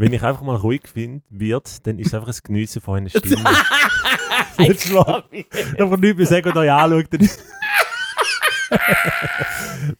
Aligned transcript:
Wenn 0.00 0.14
ich 0.14 0.22
einfach 0.22 0.40
mal 0.40 0.56
ruhig 0.56 0.88
find, 0.90 1.22
wird, 1.28 1.86
dann 1.86 1.98
ist 1.98 2.06
es 2.06 2.14
einfach 2.14 2.28
ein 2.28 2.38
Geniessen 2.42 2.80
von 2.80 2.96
einer 2.96 3.10
Stimme. 3.10 3.44
Nicht 4.58 4.80
schlafen. 4.80 5.44
Einfach 5.78 5.98
nichts 5.98 6.16
mehr 6.16 6.26
sagen 6.26 6.48
und 6.48 6.56
euch 6.56 6.72
anschauen. 6.72 7.06
Dann 7.10 7.20
ist, 7.20 7.38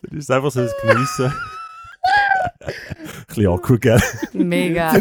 dann 0.01 0.19
ist 0.19 0.25
es 0.25 0.31
einfach 0.31 0.51
so 0.51 0.61
ein 0.61 0.71
Geniessen. 0.81 1.27
ein 2.61 3.27
bisschen 3.27 3.47
awkward, 3.47 3.81
gell? 3.83 4.03
Mega. 4.33 4.95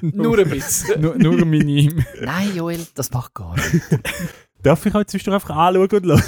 Nur 0.00 0.38
ein 0.38 0.48
bisschen. 0.48 0.98
nur, 0.98 1.16
nur 1.16 1.44
minim. 1.44 2.02
Nein, 2.18 2.56
Joel, 2.56 2.86
das 2.94 3.10
macht 3.10 3.34
gar 3.34 3.56
nicht. 3.56 3.82
Darf 4.62 4.86
ich 4.86 4.94
euch 4.94 5.06
zwischendurch 5.08 5.42
einfach 5.42 5.54
anschauen 5.54 5.82
und 5.82 6.06
hören? 6.06 6.22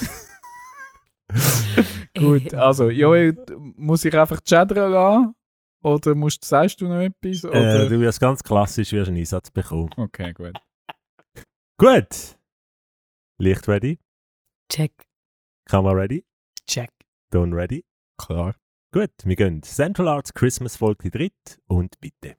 Gut, 2.15 2.53
also, 2.53 2.91
Joel, 2.91 3.39
muss 3.77 4.05
ich 4.05 4.15
einfach 4.15 4.43
chattern 4.43 4.93
lassen? 4.93 5.35
Oder 5.83 6.15
musst, 6.15 6.45
sagst 6.45 6.81
du 6.81 6.89
noch 6.89 7.01
etwas? 7.01 7.45
Oder? 7.45 7.85
Äh, 7.85 7.89
du 7.89 8.01
wirst 8.01 8.21
ganz 8.21 8.43
klassisch 8.43 8.93
wirst 8.93 9.09
einen 9.09 9.19
Einsatz 9.19 9.51
bekommen. 9.51 9.91
okay, 9.97 10.33
gut. 10.33 10.55
Gut. 11.77 12.37
Licht 13.39 13.67
ready? 13.67 13.99
Check. 14.71 14.93
Kamera 15.65 15.95
ready? 15.95 16.25
Check. 16.67 16.91
Ton 17.33 17.53
ready? 17.53 17.85
Klar. 18.17 18.55
Gut, 18.93 19.11
wir 19.25 19.37
gehen. 19.37 19.63
Central 19.63 20.07
Arts 20.07 20.33
Christmas 20.35 20.77
Folge 20.77 21.11
dritt 21.11 21.59
und 21.67 21.99
bitte. 22.01 22.37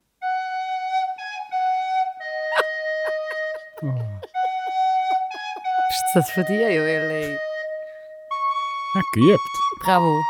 Oh. 3.82 3.86
Ist 5.90 6.14
das 6.14 6.30
von 6.30 6.44
dir, 6.46 6.72
Joel? 6.72 7.10
Ey? 7.10 7.38
Ja, 8.94 9.02
geübt. 9.12 9.40
Bravo. 9.80 10.22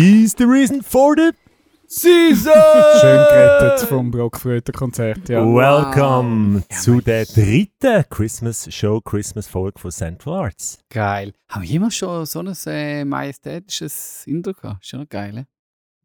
He's 0.00 0.34
the 0.34 0.46
reason 0.46 0.82
for 0.82 1.14
the 1.14 1.32
Season! 1.86 2.54
Schön 3.02 3.18
gerettet 3.28 3.86
vom 3.86 4.10
Blockflötenkonzert, 4.10 5.28
ja. 5.28 5.44
Welcome 5.44 6.62
Ja, 6.70 6.76
zu 6.78 7.02
der 7.02 7.26
dritten 7.26 8.06
Christmas 8.08 8.74
Show, 8.74 9.02
Christmas 9.02 9.46
Folge 9.46 9.78
von 9.78 9.90
Central 9.90 10.44
Arts. 10.44 10.78
Geil. 10.88 11.34
Haben 11.50 11.62
wir 11.64 11.68
jemals 11.68 11.96
schon 11.96 12.24
so 12.24 12.38
ein 12.38 12.56
äh, 12.64 13.04
majestätisches 13.04 14.26
Intro 14.26 14.54
gehabt? 14.54 14.82
Ist 14.82 14.88
schon 14.88 15.00
noch 15.00 15.08
geil, 15.10 15.34
ne? 15.34 15.46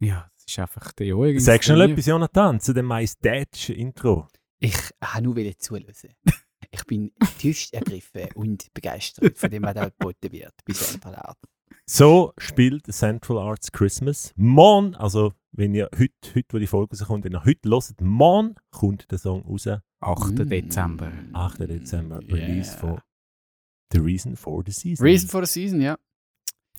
Ja, 0.01 0.29
das 0.35 0.43
ist 0.45 0.59
einfach 0.59 0.91
der 0.91 1.07
Joel. 1.07 1.39
Sagst 1.39 1.69
du 1.69 1.77
noch 1.77 1.85
etwas, 1.85 2.05
Jonathan, 2.05 2.59
zu 2.59 2.73
dem 2.73 2.87
majestätischen 2.87 3.75
Intro? 3.75 4.27
Ich 4.59 4.75
habe 5.01 5.23
nur 5.23 5.37
wollen 5.37 5.53
zuhören. 5.57 5.85
Ich 6.69 6.83
bin 6.83 7.13
tiefst 7.37 7.73
ergriffen 7.73 8.27
und 8.35 8.73
begeistert 8.73 9.37
von 9.37 9.49
dem, 9.49 9.63
was 9.63 9.75
da 9.75 9.85
geboten 9.85 10.29
wird 10.33 10.53
bei 10.65 10.73
Central 10.73 11.15
Art. 11.15 11.37
So 11.87 12.33
spielt 12.39 12.91
Central 12.91 13.37
Arts 13.37 13.71
Christmas. 13.71 14.33
Morgen, 14.35 14.95
also 14.95 15.33
wenn 15.51 15.75
ihr 15.75 15.89
heute, 15.93 16.13
heute 16.33 16.47
wo 16.51 16.57
die 16.57 16.65
Folge 16.67 16.97
rauskommt, 16.97 17.23
wenn 17.25 17.33
ihr 17.33 17.45
heute 17.45 17.69
hört, 17.69 18.01
morgen 18.01 18.55
kommt 18.71 19.11
der 19.11 19.19
Song 19.19 19.43
raus. 19.43 19.67
8. 19.99 20.39
Mm. 20.39 20.49
Dezember. 20.49 21.11
8. 21.33 21.59
Dezember, 21.59 22.21
Yeah. 22.23 22.35
Release 22.35 22.75
von 22.75 22.99
The 23.91 23.99
Reason 23.99 24.35
for 24.35 24.63
the 24.65 24.71
Season. 24.71 25.05
Reason 25.05 25.29
for 25.29 25.45
the 25.45 25.51
Season, 25.51 25.79
ja. 25.79 25.97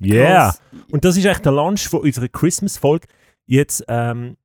Yeah! 0.01 0.51
Krass. 0.51 0.63
Und 0.91 1.05
das 1.05 1.17
ist 1.17 1.25
echt 1.25 1.45
der 1.45 1.53
Launch 1.53 1.89
von 1.89 2.01
unserer 2.01 2.29
Christmas-Folge. 2.29 3.07
Jetzt, 3.47 3.85
ähm, 3.89 4.37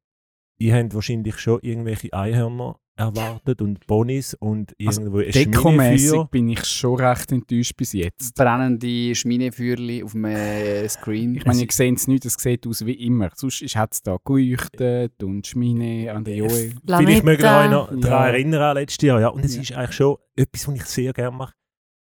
ihr 0.60 0.76
habt 0.76 0.94
wahrscheinlich 0.94 1.40
schon 1.40 1.60
irgendwelche 1.62 2.14
Einhörner 2.14 2.80
erwartet 3.02 3.62
und 3.62 3.86
Bonis 3.88 4.34
und 4.36 4.74
Also, 4.86 5.02
irgendwo 5.02 5.20
ein 5.20 5.32
Dekomäßig 5.32 6.08
Schminefeuer. 6.08 6.28
bin 6.30 6.50
ich 6.50 6.66
schon 6.66 6.96
recht 7.00 7.32
enttäuscht 7.32 7.76
bis 7.78 7.94
jetzt. 7.94 8.36
Brennende 8.36 9.14
Schminefeuerli 9.16 10.04
auf 10.04 10.12
dem 10.14 10.26
äh, 10.26 10.88
Screen. 10.90 11.36
Ich 11.36 11.46
meine, 11.46 11.62
ihr 11.62 11.68
seht 11.72 11.98
es 11.98 12.08
nicht, 12.08 12.26
es 12.26 12.34
sieht 12.34 12.66
aus 12.68 12.86
wie 12.86 12.94
immer. 12.94 13.30
Sonst 13.36 13.62
hat 13.76 13.94
es 13.94 14.02
da 14.02 14.18
geleuchtet 14.24 15.22
und 15.24 15.46
Schmine 15.48 16.14
an 16.14 16.24
der 16.24 16.36
Joel. 16.36 16.74
Vielleicht 16.86 17.24
mögt 17.26 17.42
ihr 17.44 17.58
euch 17.58 17.70
noch 17.70 17.92
Ja. 17.92 17.98
daran 17.98 18.28
erinnern 18.30 18.62
an 18.62 18.76
letztes 18.78 19.06
Jahr. 19.06 19.20
Ja. 19.22 19.28
Und 19.30 19.44
es 19.46 19.56
Ja. 19.56 19.62
ist 19.62 19.72
eigentlich 19.74 19.96
schon 19.96 20.18
etwas, 20.36 20.68
was 20.68 20.76
ich 20.76 20.86
sehr 20.86 21.14
gerne 21.14 21.36
mache. 21.36 21.54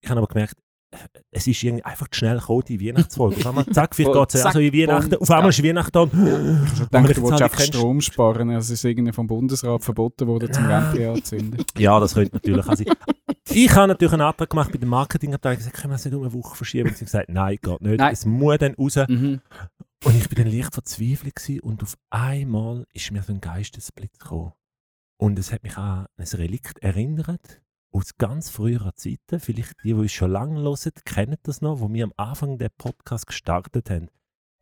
Ich 0.04 0.10
habe 0.10 0.20
aber 0.20 0.28
gemerkt, 0.28 0.56
es 1.32 1.48
ist 1.48 1.64
irgendwie 1.64 1.86
einfach 1.86 2.08
zu 2.10 2.20
schnell 2.20 2.38
gekommen, 2.38 2.64
die 2.68 2.86
Weihnachtsfolge. 2.86 3.38
Auf 3.38 3.48
einmal, 3.48 3.66
zack, 3.68 3.96
vielleicht 3.96 4.14
geht 4.14 4.36
es 4.36 4.46
also 4.46 4.60
in 4.60 4.74
Weihnachten. 4.74 5.16
Auf 5.16 5.32
einmal 5.32 5.50
ist 5.50 5.64
Weihnachten 5.64 5.92
da. 5.92 6.04
Ich 6.04 6.12
man 6.92 7.04
du 7.06 7.24
willst 7.24 7.42
einfach 7.42 7.62
Strom 7.62 8.02
sparen. 8.02 8.50
Also 8.50 8.74
es 8.74 8.80
ist 8.80 8.86
irgendwie 8.86 9.14
vom 9.14 9.28
Bundesrat 9.28 9.84
verboten 9.84 10.28
worden, 10.28 10.52
zum 10.52 10.68
Lämpchen 10.68 11.10
anzünden. 11.10 11.64
Ja, 11.78 12.00
das 12.00 12.14
könnte 12.14 12.36
natürlich 12.36 12.68
auch 12.68 12.76
sein. 12.76 12.88
Ich 13.50 13.74
habe 13.74 13.88
natürlich 13.88 14.14
einen 14.14 14.22
Antrag 14.22 14.50
gemacht 14.50 14.72
bei 14.72 14.78
der 14.78 14.88
Marketingabteilung 14.88 15.58
gesagt, 15.58 15.76
können 15.76 15.92
wir 15.92 15.96
das 15.96 16.06
nicht 16.06 16.14
um 16.14 16.24
eine 16.24 16.34
Woche 16.34 16.56
verschieben? 16.56 16.90
Und 16.90 16.96
sie 16.96 17.02
haben 17.02 17.06
gesagt, 17.06 17.30
nein, 17.30 17.58
geht 17.62 17.82
nicht. 17.82 17.98
Nein. 17.98 18.14
Es 18.14 18.26
muss 18.26 18.58
dann 18.58 18.76
raus. 18.76 18.96
Mhm. 19.08 19.42
Und 20.04 20.16
ich 20.16 20.30
bin 20.30 20.44
dann 20.44 20.54
leicht 20.54 20.74
verzweifelt 20.74 21.36
gewesen 21.36 21.60
und 21.62 21.84
auf 21.84 21.98
einmal 22.10 22.86
ist 22.94 23.12
mir 23.12 23.22
so 23.24 23.34
ein 23.34 23.42
Geistesblitz 23.42 24.18
gekommen. 24.18 24.54
Und 25.18 25.38
es 25.38 25.52
hat 25.52 25.64
mich 25.64 25.78
an 25.78 26.08
ein 26.18 26.28
Relikt 26.34 26.80
erinnert, 26.80 27.62
aus 27.92 28.18
ganz 28.18 28.50
früheren 28.50 28.92
Zeiten. 28.96 29.40
Vielleicht 29.40 29.74
die, 29.84 29.90
die 29.90 29.94
uns 29.94 30.12
schon 30.12 30.32
lange 30.32 30.62
hören, 30.62 30.92
kennen 31.06 31.38
das 31.44 31.62
noch, 31.62 31.80
wo 31.80 31.92
wir 31.92 32.06
am 32.06 32.14
Anfang 32.18 32.58
der 32.58 32.70
Podcast 32.70 33.28
gestartet 33.28 33.90
haben. 33.90 34.10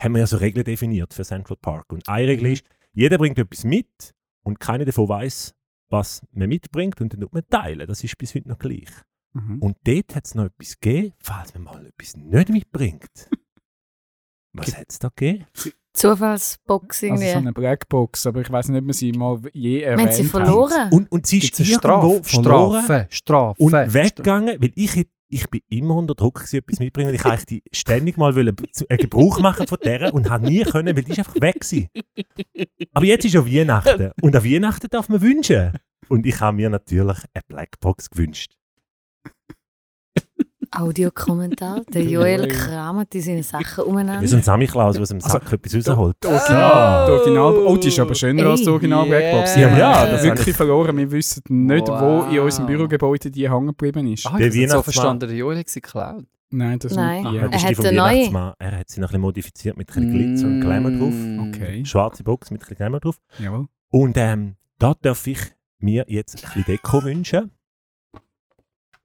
Haben 0.01 0.13
wir 0.13 0.19
ja 0.19 0.27
so 0.27 0.37
Regeln 0.37 0.65
definiert 0.65 1.13
für 1.13 1.23
Central 1.23 1.57
Park. 1.57 1.91
Und 1.91 2.07
eine 2.07 2.27
Regel 2.27 2.53
ist, 2.53 2.65
jeder 2.93 3.17
bringt 3.17 3.37
etwas 3.37 3.63
mit 3.63 4.13
und 4.43 4.59
keiner 4.59 4.85
davon 4.85 5.09
weiß, 5.09 5.53
was 5.89 6.25
man 6.31 6.49
mitbringt 6.49 7.01
und 7.01 7.13
dann 7.13 7.21
tut 7.21 7.33
man 7.33 7.47
teilen. 7.47 7.87
Das 7.87 8.03
ist 8.03 8.17
bis 8.17 8.35
heute 8.35 8.49
noch 8.49 8.59
gleich. 8.59 8.89
Mhm. 9.33 9.59
Und 9.59 9.77
dort 9.83 10.15
hat 10.15 10.25
es 10.25 10.35
noch 10.35 10.45
etwas 10.45 10.79
gegeben, 10.79 11.13
falls 11.19 11.53
man 11.53 11.63
mal 11.63 11.85
etwas 11.85 12.15
nicht 12.17 12.49
mitbringt. 12.49 13.29
Was 14.53 14.75
hat 14.75 14.87
es 14.89 14.99
da 14.99 15.09
gegeben? 15.09 15.45
Zufallsbox 15.99 17.03
Also 17.03 17.05
irgendwie. 17.05 17.31
so 17.31 17.37
eine 17.37 17.53
Blackbox, 17.53 18.25
aber 18.27 18.41
ich 18.41 18.49
weiß 18.51 18.69
nicht, 18.69 18.79
ob 18.81 18.87
wir 18.87 18.93
sie 18.93 19.11
mal 19.11 19.39
je 19.53 19.79
Wir 19.81 19.91
haben 19.91 19.99
erwähnt 19.99 20.13
sie 20.13 20.23
haben. 20.23 20.29
verloren. 20.29 20.89
Und, 20.91 21.11
und 21.11 21.27
sie 21.27 21.39
ist 21.39 21.59
irgendwo 21.59 21.77
Strafe? 21.79 22.23
verloren 22.23 22.81
Strafe. 22.83 23.07
Strafe. 23.09 23.63
und 23.63 23.73
weggegangen, 23.73 24.61
weil 24.61 24.71
ich, 24.75 24.95
hätt- 24.95 25.09
ich 25.31 25.47
bin 25.49 25.61
immer 25.69 25.95
unter 25.95 26.15
Druck 26.15 26.35
gewesen, 26.35 26.57
etwas 26.57 26.79
mitbringen. 26.79 27.13
Ich 27.13 27.23
eigentlich 27.25 27.45
die 27.45 27.63
ständig 27.71 28.17
mal 28.17 28.35
wollen, 28.35 28.55
einen 28.89 28.97
Gebrauch 28.97 29.39
machen 29.39 29.67
von 29.67 29.77
der 29.83 30.13
und 30.13 30.29
habe 30.29 30.45
nie 30.47 30.63
können, 30.63 30.95
weil 30.95 31.03
die 31.03 31.11
ist 31.11 31.19
einfach 31.19 31.39
weg 31.39 31.59
gewesen. 31.59 31.89
Aber 32.93 33.05
jetzt 33.05 33.25
ist 33.25 33.33
ja 33.35 33.45
Weihnachten 33.45 34.11
und 34.21 34.35
an 34.35 34.43
Weihnachten 34.43 34.87
darf 34.89 35.07
man 35.09 35.21
wünschen. 35.21 35.73
Und 36.07 36.25
ich 36.25 36.39
habe 36.39 36.55
mir 36.57 36.69
natürlich 36.71 37.17
eine 37.33 37.43
Blackbox 37.47 38.09
gewünscht. 38.09 38.55
Audiokommentar. 40.71 41.81
Der 41.93 42.03
Joel 42.05 42.47
kramt 42.47 43.13
in 43.15 43.21
seinen 43.21 43.43
Sachen 43.43 43.85
Wie 43.85 43.89
umeinander. 43.89 44.27
so 44.27 44.35
ein 44.37 44.43
Samichlaus, 44.43 44.93
der 44.95 45.01
aus 45.03 45.09
dem 45.09 45.19
Sack 45.21 45.51
etwas 45.51 45.75
rausholt. 45.87 46.17
Die 46.23 46.27
Original, 46.27 47.05
die 47.05 47.11
Original, 47.11 47.53
oh, 47.65 47.77
die 47.77 47.87
ist 47.87 47.99
aber 47.99 48.15
schöner 48.15 48.45
als 48.45 48.61
die 48.61 48.67
Ey. 48.67 48.71
Original. 48.73 49.07
Yeah. 49.07 49.43
Die 49.55 49.65
haben 49.65 49.77
Ja, 49.77 50.05
das 50.05 50.23
wirklich 50.23 50.39
habe 50.41 50.49
ich- 50.51 50.55
verloren. 50.57 50.97
Wir 50.97 51.11
wissen 51.11 51.43
nicht, 51.49 51.87
wo 51.87 52.27
in 52.31 52.39
unserem 52.39 52.65
Wow. 52.65 52.67
Bürogebäude 52.67 53.31
die 53.31 53.49
hängen 53.49 53.67
geblieben 53.67 54.07
ist. 54.11 54.25
Ah, 54.27 54.37
Der 54.37 54.47
ich 54.47 54.57
habe 54.63 54.69
so 54.69 54.81
verstanden, 54.83 55.27
der 55.27 55.37
Joel 55.37 55.57
hat 55.59 55.69
sie 55.69 55.81
geklaut. 55.81 56.25
Nein, 56.51 56.79
das 56.79 56.93
Nein. 56.95 57.23
nicht 57.23 57.33
die. 57.33 57.39
Das 57.39 57.43
Er 57.43 57.55
ist 57.55 57.61
die 57.61 57.67
hat 57.67 57.75
vom 57.87 57.95
neue. 57.95 58.53
Er 58.59 58.77
hat 58.79 58.89
sie 58.89 58.99
noch 58.99 59.07
ein 59.09 59.11
bisschen 59.11 59.21
modifiziert 59.21 59.77
mit 59.77 59.89
ein 59.89 59.93
bisschen 60.11 60.11
Glitzer 60.13 60.47
und 60.47 60.61
Glamour 60.61 60.91
drauf. 60.91 61.13
Okay, 61.55 61.85
Schwarze 61.85 62.23
Box 62.23 62.49
mit 62.51 62.59
ein 62.59 62.63
bisschen 62.63 62.77
Glamour 62.77 62.99
drauf. 63.01 63.19
jawohl. 63.37 63.67
Und 63.91 64.17
ähm, 64.17 64.55
da 64.79 64.93
darf 65.01 65.27
ich 65.27 65.39
mir 65.79 66.05
jetzt 66.07 66.35
ein 66.37 66.41
bisschen 66.41 66.65
Deko 66.65 67.03
wünschen. 67.03 67.51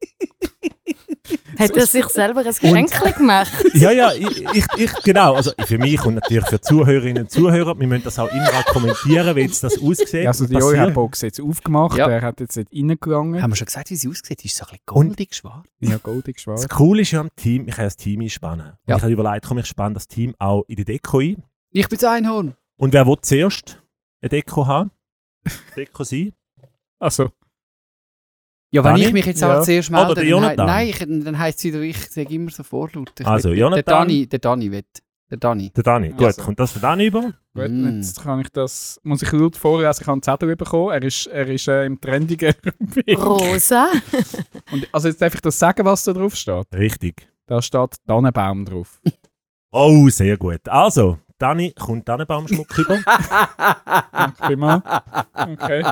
Hat 1.59 1.71
er 1.71 1.87
sich 1.87 2.05
selber 2.07 2.41
ein 2.41 2.47
Geschenk 2.47 3.17
gemacht? 3.17 3.53
Ja, 3.75 3.91
ja, 3.91 4.13
ich, 4.13 4.45
ich, 4.55 4.67
ich, 4.77 4.93
genau. 5.03 5.35
Also 5.35 5.53
für 5.67 5.79
mich 5.79 6.05
und 6.05 6.15
natürlich 6.15 6.47
für 6.47 6.61
Zuhörerinnen 6.61 7.25
und 7.25 7.31
Zuhörer. 7.31 7.79
Wir 7.79 7.87
müssen 7.87 8.05
das 8.05 8.19
auch 8.19 8.31
immer 8.31 8.49
auch 8.49 8.65
kommentieren, 8.67 9.35
wie 9.37 9.41
jetzt 9.41 9.63
das 9.65 9.81
aussieht. 9.81 10.27
Also 10.27 10.47
die 10.47 10.55
Joel 10.55 10.79
hat 10.79 10.89
die. 10.91 10.93
Box 10.93 11.23
jetzt 11.23 11.41
aufgemacht, 11.41 11.97
Ja. 11.97 12.09
er 12.09 12.23
hat 12.23 12.41
jetzt 12.41 12.57
nicht 12.57 12.73
reingegangen. 12.73 13.43
Haben 13.43 13.51
wir 13.53 13.57
schon 13.57 13.67
gesagt, 13.67 13.91
wie 13.91 13.97
sie 13.97 14.09
aussieht? 14.09 14.45
Ist 14.45 14.57
so 14.57 14.65
ein 14.65 14.71
bisschen 14.71 14.83
goldig 14.87 15.35
schwarz? 15.35 15.67
Ja, 15.81 15.97
goldig 15.99 16.41
schwarz. 16.41 16.63
Das 16.63 16.71
Coole 16.71 17.03
ist 17.03 17.11
ja 17.13 17.21
am 17.21 17.31
Team, 17.37 17.67
ich 17.69 17.75
kann 17.75 17.85
das 17.85 17.97
Team 17.97 18.21
einspannen. 18.21 18.73
Ja. 18.87 18.97
Ich 18.97 19.03
habe 19.03 19.13
überlegt, 19.13 19.47
komm, 19.47 19.59
ich 19.59 19.67
spanne 19.67 19.95
das 19.95 20.07
Team 20.09 20.35
auch 20.39 20.65
in 20.69 20.77
die 20.77 20.85
Deko 20.85 21.19
ein. 21.21 21.43
Ich 21.73 21.89
bin 21.89 21.99
das 21.99 22.09
Einhorn. 22.11 22.55
Und 22.77 22.93
wer 22.93 23.07
will 23.07 23.17
zuerst 23.23 23.83
eine 24.21 24.29
Deko 24.29 24.67
haben? 24.67 24.91
Deko 25.77 26.05
sein? 26.05 26.33
Also, 26.99 27.31
Ja, 28.75 28.83
wenn 28.85 28.93
Dani? 28.95 29.05
ich 29.07 29.13
mich 29.13 29.27
jetzt 29.27 29.41
Ja. 29.41 29.51
aber 29.53 29.63
zuerst 29.63 29.89
Oder 29.91 29.99
melde, 29.99 30.15
der 30.17 30.25
dann, 30.25 30.31
Jonathan? 30.31 30.67
nein, 30.67 30.89
ich, 30.89 30.99
dann 30.99 31.39
heisst 31.39 31.59
es 31.61 31.65
wieder, 31.65 31.81
ich 31.81 31.97
sage 32.11 32.35
immer 32.35 32.51
so 32.51 32.63
vorlaut. 32.65 33.13
Ich 33.19 33.27
Also, 33.27 33.51
will- 33.51 33.59
Jonathan. 33.59 33.85
Der 33.85 33.95
Dani, 33.95 34.27
der 34.27 34.39
Dani 34.41 34.71
will. 34.73 34.83
Der 35.31 35.39
Dani. 35.39 35.71
Der 35.71 35.83
Dani. 35.83 36.09
Gut, 36.11 36.23
Also. 36.27 36.43
kommt 36.43 36.59
das 36.61 36.73
für 36.73 36.81
Dani 36.81 37.07
über? 37.07 37.23
gut, 37.55 37.71
Mm. 37.71 37.97
jetzt 37.97 38.21
kann 38.23 38.41
ich 38.41 38.49
das, 38.51 39.01
muss 39.05 39.23
ich 39.23 39.31
laut 39.33 39.57
vorlesen, 39.57 39.99
ich 40.03 40.07
habe 40.07 40.13
einen 40.13 40.23
Zettel 40.23 40.55
bekommen, 40.57 40.91
er 40.91 41.03
ist, 41.03 41.27
er 41.29 41.47
ist 41.49 41.67
äh, 41.69 41.87
im 41.87 42.01
trendigen. 42.01 42.53
Rosa. 43.17 43.89
Und, 44.73 44.89
also 44.93 45.09
jetzt 45.09 45.23
darf 45.23 45.35
ich 45.35 45.41
das 45.41 45.59
sagen, 45.59 45.85
was 45.85 46.05
da 46.05 46.13
drauf 46.13 46.35
steht. 46.35 46.67
Richtig. 46.75 47.27
Da 47.47 47.63
steht 47.63 47.95
Tannenbaum 48.07 48.65
drauf. 48.65 49.01
Oh, 49.71 50.09
sehr 50.09 50.37
gut. 50.37 50.69
Also, 50.69 51.19
Dani 51.39 51.73
kommt 51.73 52.07
Tannenbaumschmuck 52.07 52.79
über. 52.79 52.99
Danke 54.13 54.47
vielmals. 54.47 54.83
Okay. 55.35 55.85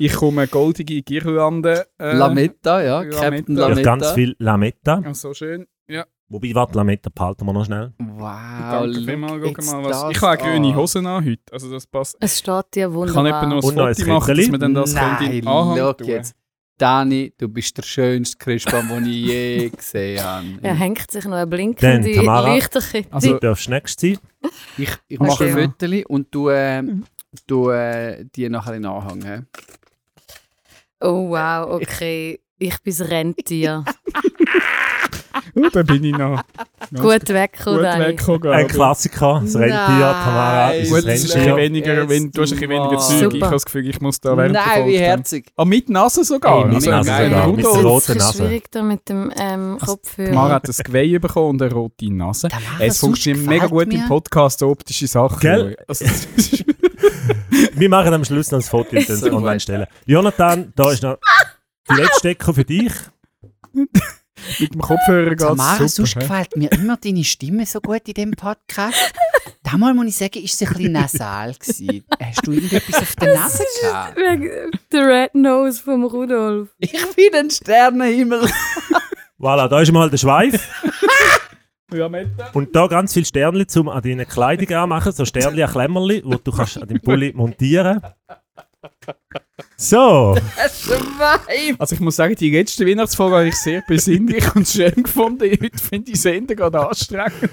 Ich 0.00 0.14
komme 0.14 0.46
goldige 0.48 1.02
Girlande. 1.02 1.86
Äh, 1.98 2.12
Lametta, 2.16 2.82
ja. 2.82 3.00
Lametta. 3.02 3.20
Captain 3.30 3.56
Ja, 3.56 3.62
Ja, 3.62 3.68
Lametta. 3.68 3.82
ganz 3.96 4.10
viel 4.12 4.36
Lametta. 4.38 5.00
Ja, 5.04 5.14
so 5.14 5.32
schön. 5.34 5.66
Ja, 5.88 6.04
Wobei, 6.28 6.54
warte, 6.54 6.78
Lametta 6.78 7.10
behalten 7.14 7.44
wir 7.44 7.52
noch 7.52 7.66
schnell. 7.66 7.92
Wow, 7.98 8.28
danke 8.70 9.02
vielmals. 9.02 9.66
Mal, 9.66 9.84
was. 9.84 10.10
Ich 10.10 10.22
habe 10.22 10.40
eine 10.42 10.52
grüne. 10.60 10.76
Hosen 10.76 11.06
an 11.06 11.24
heute. 11.24 11.42
Also 11.52 11.70
das 11.70 11.86
passt. 11.86 12.16
Es 12.20 12.38
steht 12.38 12.74
dir 12.74 12.88
Ich 12.88 13.12
kann 13.12 13.26
etwa 13.26 13.46
noch 13.46 13.62
wunderbar. 13.62 13.88
ein 13.88 13.94
Foto 13.94 14.08
machen, 14.12 14.36
dass 14.36 14.50
wir 14.50 14.58
dann 14.58 14.72
das 14.74 14.94
Nein, 14.94 15.42
schau 15.44 15.92
tun. 15.92 16.06
jetzt. 16.08 16.34
Dani, 16.82 17.32
du 17.38 17.48
bist 17.48 17.78
der 17.78 17.84
schönste 17.84 18.36
Christbaum, 18.38 18.88
den 18.88 19.06
ich 19.06 19.14
je 19.26 19.68
gesehen 19.76 20.20
habe. 20.24 20.46
Er 20.62 20.74
hängt 20.74 21.08
sich 21.08 21.24
noch 21.24 21.34
eine 21.36 21.46
blinkende 21.46 22.02
Dann, 22.10 22.14
Tamara. 22.24 22.54
Lichterkette. 22.54 23.12
Also- 23.14 23.34
Du 23.34 23.38
darfst 23.38 23.68
nächstes 23.68 24.18
sein. 24.18 24.18
Ich, 24.76 24.90
ich 25.06 25.20
mache 25.20 25.44
ein 25.44 25.52
Foto 25.78 26.02
und 26.08 26.34
du, 26.34 26.48
äh, 26.48 26.82
du 27.46 27.70
äh, 27.70 28.24
die 28.34 28.48
nachher 28.48 28.74
in 28.74 28.82
den 28.82 28.90
Anhang. 28.90 29.46
oh 31.00 31.28
wow, 31.30 31.70
okay. 31.80 32.40
Ich 32.58 32.78
bin 32.82 32.94
das 32.98 33.08
Rentier. 33.08 33.84
Oh, 35.54 35.68
da 35.70 35.82
bin 35.82 36.02
ich 36.04 36.16
noch. 36.16 36.42
Gut 36.94 37.28
weggekommen, 37.28 38.16
gut 38.16 38.46
Ein. 38.46 38.68
Klassiker, 38.68 39.40
das. 39.44 39.54
Rentier, 39.54 39.70
Tamara, 39.70 40.72
Gut, 40.88 41.04
es 41.06 41.24
ist 41.24 41.36
ein 41.36 41.56
weniger, 41.56 42.08
wenn, 42.08 42.30
du 42.30 42.42
hast 42.42 42.52
ein 42.52 42.58
bisschen 42.58 42.70
weniger 42.70 42.98
Zeug. 42.98 43.34
Ich 43.34 43.42
habe 43.42 43.52
das 43.52 43.64
Gefühl, 43.64 43.88
ich 43.88 44.00
muss 44.00 44.20
da 44.20 44.36
während 44.36 44.54
Nein, 44.54 44.86
wie 44.86 44.98
herzig. 44.98 45.52
Ah, 45.56 45.64
mit 45.64 45.88
Nase 45.90 46.24
sogar? 46.24 46.60
Ey, 46.60 46.64
mit 46.66 46.74
also, 46.76 46.90
Nase 46.90 47.24
sogar. 47.24 47.46
Mit 47.48 47.64
der 47.64 47.70
roten 47.70 47.96
Es 47.98 48.08
ist 48.08 48.16
Nase. 48.18 48.38
schwierig 48.38 48.70
da 48.70 48.82
mit 48.82 49.08
dem 49.08 49.32
ähm, 49.38 49.78
Also, 49.80 49.86
Kopfhörer. 49.96 50.32
Mara 50.34 50.54
hat 50.54 50.68
ein 50.68 50.74
Geweih 50.84 51.18
bekommen 51.18 51.50
und 51.50 51.62
eine 51.62 51.72
rote 51.72 52.12
Nase. 52.12 52.48
Es 52.78 52.98
funktioniert 52.98 53.46
mega 53.46 53.66
gut 53.66 53.92
im 53.92 54.08
Podcast, 54.08 54.58
so 54.60 54.70
optische 54.70 55.06
Sachen. 55.06 55.40
Gell? 55.40 55.76
Also, 55.86 56.04
das 56.04 56.26
ist- 56.36 56.64
Wir 57.74 57.88
machen 57.88 58.12
am 58.14 58.24
Schluss 58.24 58.50
noch 58.50 58.58
ein 58.60 58.62
Foto 58.62 58.96
und 58.96 59.08
dann 59.08 59.16
So 59.16 59.30
online 59.32 59.60
stellen. 59.60 59.86
Jonathan, 60.06 60.72
da 60.76 60.90
ist 60.90 61.02
noch 61.02 61.18
die 61.90 61.94
letzte 62.00 62.28
Deko 62.28 62.52
für 62.52 62.64
dich. 62.64 62.92
mit 64.58 64.74
dem 64.74 64.80
Kopfhörer 64.80 65.30
geht 65.30 65.40
Tamara, 65.40 65.84
es 65.84 65.94
sonst 65.94 66.12
super. 66.12 66.24
hä? 66.24 66.28
gefällt 66.28 66.56
mir 66.56 66.72
immer 66.72 66.96
deine 66.96 67.24
Stimme 67.24 67.66
so 67.66 67.80
gut 67.80 68.02
in 68.06 68.14
diesem 68.14 68.32
Podcast. 68.32 69.12
Damals 69.62 69.96
muss 69.96 70.06
ich 70.06 70.16
sagen, 70.16 70.42
ist 70.42 70.58
sie 70.58 70.66
ein 70.66 70.72
bisschen 70.72 70.92
nasal 70.92 71.54
gewesen. 71.54 72.04
Hast 72.20 72.46
du 72.46 72.52
irgendetwas 72.52 73.02
auf 73.02 73.16
der 73.16 73.34
Nase 73.34 73.64
gehabt? 73.80 74.16
Wegen 74.16 74.70
der 74.90 75.06
Red 75.06 75.34
Nose 75.34 75.82
vom 75.82 76.04
Rudolf. 76.04 76.68
Ich 76.78 76.92
bin 76.92 77.34
ein 77.34 77.50
Sternenhimmel. 77.50 78.48
Voilà, 79.38 79.68
da 79.68 79.80
ist 79.80 79.92
mal 79.92 80.10
der 80.10 80.18
Schweif. 80.18 80.68
Und 82.54 82.74
da 82.74 82.86
ganz 82.86 83.12
viele 83.12 83.26
Sternchen 83.26 83.68
zum 83.68 83.88
an 83.88 84.02
deine 84.02 84.24
Kleidung 84.24 84.74
anmachen. 84.76 85.12
So 85.12 85.24
Sternchen, 85.24 85.68
Klemmerli, 85.68 86.22
die 86.22 86.36
du 86.42 86.50
kannst 86.50 86.80
an 86.80 86.88
deinem 86.88 87.00
Pulli 87.00 87.32
montieren 87.34 88.00
So, 89.76 90.36
Schwein. 90.70 91.76
Also 91.78 91.94
ich 91.94 92.00
muss 92.00 92.16
sagen, 92.16 92.34
die 92.36 92.50
letzte 92.50 92.86
Weihnachtsfolge 92.86 93.36
habe 93.36 93.48
ich 93.48 93.56
sehr 93.56 93.82
besinnlich 93.86 94.54
und 94.54 94.66
schön 94.68 95.02
gefunden. 95.02 95.50
Heute 95.62 95.78
finde 95.78 96.12
ich 96.12 96.20
Sender 96.20 96.54
gerade 96.54 96.86
anstrengend. 96.88 97.50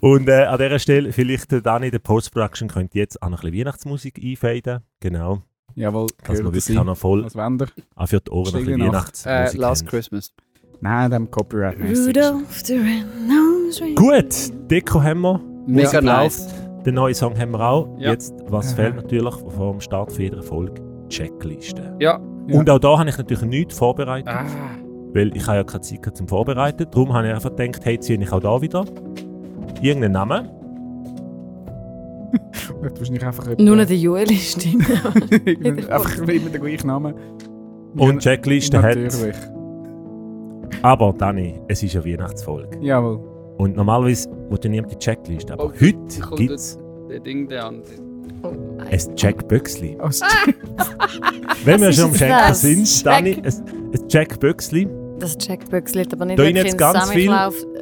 und 0.00 0.28
äh, 0.28 0.44
an 0.44 0.58
dieser 0.58 0.78
Stelle 0.78 1.12
vielleicht 1.12 1.52
der 1.52 1.60
Dani, 1.60 1.90
der 1.90 1.98
Post-Production, 1.98 2.68
könnte 2.68 2.98
jetzt 2.98 3.20
auch 3.22 3.28
noch 3.28 3.42
ein 3.42 3.50
bisschen 3.50 3.58
Weihnachtsmusik 3.66 4.20
einfaden. 4.22 4.80
Genau, 5.00 5.42
Jawohl, 5.74 6.06
dass 6.24 6.38
gehört 6.38 6.54
wirklich 6.54 6.78
auch 6.78 6.84
noch 6.84 6.96
voll 6.96 7.24
wir? 7.34 7.66
auch 7.96 8.06
für 8.06 8.20
die 8.20 8.30
Ohren 8.30 8.52
noch 8.52 8.54
ein 8.60 8.64
bisschen 8.66 8.90
Nacht. 8.90 9.26
Äh, 9.26 9.28
Weihnachtsmusik 9.28 9.60
Last 9.60 9.82
haben. 9.82 9.88
Christmas. 9.90 10.34
Nein, 10.80 11.10
dem 11.10 11.30
Copyright. 11.30 11.78
Rudolph 11.78 12.62
the 12.64 12.74
Red 12.74 13.06
Nose. 13.26 13.82
Red- 13.82 13.96
Gut, 13.96 14.70
Deko 14.70 15.02
haben 15.02 15.20
wir. 15.22 15.40
Mega 15.66 16.00
nice. 16.00 16.46
Den 16.86 16.94
neuen 16.94 17.14
Song 17.14 17.36
haben 17.36 17.50
wir 17.50 17.60
auch. 17.60 17.88
Ja. 17.98 18.12
Jetzt, 18.12 18.32
was 18.46 18.72
fehlt 18.72 18.94
natürlich 18.94 19.34
vor 19.34 19.72
dem 19.72 19.80
Start 19.80 20.12
für 20.12 20.22
jede 20.22 20.40
Folge? 20.40 20.80
Checkliste. 21.08 21.96
Ja. 21.98 22.20
ja. 22.46 22.58
Und 22.58 22.70
auch 22.70 22.78
da 22.78 22.98
habe 22.98 23.10
ich 23.10 23.18
natürlich 23.18 23.42
nichts 23.44 23.76
vorbereitet, 23.76 24.28
Ah, 24.28 24.44
weil 25.12 25.36
ich 25.36 25.44
habe 25.46 25.58
ja 25.58 25.64
keine 25.64 25.80
Zeit 25.80 26.16
zum 26.16 26.28
Vorbereiten. 26.28 26.86
Darum 26.90 27.12
habe 27.12 27.26
ich 27.26 27.34
einfach 27.34 27.54
gedacht, 27.54 27.84
hey, 27.84 27.98
ziehe 27.98 28.20
ich 28.20 28.32
auch 28.32 28.40
da 28.40 28.62
wieder 28.62 28.84
irgendeinen 29.82 30.12
Namen. 30.12 30.48
wahrscheinlich 32.80 33.26
einfach 33.26 33.46
Nur 33.58 33.76
noch 33.76 33.86
der 33.86 33.96
Joel 33.96 34.30
ist 34.30 34.64
drin. 34.64 34.80
Einfach 35.90 36.18
immer 36.18 36.50
den 36.50 36.62
gleichen 36.62 36.86
Namen. 36.86 37.14
Und 37.96 38.20
Checkliste 38.20 38.80
hat. 38.80 38.96
Natürlich. 38.96 39.36
Aber 40.82 41.12
Dani, 41.12 41.60
es 41.68 41.82
ist 41.82 41.96
eine 41.96 42.04
Weihnachtsfolge. 42.04 42.78
Jawohl. 42.80 43.35
Und 43.58 43.76
normalerweise 43.76 44.28
will 44.50 44.58
ja 44.62 44.70
niemand 44.70 44.92
die 44.92 44.98
Checkliste. 44.98 45.52
Aber 45.54 45.66
Oh, 45.66 45.72
heute 45.80 46.36
gibt 46.36 46.50
es 46.52 46.78
Der 47.08 47.20
Ding 47.20 47.48
der 47.48 47.64
andere. 47.66 47.92
ein 48.90 49.16
Checkböxli. 49.16 49.96
Also, 49.98 50.24
Wenn 51.64 51.80
wir 51.80 51.92
schon 51.92 52.10
am 52.12 52.18
das? 52.18 52.60
sind, 52.60 52.84
Check- 52.84 53.04
Dani, 53.04 53.36
ein, 53.42 53.92
ein 53.94 54.08
Checkböxli. 54.08 54.88
Das 55.18 55.36
Checkbox 55.38 55.94
liegt 55.94 56.12
aber 56.12 56.26
nicht 56.26 56.38
Da 56.38 56.42
wirklich 56.44 56.64
jetzt 56.64 56.76
ganz 56.78 57.10
viel 57.10 57.32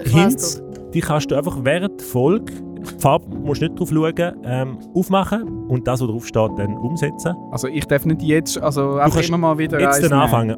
Hints, 0.05 0.63
die 0.93 1.01
kannst 1.01 1.31
du 1.31 1.35
einfach 1.35 1.59
während 1.65 2.01
der 2.01 2.07
Folge, 2.07 2.53
die 2.53 3.01
Farbe 3.01 3.35
musst 3.37 3.61
du 3.61 3.67
nicht 3.67 3.81
drauf 3.81 3.89
schauen, 3.91 4.37
ähm, 4.45 4.79
aufmachen 4.95 5.67
und 5.69 5.87
das, 5.89 6.01
was 6.01 6.07
drauf 6.09 6.27
steht, 6.27 6.51
dann 6.57 6.75
umsetzen. 6.77 7.35
also 7.51 7.67
ich 7.67 7.85
darf 7.87 8.05
nicht 8.07 8.23
jetzt, 8.23 8.57
also 8.59 8.95
einfach 8.99 9.21
immer 9.27 9.39
mal 9.39 9.59
wieder 9.59 9.81
Jetzt 9.81 10.05
dann 10.05 10.13
anfangen. 10.13 10.57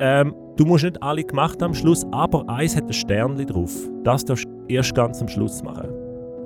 Ähm, 0.00 0.34
du 0.58 0.66
musst 0.66 0.84
nicht 0.84 1.02
alle 1.02 1.24
gemacht 1.24 1.62
haben 1.62 1.70
am 1.70 1.74
Schluss, 1.74 2.04
aber 2.10 2.48
eins 2.48 2.76
hat 2.76 2.84
ein 2.84 2.92
Sternchen 2.92 3.46
drauf. 3.46 3.72
Das 4.04 4.24
darfst 4.24 4.44
du 4.44 4.50
erst 4.68 4.94
ganz 4.94 5.22
am 5.22 5.28
Schluss 5.28 5.62
machen. 5.62 5.88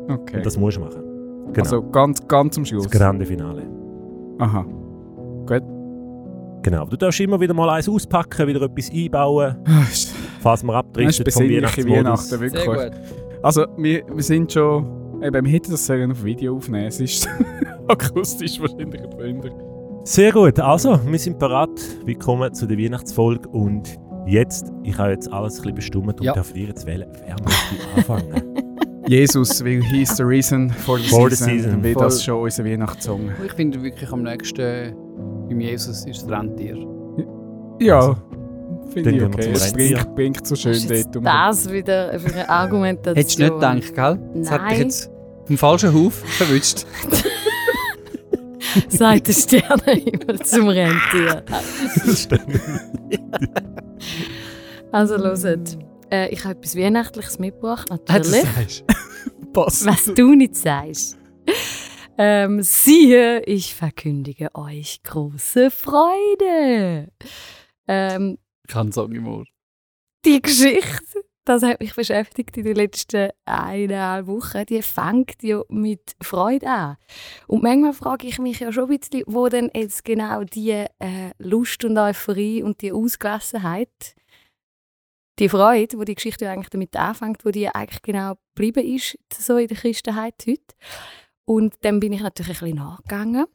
Okay. 0.09 0.37
Und 0.37 0.47
das 0.47 0.56
musst 0.56 0.76
du 0.76 0.82
machen. 0.82 1.03
Genau. 1.53 1.64
Also 1.64 1.82
ganz, 1.91 2.26
ganz 2.29 2.56
am 2.56 2.64
Schluss. 2.64 2.85
das 2.85 2.93
grande 2.93 3.26
Finale. 3.26 3.62
Aha. 4.38 4.64
Genau. 6.63 6.87
Du 6.87 6.96
darfst 6.96 7.20
immer 7.20 7.41
wieder 7.41 7.55
mal 7.55 7.69
eins 7.70 7.89
auspacken, 7.89 8.46
wieder 8.46 8.63
etwas 8.63 8.91
einbauen, 8.91 9.56
falls 10.41 10.63
wir 10.65 10.72
Das 10.93 11.19
ist 11.19 11.20
abdriften 11.20 11.32
vom 11.32 11.51
Weihnachtsmodus. 11.51 11.96
Weihnachten, 11.96 12.41
wirklich. 12.41 12.63
Sehr 12.63 12.91
gut. 12.91 13.01
Also, 13.43 13.67
wir, 13.77 14.03
wir 14.15 14.22
sind 14.22 14.53
schon. 14.53 15.22
Eben, 15.22 15.44
wir 15.44 15.53
hätten 15.53 15.70
das 15.72 15.87
sollen 15.87 16.13
auf 16.13 16.22
Video 16.25 16.56
aufnehmen. 16.56 16.87
Es 16.87 17.01
ist 17.01 17.29
akustisch 17.89 18.60
wahrscheinlich 18.60 19.01
ein 19.01 19.13
Wunder. 19.13 19.51
Sehr 20.05 20.32
gut, 20.32 20.58
also, 20.58 20.98
wir 21.05 21.19
sind 21.19 21.39
bereit. 21.39 21.69
Willkommen 22.05 22.53
zu 22.55 22.67
der 22.67 22.79
Weihnachtsfolge 22.79 23.48
und 23.48 23.98
jetzt, 24.26 24.72
ich 24.82 24.96
habe 24.98 25.10
jetzt 25.10 25.32
alles 25.32 25.55
ein 25.56 25.62
bisschen 25.62 25.74
bestimmt 25.74 26.20
und 26.20 26.22
Ja. 26.22 26.32
darf 26.34 26.52
dir 26.52 26.69
jetzt 26.69 26.86
wählen, 26.86 27.08
wer 27.24 27.36
möchte 27.43 27.96
anfangen? 27.96 28.43
Jesus, 29.08 29.64
weil 29.64 29.82
he 29.82 30.02
is 30.02 30.17
the 30.17 30.22
reason 30.22 30.70
for 30.70 30.96
the 30.98 31.08
For 31.08 31.29
the 31.29 31.34
season. 31.36 31.55
season. 31.56 31.70
Dann 31.72 31.82
wird 31.82 31.94
Voll. 31.94 32.05
das 32.05 32.22
schon 32.24 32.41
unser 32.41 32.64
Weihnachtssong. 32.64 33.31
Ich 33.44 33.52
finde 33.52 33.82
wirklich 33.82 34.12
am 34.12 34.22
nächsten 34.22 34.94
beim 35.48 35.60
Jesus 35.60 36.06
ist 36.06 36.22
das 36.22 36.31
Rentier. 36.31 36.76
Ja, 37.81 37.96
Also, 37.98 38.17
finde 38.93 39.10
ich 39.10 39.22
okay. 39.24 39.50
Es 39.52 39.72
blinkt, 39.72 40.14
blinkt 40.14 40.46
so 40.46 40.55
schön 40.55 40.79
dort. 40.88 41.17
um- 41.17 41.24
das 41.24 41.70
wieder 41.70 42.17
für 42.20 42.32
eine 42.32 42.48
Argumentation? 42.48 43.17
Hättest 43.17 43.38
du 43.38 43.43
nicht 43.43 43.55
gedacht, 43.94 43.94
gell? 44.20 44.41
Das 44.43 44.50
hat 44.52 44.60
dich 44.62 44.70
Nein. 44.70 44.81
jetzt 44.82 45.10
im 45.48 45.58
falschen 45.58 45.93
Huf 45.93 46.14
verwünscht. 46.14 46.86
Sagt 48.88 49.29
der 49.29 49.32
Sternenhimmel 49.32 50.41
zum 50.44 50.69
Rentier. 50.69 51.44
also 54.93 55.17
hört. 55.19 55.79
Äh, 56.10 56.29
ich 56.32 56.44
habe 56.44 56.55
etwas 56.58 56.76
Weihnachtliches 56.76 57.38
mitgebracht, 57.38 57.88
natürlich. 57.91 58.43
sagst 58.43 58.84
Pass. 59.52 59.84
Was 59.86 60.05
du 60.14 60.34
nicht 60.34 60.56
sagst. 60.56 61.17
Ähm, 62.19 62.62
siehe, 62.62 63.43
ich 63.44 63.74
verkündige 63.74 64.50
euch 64.55 65.02
große 65.02 65.70
Freude. 65.70 67.10
Ähm, 67.88 68.38
Ich 68.69 68.74
habe 68.74 68.82
einen 68.84 68.93
Song 68.93 69.12
im 69.12 69.26
Ohr. 69.26 69.44
die 70.24 70.41
Geschichte, 70.41 71.24
das 71.44 71.63
hat 71.63 71.81
mich 71.81 71.94
beschäftigt 71.94 72.56
in 72.56 72.65
den 72.65 72.77
letzten 72.77 73.31
eineinhalb 73.44 74.27
Wochen, 74.27 74.65
die 74.67 74.82
fängt 74.82 75.43
ja 75.43 75.63
mit 75.69 76.15
Freude 76.20 76.69
an. 76.69 76.96
Und 77.49 77.63
manchmal 77.63 77.93
frage 77.93 78.29
ich 78.29 78.39
mich 78.39 78.61
ja 78.61 78.72
schon 78.72 78.91
ein 78.91 78.99
bisschen, 78.99 79.25
wo 79.27 79.49
denn 79.49 79.70
jetzt 79.75 80.05
genau 80.05 80.44
die 80.44 80.70
äh, 80.70 80.87
Lust 81.39 81.84
und 81.84 81.99
Euphorie 81.99 82.63
und 82.63 82.81
die 82.81 82.93
Ausgelassenheit, 82.93 84.15
die 85.39 85.49
Freude, 85.49 85.99
wo 85.99 86.05
die 86.05 86.15
Geschichte 86.15 86.44
ja 86.44 86.53
eigentlich 86.53 86.70
damit 86.70 86.94
anfängt, 86.96 87.44
wo 87.44 87.51
die 87.51 87.69
eigentlich 87.69 88.03
genau 88.03 88.34
geblieben 88.55 88.87
ist, 88.87 89.19
so 89.32 89.56
in 89.56 89.67
der 89.67 89.77
Christenheit 89.77 90.34
heute. 90.46 90.75
Und 91.44 91.75
dann 91.81 91.99
bin 91.99 92.13
ich 92.13 92.20
natürlich 92.20 92.63
ein 92.63 92.67
bisschen 92.67 92.84
nachgegangen 92.84 93.46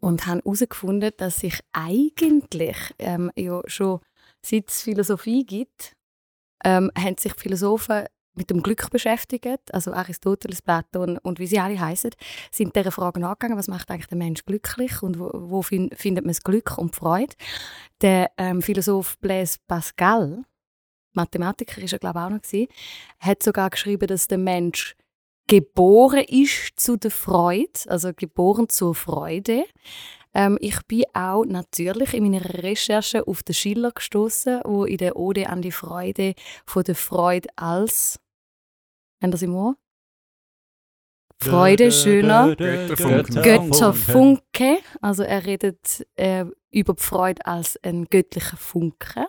und 0.00 0.26
habe 0.26 0.40
herausgefunden, 0.44 1.10
dass 1.16 1.40
sich 1.40 1.58
eigentlich 1.72 2.76
ähm, 2.98 3.32
ja 3.36 3.60
schon 3.66 4.00
seit 4.42 4.68
es 4.68 4.82
Philosophie 4.82 5.44
gibt, 5.44 5.96
ähm, 6.64 6.90
haben 6.96 7.16
sich 7.18 7.34
Philosophen 7.34 8.06
mit 8.38 8.50
dem 8.50 8.62
Glück 8.62 8.88
beschäftigt, 8.90 9.74
also 9.74 9.92
Aristoteles, 9.92 10.62
Platon 10.62 11.18
und 11.18 11.38
wie 11.38 11.46
sie 11.46 11.58
alle 11.58 11.78
heißen, 11.78 12.12
sind 12.50 12.74
dieser 12.74 12.92
Frage 12.92 13.20
nachgegangen, 13.20 13.58
was 13.58 13.68
macht 13.68 13.90
eigentlich 13.90 14.06
der 14.06 14.16
Mensch 14.16 14.44
glücklich 14.46 15.02
und 15.02 15.18
wo, 15.18 15.30
wo 15.34 15.62
fin 15.62 15.90
findet 15.94 16.24
man 16.24 16.30
das 16.30 16.42
Glück 16.42 16.78
und 16.78 16.96
Freude. 16.96 17.34
Der 18.00 18.30
ähm, 18.38 18.62
Philosoph 18.62 19.18
Blaise 19.18 19.58
Pascal, 19.66 20.44
Mathematiker 21.12 21.82
ist 21.82 21.92
er 21.92 21.98
glaube 21.98 22.20
ich 22.20 22.24
auch 22.24 22.30
noch 22.30 22.42
gewesen, 22.42 22.68
hat 23.18 23.42
sogar 23.42 23.70
geschrieben, 23.70 24.06
dass 24.06 24.28
der 24.28 24.38
Mensch 24.38 24.94
geboren 25.48 26.24
ist 26.28 26.78
zu 26.78 26.96
der 26.96 27.10
Freude, 27.10 27.80
also 27.88 28.12
geboren 28.14 28.68
zur 28.68 28.94
Freude. 28.94 29.64
Ähm, 30.34 30.58
ich 30.60 30.80
bin 30.86 31.04
auch 31.14 31.44
natürlich 31.44 32.14
in 32.14 32.24
meiner 32.24 32.44
Recherche 32.62 33.26
auf 33.26 33.42
den 33.42 33.54
Schiller 33.54 33.92
gestoßen, 33.92 34.60
wo 34.64 34.84
in 34.84 34.98
der 34.98 35.16
Ode 35.16 35.48
an 35.48 35.62
die 35.62 35.72
Freude 35.72 36.34
von 36.66 36.84
der 36.84 36.94
Freude 36.94 37.48
als 37.56 38.20
haben 39.22 39.30
das 39.32 39.42
im 39.42 39.54
Ohr? 39.54 39.76
Freude 41.40 41.92
schöner 41.92 42.56
Götterfunken. 42.56 43.42
Götterfunke. 43.42 44.78
Also 45.00 45.22
er 45.22 45.46
redet 45.46 46.06
äh, 46.16 46.44
über 46.70 46.94
die 46.94 47.02
Freude 47.02 47.46
als 47.46 47.78
ein 47.82 48.06
göttlicher 48.06 48.56
Funke. 48.56 49.26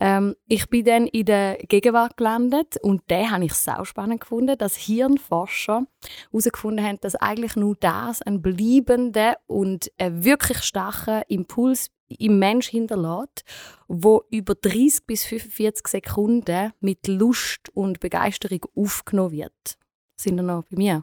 Ähm, 0.00 0.36
ich 0.46 0.68
bin 0.68 0.84
dann 0.84 1.06
in 1.06 1.26
der 1.26 1.56
Gegenwart 1.56 2.16
gelandet 2.16 2.76
und 2.82 3.10
den 3.10 3.30
habe 3.30 3.44
ich 3.44 3.54
sau 3.54 3.84
spannend 3.84 4.20
gefunden, 4.20 4.56
dass 4.56 4.76
Hirnforscher 4.76 5.86
herausgefunden 6.30 6.84
haben, 6.84 7.00
dass 7.00 7.16
eigentlich 7.16 7.56
nur 7.56 7.76
das 7.76 8.22
einen 8.22 8.42
bleibenden 8.42 9.34
und 9.46 9.90
einen 9.98 10.24
wirklich 10.24 10.62
starken 10.62 11.22
Impuls 11.28 11.90
im 12.08 12.38
Mensch 12.38 12.68
hinterlässt, 12.68 13.44
wo 13.86 14.22
über 14.30 14.54
30 14.54 15.06
bis 15.06 15.24
45 15.24 15.88
Sekunden 15.88 16.72
mit 16.80 17.06
Lust 17.06 17.68
und 17.74 18.00
Begeisterung 18.00 18.64
aufgenommen 18.74 19.32
wird. 19.32 19.78
Sind 20.20 20.36
noch 20.36 20.64
bei 20.64 20.76
mir? 20.76 21.02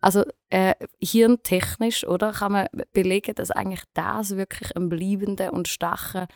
Also 0.00 0.24
äh, 0.50 0.74
hirntechnisch 1.00 2.06
oder 2.06 2.32
kann 2.32 2.52
man 2.52 2.68
belegen, 2.92 3.34
dass 3.34 3.50
eigentlich 3.50 3.82
das 3.92 4.36
wirklich 4.36 4.76
einen 4.76 4.88
bleibenden 4.88 5.50
und 5.50 5.66
starken 5.66 6.28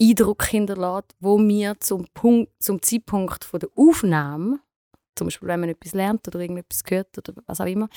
Eindruck 0.00 0.44
hinterlässt, 0.44 1.14
wo 1.20 1.38
wir 1.38 1.78
zum, 1.80 2.06
Punkt, 2.14 2.50
zum 2.62 2.80
Zeitpunkt 2.82 3.44
von 3.44 3.60
der 3.60 3.68
Aufnahme, 3.76 4.60
zum 5.16 5.26
Beispiel 5.26 5.48
wenn 5.48 5.60
man 5.60 5.68
etwas 5.70 5.94
lernt 5.94 6.28
oder 6.28 6.38
irgendetwas 6.38 6.82
hört 6.88 7.18
oder 7.18 7.34
was 7.46 7.60
auch 7.60 7.66
immer, 7.66 7.88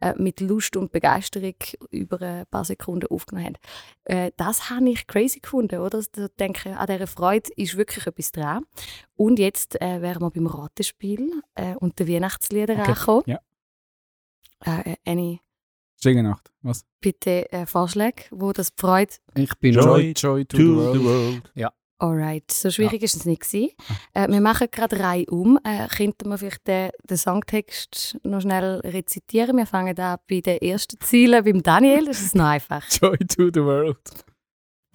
äh, 0.00 0.14
mit 0.16 0.40
Lust 0.40 0.76
und 0.76 0.92
Begeisterung 0.92 1.54
über 1.90 2.22
ein 2.22 2.46
paar 2.46 2.64
Sekunden 2.64 3.08
aufgenommen 3.08 3.48
hat. 3.48 3.56
Äh, 4.04 4.30
das 4.36 4.70
habe 4.70 4.88
ich 4.90 5.06
crazy 5.08 5.40
gefunden, 5.40 5.80
oder? 5.80 6.02
Da 6.12 6.28
denke 6.38 6.76
an 6.76 6.86
dieser 6.86 7.08
Freude 7.08 7.50
ist 7.56 7.76
wirklich 7.76 8.06
etwas 8.06 8.30
dran. 8.30 8.64
Und 9.16 9.40
jetzt 9.40 9.80
äh, 9.80 10.00
wären 10.00 10.22
wir 10.22 10.30
beim 10.30 10.46
Ratespiel 10.46 11.42
äh, 11.56 11.74
und 11.74 11.98
den 11.98 12.06
Weihnachtslieder 12.08 12.74
Okay. 12.74 12.90
angekommen. 12.90 13.24
Ja. 13.26 13.40
Äh, 14.64 14.96
Stillenacht. 15.98 16.50
Was? 16.62 16.84
bitte 17.00 17.50
äh, 17.52 17.66
Vorschläge, 17.66 18.22
wo 18.30 18.52
das 18.52 18.72
Freude 18.76 19.12
Ich 19.36 19.54
bin 19.58 19.74
Joy 19.74 19.84
Joy. 19.84 20.12
Joy 20.16 20.44
to, 20.46 20.56
To 20.56 20.62
the 20.62 20.74
world. 20.76 20.94
the 20.98 21.04
world. 21.04 21.72
Alright, 22.00 22.48
so 22.52 22.70
schwierig 22.70 23.02
ist 23.02 23.16
es 23.16 23.24
nicht 23.24 23.42
gewesen. 23.42 23.70
Äh, 24.14 24.28
wir 24.28 24.40
machen 24.40 24.68
gerade 24.70 25.00
Reihe 25.00 25.26
um. 25.26 25.58
Äh, 25.64 25.88
könnten 25.88 26.28
wir 26.28 26.38
vielleicht 26.38 26.64
den, 26.68 26.90
den 27.10 27.16
Songtext 27.16 28.16
noch 28.22 28.40
schnell 28.40 28.78
rezitieren? 28.84 29.56
Wir 29.56 29.66
fangen 29.66 29.98
an 29.98 30.18
bei 30.30 30.40
den 30.40 30.58
ersten 30.58 31.00
Zielen, 31.00 31.42
beim 31.44 31.60
Daniel. 31.60 32.04
Das 32.04 32.22
ist 32.22 32.36
noch 32.36 32.44
einfach. 32.46 32.84
Joy 33.02 33.16
to 33.18 33.50
the 33.52 33.64
world. 33.64 33.98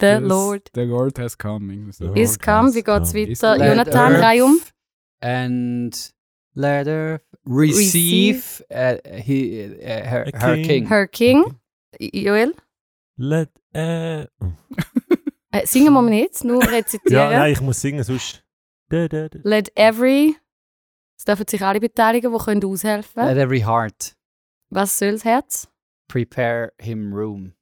The 0.00 0.06
Yes, 0.06 0.22
Lord 0.22 0.70
The 0.74 0.80
Lord 0.84 1.18
has 1.18 1.36
come. 1.36 1.92
so. 1.92 2.06
Lord 2.06 2.18
is 2.18 2.38
come. 2.38 2.72
Wie 2.74 2.82
has 2.86 3.12
geht's 3.12 3.40
come. 3.42 3.58
weiter? 3.60 3.66
Jonathan, 3.74 4.12
Earth 4.14 4.22
Reihe 4.22 4.44
um. 4.46 4.60
And 5.20 6.10
let 6.54 6.86
her 6.86 7.20
receive, 7.46 8.62
uh, 8.70 8.96
he, 9.20 9.64
uh, 9.64 9.86
her, 9.86 10.26
A 10.34 10.38
her 10.38 10.54
king. 10.56 10.64
king. 10.66 10.86
Her 10.88 11.06
King. 11.06 11.44
Joel, 12.00 12.54
Let, 13.16 13.50
äh, 13.74 14.22
äh, 14.22 14.26
singen 15.66 15.92
wir 15.94 16.02
nicht, 16.02 16.42
nur 16.44 16.62
rezitieren. 16.62 17.30
ja, 17.30 17.38
nein, 17.38 17.52
ich 17.52 17.60
muss 17.60 17.80
singen, 17.80 18.02
sonst. 18.02 18.42
Da, 18.88 19.06
da, 19.08 19.28
da. 19.28 19.38
Let 19.44 19.70
every. 19.76 20.36
Es 21.16 21.24
dürfen 21.24 21.46
sich 21.48 21.62
alle 21.62 21.80
beteiligen, 21.80 22.32
die 22.32 22.38
können 22.44 22.64
aushelfen 22.64 23.24
Let 23.24 23.38
every 23.38 23.60
heart 23.60 24.16
Was 24.70 24.98
soll 24.98 25.12
das 25.12 25.24
Herz? 25.24 25.68
prepare 26.08 26.72
him 26.80 27.12
room. 27.14 27.54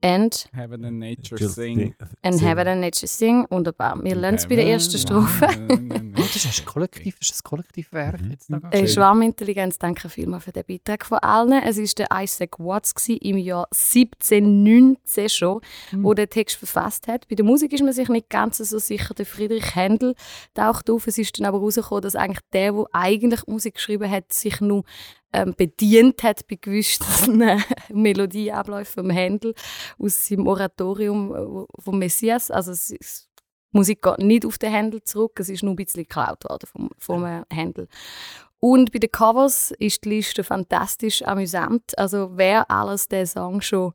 And, 0.00 0.48
Heaven 0.54 0.84
and 0.84 0.98
nature 1.00 1.36
Just 1.36 1.56
sing. 1.56 1.92
and 2.22 2.40
heaven 2.40 2.68
and 2.68 2.80
nature 2.80 3.08
sing. 3.08 3.46
Wunderbar. 3.50 3.98
Wir 4.04 4.14
lernen 4.14 4.38
es 4.38 4.46
bei 4.46 4.54
der 4.54 4.66
ersten 4.68 4.96
Strophe. 4.96 5.48
Oh, 5.50 6.20
das 6.22 6.36
ist 6.36 6.60
ein 6.60 6.64
Kollektiv, 6.66 7.16
ist 7.20 7.32
das 7.32 7.42
Kollektivwerk 7.42 8.20
Mhm. 8.20 8.30
jetzt? 8.30 8.48
Äh, 8.70 8.86
Schwarmintelligenz, 8.86 9.76
danke 9.78 10.08
vielmals 10.08 10.44
für 10.44 10.52
den 10.52 10.64
Beitrag 10.68 11.04
von 11.04 11.18
allen. 11.18 11.52
Es 11.64 11.78
war 11.78 12.06
der 12.06 12.22
Isaac 12.22 12.58
Watts 12.60 12.94
gewesen, 12.94 13.18
im 13.22 13.38
Jahr 13.38 13.66
1719 13.72 15.28
schon, 15.28 15.60
Hm. 15.90 16.04
wo 16.04 16.14
der 16.14 16.28
Text 16.28 16.56
verfasst 16.56 17.08
hat. 17.08 17.26
Bei 17.28 17.34
der 17.34 17.44
Musik 17.44 17.72
ist 17.72 17.82
man 17.82 17.92
sich 17.92 18.08
nicht 18.08 18.30
ganz 18.30 18.58
so 18.58 18.78
sicher. 18.78 19.14
Der 19.14 19.26
Friedrich 19.26 19.74
Händel 19.74 20.14
taucht 20.54 20.90
auf. 20.90 21.06
Es 21.06 21.18
ist 21.18 21.38
dann 21.38 21.46
aber 21.46 21.58
herausgekommen, 21.58 22.02
dass 22.02 22.14
eigentlich 22.16 22.40
der, 22.52 22.72
der 22.72 22.84
eigentlich 22.92 23.46
Musik 23.46 23.74
geschrieben 23.74 24.10
hat, 24.10 24.32
sich 24.32 24.60
nur 24.60 24.84
ähm, 25.32 25.54
bedient 25.56 26.22
hat 26.22 26.46
bei 26.48 26.56
gewissen 26.60 27.40
äh, 27.42 27.58
Melodieabläufen 27.92 29.04
vom 29.04 29.10
Händel 29.10 29.54
aus 29.98 30.26
seinem 30.26 30.46
Oratorium 30.46 31.34
äh, 31.34 31.82
vom 31.82 31.98
Messias. 31.98 32.50
Also 32.50 32.72
es 32.72 32.90
ist, 32.90 33.28
die 33.72 33.76
Musik 33.76 34.02
geht 34.02 34.18
nicht 34.18 34.46
auf 34.46 34.58
den 34.58 34.72
Händel 34.72 35.02
zurück, 35.02 35.38
es 35.40 35.48
ist 35.48 35.62
nur 35.62 35.74
ein 35.74 35.76
bisschen 35.76 36.04
geklaut 36.04 36.44
worden 36.44 36.68
vom, 36.70 36.90
vom 36.98 37.24
äh, 37.24 37.42
Händel. 37.50 37.88
Und 38.60 38.90
bei 38.92 38.98
den 38.98 39.12
Covers 39.12 39.72
ist 39.78 40.04
die 40.04 40.08
Liste 40.08 40.42
fantastisch 40.42 41.22
amüsant. 41.22 41.96
Also 41.96 42.30
wer 42.34 42.70
alles 42.70 43.06
den 43.06 43.26
Song 43.26 43.60
schon 43.60 43.92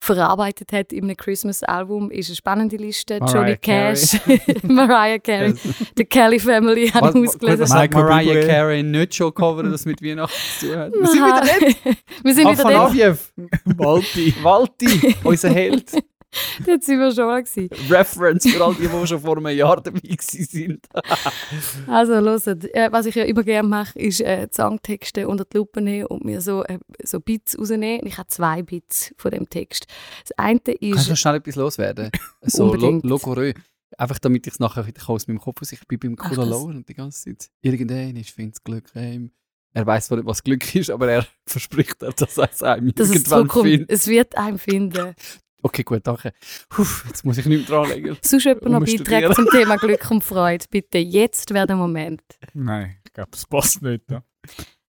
verarbeitet 0.00 0.72
hat 0.72 0.92
in 0.92 1.04
einem 1.04 1.16
Christmas-Album, 1.16 2.10
ist 2.10 2.28
eine 2.28 2.36
spannende 2.36 2.76
Liste. 2.76 3.18
Mariah 3.18 3.32
Johnny 3.32 3.56
Cash, 3.56 4.20
Mariah 4.62 5.18
Carey, 5.18 5.54
The 5.96 6.04
Kelly 6.04 6.38
Family 6.38 6.88
haben 6.88 7.22
was, 7.24 7.32
ausgelesen. 7.32 7.60
was 7.60 7.72
Michael 7.72 8.04
Mariah. 8.04 8.46
Carey 8.46 8.82
nicht 8.82 9.14
schon 9.14 9.34
covern, 9.34 9.70
das 9.70 9.84
mit 9.84 10.02
Weihnachten 10.02 10.34
zu 10.58 10.66
tun 10.68 10.78
hat? 10.78 10.92
Wir 10.92 11.06
sind 11.06 11.16
wieder 11.16 11.44
Nein. 11.44 11.96
Wir 12.22 12.34
sind 12.34 12.50
wieder 12.50 12.64
dort. 12.64 13.78
Walti. 13.78 14.34
Walti, 14.42 15.16
unser 15.24 15.50
Held. 15.50 15.90
Dort 16.66 16.84
sind 16.84 16.98
wir 16.98 17.12
schon 17.12 17.26
mal. 17.26 17.42
Gewesen. 17.42 17.68
Reference 17.90 18.48
für 18.48 18.64
all 18.64 18.74
die, 18.74 18.88
die 18.88 19.06
schon 19.06 19.20
vor 19.20 19.36
einem 19.36 19.56
Jahr 19.56 19.80
dabei 19.80 20.00
waren. 20.02 20.80
Also, 21.86 22.14
hört, 22.14 22.64
äh, 22.74 22.92
was 22.92 23.06
ich 23.06 23.14
ja 23.14 23.24
immer 23.24 23.42
gerne 23.42 23.68
mache, 23.68 23.98
ist 23.98 24.20
äh, 24.20 24.48
Songtexte 24.52 25.28
unter 25.28 25.44
die 25.44 25.56
Lupe 25.56 25.80
nehmen 25.80 26.06
und 26.06 26.24
mir 26.24 26.40
so, 26.40 26.64
äh, 26.64 26.78
so 27.02 27.20
Bits 27.20 27.58
rausnehmen. 27.58 28.06
Ich 28.06 28.18
habe 28.18 28.28
zwei 28.28 28.62
Bits 28.62 29.14
von 29.16 29.30
dem 29.30 29.48
Text. 29.48 29.86
Das 30.22 30.36
eine 30.38 30.60
Kannst 30.60 31.08
du 31.08 31.12
ist... 31.12 31.18
schnell 31.18 31.36
etwas 31.36 31.56
loswerden? 31.56 32.10
So 32.42 32.74
lo. 32.74 33.00
Logorö. 33.02 33.52
Einfach 33.96 34.18
damit 34.18 34.46
ich 34.46 34.54
es 34.54 34.60
nachher 34.60 34.86
wieder 34.86 35.08
aus 35.08 35.26
meinem 35.26 35.40
Kopf 35.40 35.62
aus. 35.62 35.72
Ich 35.72 35.86
bin 35.88 35.98
beim 35.98 36.16
Lower 36.34 36.66
und 36.66 36.88
die 36.88 36.94
ganze 36.94 37.24
Zeit. 37.24 37.50
Irgendwann 37.62 38.16
ist 38.16 38.30
findet 38.30 38.62
Glück 38.62 38.94
heim. 38.94 39.30
Er 39.74 39.86
weiß 39.86 40.06
zwar 40.06 40.18
nicht, 40.18 40.26
was 40.26 40.42
Glück 40.42 40.74
ist, 40.74 40.90
aber 40.90 41.10
er 41.10 41.26
verspricht, 41.46 42.02
dass 42.02 42.38
er 42.38 42.50
es 42.50 42.62
einem 42.62 42.94
dass 42.94 43.08
es 43.08 43.14
irgendwann 43.16 43.38
zurückkommt. 43.38 43.66
findet. 43.66 43.90
Es 43.90 44.06
wird 44.06 44.36
einem 44.36 44.58
finden. 44.58 45.14
Okay, 45.62 45.82
gut, 45.82 46.06
danke. 46.06 46.32
Puh, 46.68 46.86
jetzt 47.06 47.24
muss 47.24 47.38
ich 47.38 47.46
nicht 47.46 47.68
mehr 47.68 47.80
dranlegen. 47.80 48.16
Sonst 48.22 48.44
jemand 48.44 48.68
noch. 48.68 48.80
Beiträge 48.80 49.30
zum 49.34 49.46
Thema 49.50 49.76
Glück 49.76 50.10
und 50.10 50.22
Freude. 50.22 50.64
Bitte, 50.70 50.98
jetzt 50.98 51.52
wäre 51.52 51.66
der 51.66 51.76
Moment. 51.76 52.22
Nein, 52.54 52.96
ich 53.04 53.12
glaube, 53.12 53.30
das 53.32 53.44
passt 53.46 53.82
nicht. 53.82 54.04
Ja. 54.10 54.22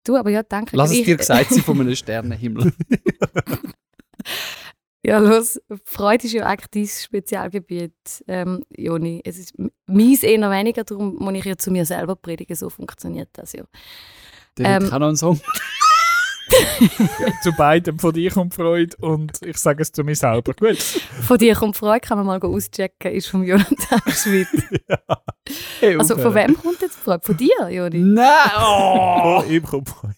Du, 0.06 0.18
aber 0.18 0.30
ja, 0.30 0.44
danke. 0.44 0.76
Lass 0.76 0.92
es 0.92 1.04
dir 1.04 1.18
gesagt 1.18 1.50
sein 1.50 1.64
von 1.64 1.80
einem 1.80 1.96
Sternenhimmel. 1.96 2.74
Ja, 5.06 5.18
los. 5.20 5.60
Freude 5.86 6.26
ist 6.26 6.34
ja 6.34 6.46
eigentlich 6.46 6.70
dein 6.72 6.88
Spezialgebiet, 6.88 7.94
ähm, 8.28 8.66
Joni. 8.76 9.22
Es 9.24 9.38
ist 9.40 9.54
meins 9.88 10.24
eher 10.24 10.52
weniger, 10.52 10.84
darum 10.84 11.16
muss 11.16 11.34
ich 11.36 11.46
ja 11.46 11.58
zu 11.58 11.72
mir 11.72 11.86
selber 11.86 12.18
predigen. 12.18 12.56
So 12.56 12.70
funktioniert 12.70 13.30
das 13.34 13.54
ja. 13.54 13.64
Der 14.58 14.66
Ähm, 14.66 14.84
ähm, 14.84 14.90
kann 14.90 15.00
noch 15.00 15.08
einen 15.08 15.18
Song. 15.18 15.40
Zu 17.44 17.52
beidem, 17.54 18.00
von 18.00 18.14
dir 18.14 18.32
kommt 18.32 18.54
Freude 18.54 18.96
und 18.98 19.42
ich 19.44 19.58
sage 19.58 19.82
es 19.82 19.92
zu 19.92 20.04
mir 20.04 20.16
selber. 20.16 20.54
Gut. 20.54 20.78
Von 20.78 21.38
dir 21.38 21.56
kommt 21.56 21.78
Freude, 21.78 22.00
kann 22.00 22.18
man 22.18 22.28
mal 22.28 22.40
go 22.40 22.54
auschecken, 22.56 23.12
ist 23.12 23.28
vom 23.28 23.44
Jonathan 23.44 24.02
Schmidt. 24.08 24.48
Hey, 25.80 25.98
Also 25.98 26.18
von 26.18 26.34
wem 26.36 26.56
kommt 26.56 26.82
jetzt 26.82 26.98
Freude? 26.98 27.22
Von 27.26 27.38
dir, 27.38 27.70
Joni? 27.70 28.00
Nein! 28.00 28.52
Oh! 28.60 29.42
Oh, 29.42 29.44
ihm 29.50 29.64
kommt 29.64 29.90
Freude. 29.90 30.16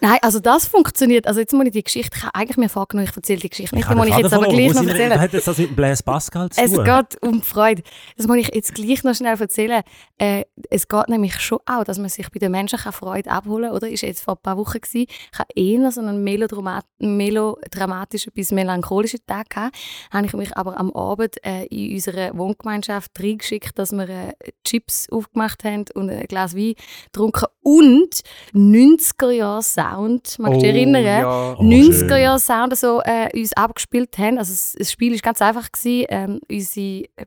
Nein, 0.00 0.18
also 0.22 0.40
das 0.40 0.66
funktioniert. 0.66 1.26
Also 1.26 1.40
jetzt 1.40 1.52
muss 1.52 1.66
ich 1.66 1.72
die 1.72 1.82
Geschichte, 1.82 2.16
ich 2.16 2.22
habe 2.22 2.34
eigentlich 2.34 2.56
mir 2.56 2.68
vorgenommen, 2.68 3.08
ich 3.08 3.16
erzähle 3.16 3.40
die 3.40 3.48
Geschichte 3.48 3.74
nicht, 3.74 3.88
die 3.90 3.94
muss 3.94 4.06
ich 4.06 4.16
jetzt 4.16 4.32
aber 4.32 4.48
gleich 4.48 4.74
noch 4.74 4.82
erzählen. 4.84 5.20
Hat 5.20 5.34
das 5.34 5.58
mit 5.58 5.76
Blaise 5.76 6.02
Pascal 6.02 6.50
zu 6.50 6.60
Es 6.60 6.72
tun? 6.72 6.84
geht 6.84 7.22
um 7.22 7.42
Freude. 7.42 7.82
Das 8.16 8.26
muss 8.26 8.36
ich 8.38 8.54
jetzt 8.54 8.74
gleich 8.74 9.04
noch 9.04 9.14
schnell 9.14 9.38
erzählen. 9.38 9.82
Äh, 10.18 10.44
es 10.70 10.88
geht 10.88 11.08
nämlich 11.08 11.40
schon 11.40 11.58
auch, 11.66 11.84
dass 11.84 11.98
man 11.98 12.08
sich 12.08 12.30
bei 12.30 12.38
den 12.38 12.52
Menschen 12.52 12.78
kann 12.78 12.92
Freude 12.92 13.30
abholen 13.30 13.68
kann. 13.68 13.76
Oder? 13.76 13.88
Ist 13.88 14.02
jetzt 14.02 14.22
vor 14.22 14.34
ein 14.34 14.42
paar 14.42 14.56
Wochen 14.56 14.80
gewesen. 14.80 15.06
Ich 15.32 15.38
habe 15.38 15.48
eher 15.54 15.90
so 15.92 16.00
einen 16.00 16.22
melodramat 16.24 16.84
melodramatischen 16.98 18.32
bis 18.32 18.50
melancholischen 18.52 19.20
Tag 19.26 19.50
gehabt. 19.50 19.76
Habe 20.12 20.26
ich 20.26 20.32
mich 20.32 20.56
aber 20.56 20.78
am 20.78 20.92
Abend 20.92 21.36
äh, 21.44 21.64
in 21.66 21.94
unserer 21.94 22.36
Wohngemeinschaft 22.36 23.12
reingeschickt, 23.20 23.78
dass 23.78 23.92
wir 23.92 24.08
äh, 24.08 24.32
Chips 24.64 25.08
aufgemacht 25.10 25.64
haben 25.64 25.84
und 25.94 26.10
ein 26.10 26.26
Glas 26.26 26.56
Wein 26.56 26.74
getrunken 27.06 27.46
und 27.68 28.20
90er 28.54 29.30
Jahre 29.30 29.62
Sound. 29.62 30.38
Magst 30.38 30.56
du 30.56 30.60
dich 30.60 30.74
erinnern? 30.74 31.04
Ja. 31.04 31.54
Oh, 31.58 31.62
90er 31.62 32.08
schön. 32.08 32.22
Jahre 32.22 32.40
Sound 32.40 32.76
so 32.78 33.02
äh, 33.04 33.28
uns 33.38 33.52
abgespielt 33.52 34.16
haben. 34.16 34.38
Also 34.38 34.52
das, 34.52 34.74
das 34.78 34.90
Spiel 34.90 35.12
ist 35.12 35.22
ganz 35.22 35.42
einfach 35.42 35.70
gewesen. 35.70 36.06
Ähm, 36.08 36.40
unsere 36.50 37.04
äh, 37.16 37.26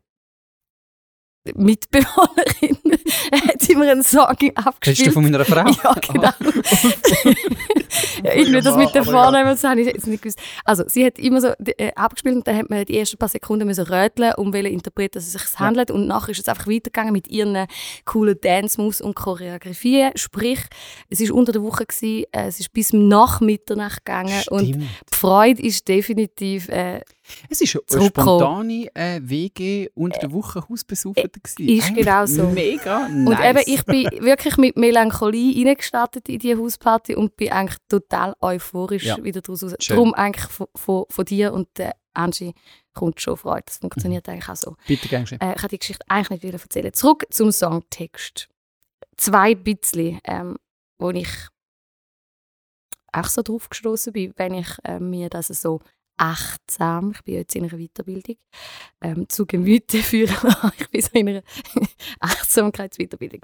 Mitbewohnerin 1.53 2.77
hat 3.49 3.69
immer 3.69 3.91
einen 3.91 4.03
Song 4.03 4.35
abgespielt. 4.55 5.07
du 5.07 5.11
von 5.11 5.23
meiner 5.23 5.45
Frau? 5.45 5.65
ja, 5.83 5.95
genau. 6.11 6.31
ja, 8.23 8.33
irgendwie 8.33 8.61
das 8.61 8.75
mit 8.75 8.93
den 8.93 9.03
Vornamen, 9.03 9.49
das 9.49 9.63
habe 9.63 9.81
ich 9.81 9.87
jetzt 9.87 10.07
nicht 10.07 10.21
gewusst. 10.21 10.39
Also, 10.65 10.83
sie 10.87 11.05
hat 11.05 11.19
immer 11.19 11.41
so 11.41 11.49
äh, 11.77 11.91
abgespielt 11.95 12.35
und 12.35 12.47
dann 12.47 12.57
hat 12.57 12.69
man 12.69 12.85
die 12.85 12.97
ersten 12.97 13.17
paar 13.17 13.29
Sekunden 13.29 13.67
müssen 13.67 13.85
röteln, 13.85 14.33
um 14.37 14.53
welche 14.53 14.69
Interpret 14.69 15.15
es 15.15 15.31
sich 15.31 15.41
handelt. 15.59 15.91
Und 15.91 16.07
nachher 16.07 16.29
ist 16.31 16.39
es 16.39 16.47
einfach 16.47 16.67
weitergegangen 16.67 17.13
mit 17.13 17.27
ihren 17.29 17.67
coolen 18.05 18.37
Dance-Moves 18.39 19.01
und 19.01 19.15
Choreografien. 19.15 20.11
Sprich, 20.15 20.59
es 21.09 21.19
war 21.21 21.35
unter 21.35 21.51
der 21.51 21.63
Woche, 21.63 21.85
gewesen, 21.85 22.25
äh, 22.31 22.47
es 22.47 22.59
ist 22.59 22.73
bis 22.73 22.93
nach 22.93 23.41
Mitternacht 23.41 24.05
gegangen 24.05 24.41
und 24.49 24.67
Stimmt. 24.67 24.83
die 25.11 25.17
Freude 25.17 25.61
ist 25.61 25.87
definitiv 25.87 26.69
äh, 26.69 27.01
Es 27.49 27.61
war 27.61 27.81
eine 27.91 28.05
spontane 28.07 28.87
äh, 28.95 29.19
WG 29.23 29.89
unter 29.93 30.19
der 30.19 30.31
Woche 30.31 30.63
Hausbesuchte. 30.67 31.29
gewesen. 31.29 31.69
ist 31.69 31.87
Eigentlich 31.87 32.05
genau 32.05 32.25
so. 32.25 32.43
Mega 32.47 33.07
nice. 33.07 33.27
Und 33.27 33.45
eben, 33.45 33.63
ich 33.65 33.85
bin 33.85 34.25
wirklich 34.25 34.57
mit 34.57 34.77
Melancholie 34.77 35.65
reingestartet 35.67 36.29
in 36.29 36.39
diese 36.39 36.57
Hausparty 36.59 37.15
und 37.15 37.35
bin 37.37 37.51
eigentlich 37.51 37.77
total 37.91 38.35
euphorisch 38.41 39.03
Ja. 39.05 39.23
wieder 39.23 39.41
daraus 39.41 39.63
raus. 39.63 39.73
Schön. 39.79 39.95
Darum 39.97 40.13
eigentlich 40.13 40.45
von, 40.49 40.67
von, 40.75 41.05
von 41.09 41.25
dir 41.25 41.53
und 41.53 41.67
der 41.77 41.95
Angie 42.13 42.53
kommt 42.93 43.21
schon 43.21 43.37
Freude. 43.37 43.63
Das 43.65 43.77
funktioniert 43.77 44.27
Mhm. 44.27 44.33
eigentlich 44.33 44.49
auch 44.49 44.55
so. 44.55 44.75
Bitte, 44.87 45.07
gern 45.07 45.23
geschehen. 45.23 45.39
Äh, 45.41 45.53
ich 45.55 45.59
habe 45.59 45.69
die 45.69 45.79
Geschichte 45.79 46.05
eigentlich 46.07 46.29
nicht 46.29 46.43
wieder 46.43 46.59
erzählen. 46.61 46.93
Zurück 46.93 47.25
zum 47.31 47.51
Songtext. 47.51 48.49
Zwei 49.17 49.55
bisschen, 49.55 50.19
ähm, 50.23 50.57
wo 50.97 51.09
ich 51.11 51.29
auch 53.13 53.25
so 53.25 53.41
drauf 53.41 53.69
gestoßen 53.69 54.13
bin, 54.13 54.33
wenn 54.37 54.53
ich 54.53 54.67
äh, 54.83 54.99
mir 54.99 55.29
das 55.29 55.47
so 55.47 55.81
achtsam, 56.17 57.11
ich 57.15 57.21
bin 57.23 57.35
jetzt 57.35 57.55
in 57.55 57.63
einer 57.65 57.77
Weiterbildung, 57.77 58.37
ähm, 59.01 59.27
zu 59.27 59.45
Gemüte 59.45 59.97
führen. 60.03 60.35
Ich 60.77 60.89
bin 60.89 61.01
so 61.01 61.09
in 61.13 61.29
einer 61.29 61.43
Achtsamkeitsweiterbildung. 62.19 63.41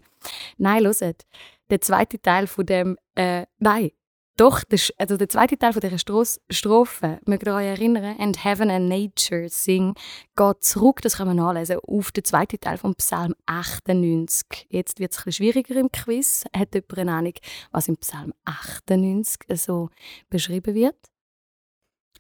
Nein, 0.57 0.83
hört, 0.85 1.25
der 1.69 1.81
zweite 1.81 2.21
Teil 2.21 2.47
von 2.47 2.65
dem, 2.65 2.97
äh, 3.15 3.45
nein, 3.59 3.91
doch, 4.37 4.63
der, 4.63 4.79
Sch- 4.79 4.91
also 4.97 5.17
der 5.17 5.27
zweite 5.29 5.57
Teil 5.57 5.73
von 5.73 5.81
dieser 5.81 5.97
Stros- 5.97 6.39
Strophe, 6.49 7.19
mögt 7.25 7.45
ihr 7.45 7.53
euch 7.55 7.65
erinnern, 7.65 8.15
«And 8.19 8.43
heaven 8.43 8.69
and 8.69 8.87
nature 8.87 9.49
sing», 9.49 9.93
geht 10.35 10.63
zurück, 10.63 11.01
das 11.01 11.17
kann 11.17 11.27
man 11.27 11.37
nachlesen, 11.37 11.79
auf 11.79 12.11
den 12.11 12.23
zweiten 12.23 12.59
Teil 12.59 12.77
vom 12.77 12.95
Psalm 12.95 13.33
98. 13.47 14.67
Jetzt 14.69 14.99
wird 14.99 15.11
es 15.13 15.25
ein 15.25 15.31
schwieriger 15.33 15.75
im 15.75 15.91
Quiz. 15.91 16.45
Hat 16.55 16.73
jemand 16.75 16.97
eine 16.99 17.11
Ahnung, 17.13 17.33
was 17.71 17.87
im 17.87 17.97
Psalm 17.97 18.33
98 18.45 19.41
so 19.59 19.89
beschrieben 20.29 20.73
wird? 20.75 20.95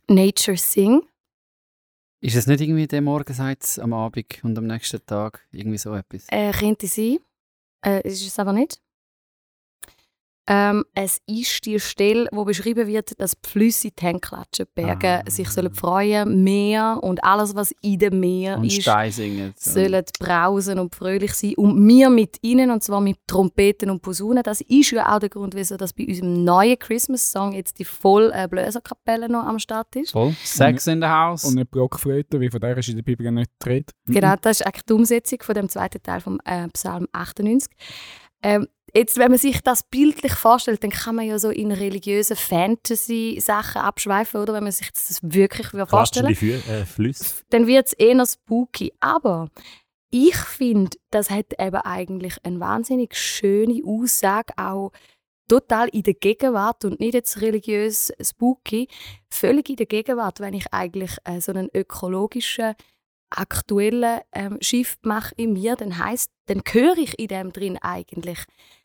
Nature 0.09 0.57
sing. 0.57 1.01
Ist 2.19 2.35
es 2.35 2.47
nicht 2.47 2.61
irgendwie 2.61 2.87
der 2.87 3.01
Morgenseits 3.01 3.77
am 3.77 3.93
Abend 3.93 4.43
und 4.43 4.57
am 4.57 4.65
nächsten 4.65 5.05
Tag 5.05 5.45
irgendwie 5.51 5.77
so 5.77 5.93
etwas? 5.93 6.25
Äh, 6.29 6.51
könnte 6.51 6.87
sein. 6.87 7.19
Äh, 7.85 8.01
ist 8.07 8.25
es 8.25 8.39
aber 8.39 8.53
nicht. 8.53 8.81
Ähm, 10.49 10.85
es 10.95 11.19
ist 11.27 11.65
die 11.65 11.77
Stelle, 11.79 12.27
wo 12.31 12.45
beschrieben 12.45 12.87
wird, 12.87 13.19
dass 13.19 13.31
die 13.31 13.49
Flüsse 13.49 13.89
die 13.91 14.01
Hände 14.05 14.21
klatschen, 14.21 14.65
die 14.77 14.81
Berge 14.81 15.21
Ah. 15.25 15.29
sich 15.29 15.49
sollen 15.49 15.73
freuen, 15.73 16.41
Meer 16.43 16.99
und 17.01 17.21
alles, 17.23 17.53
was 17.53 17.73
in 17.81 17.99
dem 17.99 18.19
Meer 18.21 18.57
Und 18.57 18.63
ist, 18.65 18.81
Stein 18.81 19.11
singen. 19.11 19.53
so. 19.57 19.71
sollen 19.71 20.05
brausen 20.19 20.79
und 20.79 20.95
fröhlich 20.95 21.33
sein. 21.33 21.53
Und 21.57 21.85
wir 21.87 22.09
mit 22.09 22.37
ihnen, 22.41 22.71
und 22.71 22.81
zwar 22.81 23.01
mit 23.01 23.17
Trompeten 23.27 23.89
und 23.89 24.01
Posaunen. 24.01 24.41
Das 24.43 24.61
ist 24.61 24.91
ja 24.91 25.13
auch 25.13 25.19
der 25.19 25.27
Grund, 25.29 25.53
wieso 25.53 25.75
dass 25.75 25.91
bei 25.91 26.05
unserem 26.07 26.43
neuen 26.45 26.79
Christmas-Song 26.79 27.51
jetzt 27.53 27.77
die 27.79 27.85
voll 27.85 28.31
äh, 28.33 28.47
Bläserkapelle 28.47 29.27
noch 29.29 29.43
am 29.45 29.59
Start 29.59 29.93
ist. 29.97 30.11
Voll. 30.11 30.33
Sex 30.43 30.87
in 30.87 31.01
the 31.01 31.07
House. 31.07 31.43
Und 31.43 31.55
nicht 31.55 31.71
Blockflöte, 31.71 32.39
wie 32.39 32.49
von 32.49 32.61
der 32.61 32.77
ist 32.77 32.87
in 32.87 32.95
der 32.95 33.03
Bibel 33.03 33.29
nicht 33.31 33.51
die 33.65 33.69
Rede. 33.69 33.93
Genau, 34.05 34.35
das 34.41 34.61
ist 34.61 34.65
eigentlich 34.65 34.85
die 34.85 34.93
Umsetzung 34.93 35.39
von 35.41 35.55
dem 35.55 35.67
zweiten 35.67 36.01
Teil 36.01 36.21
vom 36.21 36.39
äh, 36.45 36.69
Psalm 36.69 37.07
98. 37.11 37.69
Ähm, 38.43 38.67
jetzt, 38.93 39.17
wenn 39.17 39.31
man 39.31 39.39
sich 39.39 39.61
das 39.61 39.83
bildlich 39.83 40.33
vorstellt, 40.33 40.83
dann 40.83 40.91
kann 40.91 41.15
man 41.15 41.25
ja 41.25 41.39
so 41.39 41.49
in 41.49 41.71
religiöse 41.71 42.35
Fantasy-Sachen 42.35 43.81
abschweifen, 43.81 44.41
oder? 44.41 44.53
Wenn 44.53 44.63
man 44.63 44.71
sich 44.71 44.91
das 44.91 45.19
wirklich 45.21 45.67
vorstellen 45.89 46.35
Fü 46.35 46.53
äh, 46.53 46.85
Flüsse. 46.85 47.43
dann 47.49 47.67
wird 47.67 47.87
es 47.87 47.93
eher 47.93 48.25
spooky. 48.25 48.93
Aber 48.99 49.49
ich 50.09 50.37
finde, 50.37 50.97
das 51.11 51.29
hat 51.29 51.53
eben 51.59 51.77
eigentlich 51.77 52.35
eine 52.43 52.59
wahnsinnig 52.59 53.15
schöne 53.15 53.81
Aussage, 53.85 54.53
auch 54.57 54.91
total 55.47 55.87
in 55.89 56.03
der 56.03 56.13
Gegenwart 56.13 56.83
und 56.85 56.99
nicht 56.99 57.13
jetzt 57.13 57.41
religiös 57.41 58.11
spooky, 58.21 58.87
völlig 59.29 59.69
in 59.69 59.77
der 59.77 59.85
Gegenwart, 59.85 60.39
wenn 60.39 60.53
ich 60.53 60.73
eigentlich 60.73 61.17
äh, 61.23 61.39
so 61.39 61.51
einen 61.51 61.69
ökologischen 61.73 62.75
aktuellen 63.29 64.21
ähm, 64.33 64.57
Shift 64.61 65.05
mache 65.05 65.33
in 65.35 65.53
mir, 65.53 65.75
dann 65.75 65.97
heißt, 65.97 66.31
dann 66.45 66.61
höre 66.69 66.97
ich 66.97 67.19
in 67.19 67.27
dem 67.27 67.51
drin 67.51 67.77
eigentlich. 67.81 68.39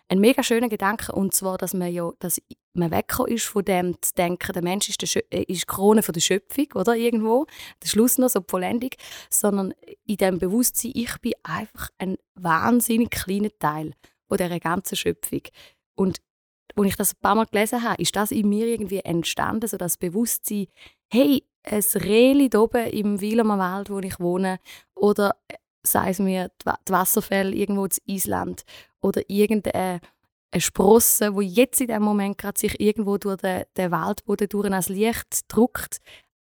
Einen 0.08 0.20
mega 0.20 0.42
schönen 0.42 0.68
Gedanken 0.68 1.12
und 1.12 1.34
zwar, 1.34 1.58
dass 1.58 1.74
man 1.74 1.92
ja, 1.92 2.10
dass 2.18 2.40
man 2.74 2.90
weggekommen 2.90 3.32
ist 3.32 3.46
von 3.46 3.64
dem 3.64 3.96
zu 4.02 4.12
denken, 4.14 4.52
der 4.52 4.62
Mensch 4.62 4.88
ist, 4.88 5.02
der 5.02 5.22
äh, 5.32 5.42
ist 5.44 5.62
die 5.62 5.66
Krone 5.66 6.02
von 6.02 6.12
der 6.12 6.20
Schöpfung, 6.20 6.66
oder 6.74 6.96
irgendwo, 6.96 7.46
der 7.82 7.88
Schluss 7.88 8.18
noch 8.18 8.28
so 8.28 8.40
die 8.40 8.50
Vollendung, 8.50 8.90
sondern 9.30 9.74
in 10.04 10.16
dem 10.16 10.38
Bewusstsein, 10.38 10.92
ich 10.94 11.16
bin 11.18 11.32
einfach 11.42 11.88
ein 11.98 12.16
wahnsinnig 12.34 13.10
kleiner 13.10 13.50
Teil 13.58 13.92
von 14.28 14.38
dieser 14.38 14.60
ganzen 14.60 14.96
Schöpfung. 14.96 15.42
Und 15.94 16.18
als 16.76 16.88
ich 16.88 16.96
das 16.96 17.14
ein 17.14 17.20
paar 17.20 17.34
Mal 17.34 17.46
gelesen 17.46 17.82
habe, 17.82 18.00
ist 18.00 18.16
das 18.16 18.30
in 18.30 18.48
mir 18.48 18.66
irgendwie 18.66 19.00
entstanden, 19.00 19.68
so 19.68 19.76
das 19.76 19.96
Bewusstsein, 19.96 20.66
hey, 21.10 21.44
ein 21.64 21.82
Rehli 21.94 22.48
da 22.50 22.60
oben 22.60 22.86
im 22.88 23.20
Wilermer 23.20 23.58
Wald, 23.58 23.90
wo 23.90 23.98
ich 24.00 24.18
wohne, 24.20 24.58
oder 24.94 25.36
äh, 25.48 25.56
sei 25.82 26.10
es 26.10 26.18
mir 26.18 26.50
die 26.64 26.92
Wasserfälle 26.92 27.54
irgendwo 27.54 27.84
in 27.84 27.90
Island, 28.06 28.64
oder 29.00 29.22
irgendeine 29.28 30.00
eine 30.52 30.60
Sprosse, 30.60 31.34
wo 31.34 31.40
jetzt 31.40 31.80
in 31.80 31.88
dem 31.88 32.02
Moment 32.02 32.38
gerade 32.38 32.58
sich 32.58 32.78
irgendwo 32.78 33.16
durch 33.16 33.38
den, 33.38 33.64
den 33.76 33.90
Waldboden 33.90 34.48
durch 34.48 34.70
als 34.70 34.88
Licht 34.88 35.40
druckt. 35.48 35.98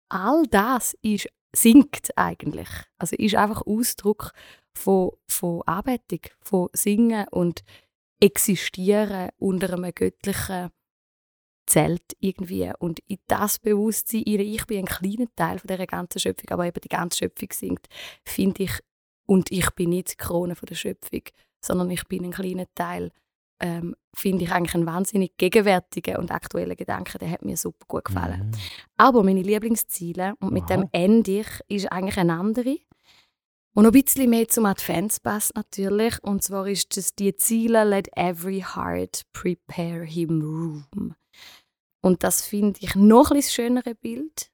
All 0.10 0.44
das 0.48 0.96
ist, 1.02 1.30
singt 1.56 2.10
eigentlich. 2.18 2.68
Also 2.98 3.16
ist 3.16 3.36
einfach 3.36 3.66
Ausdruck 3.66 4.34
von, 4.74 5.12
von 5.28 5.62
Anbetung, 5.66 6.20
von 6.42 6.70
Singen 6.74 7.26
und 7.30 7.64
Existieren 8.20 9.30
unter 9.40 9.74
einem 9.74 9.96
göttlichen 9.96 10.70
Zelt 11.72 12.18
irgendwie. 12.20 12.70
Und 12.80 13.00
in 13.08 13.18
das 13.28 13.58
Bewusstsein, 13.58 14.24
ihre, 14.26 14.44
ich 14.44 14.66
bin 14.66 14.80
ein 14.80 14.86
kleiner 14.86 15.28
Teil 15.38 15.58
von 15.58 15.68
dieser 15.68 15.88
ganzen 15.88 16.20
Schöpfung, 16.20 16.50
aber 16.50 16.66
eben 16.66 16.82
die 16.82 16.90
ganze 16.90 17.20
Schöpfung 17.20 17.50
singt, 17.54 17.88
finde 18.26 18.64
ich, 18.64 18.80
und 19.26 19.50
ich 19.52 19.70
bin 19.72 19.92
nicht 19.92 20.12
die 20.12 20.18
Krone 20.18 20.56
von 20.56 20.66
der 20.68 20.76
Schöpfung, 20.76 21.22
sondern 21.64 21.90
ich 21.90 22.06
bin 22.10 22.26
ein 22.26 22.32
kleiner 22.32 22.66
Teil, 22.76 23.12
ähm, 23.62 23.96
finde 24.14 24.44
ich 24.44 24.52
eigentlich 24.52 24.76
einen 24.76 24.86
wahnsinnig 24.86 25.38
gegenwärtigen 25.38 26.18
und 26.18 26.32
aktuellen 26.32 26.76
Gedanken, 26.76 27.20
der 27.20 27.32
hat 27.32 27.46
mir 27.46 27.56
super 27.56 27.86
gut 27.88 28.04
gefallen. 28.04 28.48
Mhm. 28.48 28.52
Aber 28.98 29.24
meine 29.24 29.42
Lieblingsziele, 29.42 30.34
und 30.42 30.52
mit 30.52 30.64
Aha. 30.64 30.76
dem 30.76 30.90
ende 30.92 31.40
ich, 31.40 31.48
ist 31.70 31.90
eigentlich 31.90 32.18
eine 32.18 32.34
andere. 32.34 32.80
Und 33.74 33.84
noch 33.84 33.94
ein 33.94 34.04
bisschen 34.04 34.30
mehr 34.30 34.50
zum 34.50 34.66
Advents 34.66 35.22
passt 35.22 35.56
natürlich. 35.56 36.22
Und 36.22 36.44
zwar 36.44 36.68
ist 36.68 36.98
es 36.98 37.16
die 37.16 37.34
Ziele 37.38 37.86
«Let 37.86 38.10
every 38.18 38.60
heart 38.60 39.22
prepare 39.32 40.04
him 40.04 40.42
room». 40.42 41.16
Und 42.02 42.24
das 42.24 42.46
finde 42.46 42.80
ich 42.82 42.96
noch 42.96 43.32
ein 43.32 43.38
bisschen 43.38 43.66
schönere 43.66 43.96
Bild. 43.96 44.52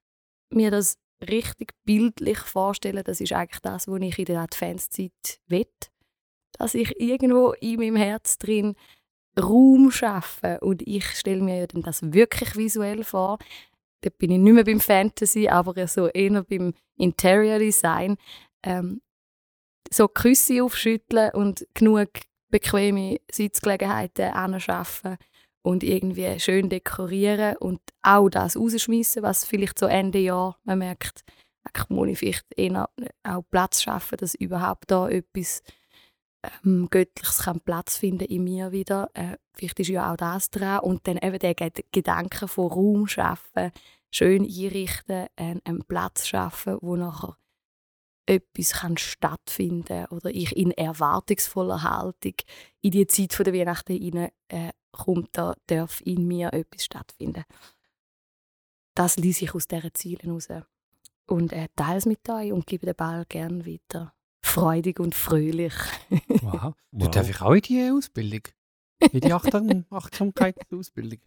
Mir 0.49 0.71
das 0.71 0.97
richtig 1.21 1.73
bildlich 1.83 2.39
vorstellen, 2.39 3.03
das 3.03 3.21
ist 3.21 3.33
eigentlich 3.33 3.61
das, 3.61 3.87
was 3.87 4.01
ich 4.01 4.19
in 4.19 4.25
der 4.25 4.41
Adventszeit 4.41 5.39
will. 5.47 5.65
Dass 6.57 6.73
ich 6.73 6.99
irgendwo 6.99 7.53
in 7.53 7.79
meinem 7.79 7.95
Herz 7.95 8.37
drin 8.37 8.75
Raum 9.39 9.91
schaffe. 9.91 10.59
Und 10.61 10.81
ich 10.85 11.05
stelle 11.11 11.41
mir 11.41 11.59
ja 11.59 11.67
dann 11.67 11.83
das 11.83 12.01
wirklich 12.13 12.55
visuell 12.55 13.03
vor. 13.03 13.37
Da 14.01 14.09
bin 14.09 14.31
ich 14.31 14.39
nicht 14.39 14.53
mehr 14.53 14.63
beim 14.63 14.79
Fantasy, 14.79 15.47
aber 15.47 15.87
so 15.87 16.07
eher 16.07 16.43
beim 16.43 16.73
Interior 16.97 17.59
Design. 17.59 18.17
Ähm, 18.63 19.01
so 19.91 20.07
Küsse 20.07 20.63
aufschütteln 20.63 21.31
und 21.33 21.65
genug 21.73 22.09
bequeme 22.49 23.19
Sitzgelegenheiten 23.31 24.31
anschaffen 24.31 25.17
und 25.67 25.83
irgendwie 25.83 26.39
schön 26.39 26.69
dekorieren 26.69 27.57
und 27.57 27.81
auch 28.01 28.29
das 28.29 28.55
rausschmeißen, 28.55 29.21
was 29.21 29.43
vielleicht 29.43 29.77
so 29.77 29.85
Ende 29.85 30.19
Jahr 30.19 30.57
man 30.63 30.79
merkt, 30.79 31.25
eigentlich 31.65 31.89
muss 31.89 32.07
ich 32.07 32.17
vielleicht 32.19 32.45
eher 32.55 32.89
auch 33.23 33.43
Platz 33.51 33.81
schaffen, 33.81 34.17
dass 34.17 34.33
überhaupt 34.33 34.89
da 34.89 35.09
etwas 35.09 35.61
ähm, 36.63 36.87
Göttliches 36.89 37.39
kann 37.39 37.59
Platz 37.59 37.97
finden 37.97 38.23
in 38.23 38.45
mir 38.45 38.71
wieder. 38.71 39.09
Äh, 39.13 39.35
vielleicht 39.57 39.81
ist 39.81 39.89
ja 39.89 40.13
auch 40.13 40.15
das 40.15 40.49
dran. 40.49 40.79
Und 40.79 41.05
dann 41.05 41.17
eben 41.17 41.37
der 41.37 41.53
Ged- 41.53 41.83
Gedanke 41.91 42.47
von 42.47 42.71
Raum 42.71 43.07
schaffen, 43.07 43.71
schön 44.09 44.43
einrichten, 44.43 45.27
einen, 45.35 45.59
einen 45.65 45.83
Platz 45.83 46.27
schaffen, 46.27 46.77
wo 46.79 46.95
nachher 46.95 47.35
etwas 48.25 48.71
kann 48.71 48.97
stattfinden 48.97 50.05
oder 50.11 50.29
ich 50.29 50.55
in 50.55 50.71
erwartungsvoller 50.71 51.83
Haltung 51.83 52.35
in 52.81 52.91
die 52.91 53.07
Zeit 53.07 53.37
der 53.45 53.53
Weihnachten 53.53 53.97
hinein 53.97 54.31
äh, 54.47 54.71
kommt, 54.97 55.29
da 55.31 55.55
darf 55.67 56.01
in 56.01 56.27
mir 56.27 56.51
etwas 56.53 56.83
stattfinden. 56.85 57.43
Das 58.95 59.17
lese 59.17 59.45
ich 59.45 59.53
aus 59.55 59.67
diesen 59.67 59.93
Zielen 59.93 60.19
heraus. 60.21 60.47
Und 61.27 61.53
äh, 61.53 61.67
teile 61.75 61.97
es 61.97 62.05
mit 62.05 62.27
euch 62.29 62.51
und 62.51 62.65
gebe 62.67 62.85
den 62.85 62.95
Ball 62.95 63.25
gerne 63.27 63.65
weiter. 63.65 64.13
Freudig 64.43 64.99
und 64.99 65.13
fröhlich. 65.13 65.73
Wow. 66.41 66.73
Du 66.91 67.05
Wow. 67.05 67.11
darf 67.11 67.29
ich 67.29 67.41
auch 67.41 67.53
in 67.53 67.61
die 67.61 67.91
Ausbildung? 67.91 68.41
In 69.11 69.19
die 69.19 69.33
Achtsam 69.33 69.85
Achtsamkeitsausbildung? 69.89 71.19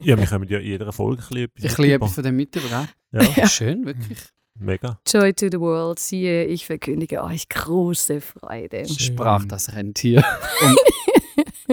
Ja, 0.00 0.18
wir 0.18 0.26
kommen 0.26 0.48
ja 0.48 0.58
in 0.58 0.66
jeder 0.66 0.92
Folge 0.92 1.22
ein 1.22 1.28
bisschen 1.28 1.44
etwas 1.44 1.64
Ich 1.72 1.78
liebe 1.78 1.94
über. 1.94 2.04
etwas 2.06 2.14
von 2.14 2.24
dem 2.24 2.36
mit, 2.36 2.56
oder? 2.56 2.88
Ja, 3.36 3.46
Schön, 3.48 3.84
wirklich. 3.86 4.18
mega. 4.58 4.98
Joy 5.06 5.32
to 5.34 5.46
the 5.50 5.58
world, 5.60 5.98
siehe, 5.98 6.44
ich 6.46 6.66
verkündige 6.66 7.22
euch 7.22 7.48
große 7.48 8.20
Freude. 8.20 8.88
Sprach 8.88 9.44
das 9.44 9.68
ein 9.68 9.92
Tier. 9.94 10.24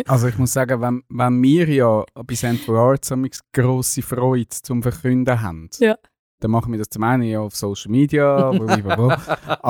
Also 0.08 0.28
ich 0.28 0.38
muss 0.38 0.54
sagen, 0.54 0.82
wenn, 0.82 1.04
wenn 1.10 1.42
wir 1.44 1.70
ja 1.70 2.06
bei 2.14 2.36
Central 2.36 2.78
Arts 2.78 3.12
eine 3.12 3.30
grosse 3.54 4.02
Freude 4.02 4.50
zum 4.50 4.82
Verkünden 4.82 5.42
haben, 5.42 5.70
Ja. 5.80 5.98
Dann 6.42 6.52
machen 6.52 6.72
wir 6.72 6.80
das 6.80 6.90
zum 6.90 7.04
einen 7.04 7.24
ja 7.24 7.40
auf 7.40 7.56
Social 7.56 7.92
Media, 7.92 8.38
aber, 8.50 8.68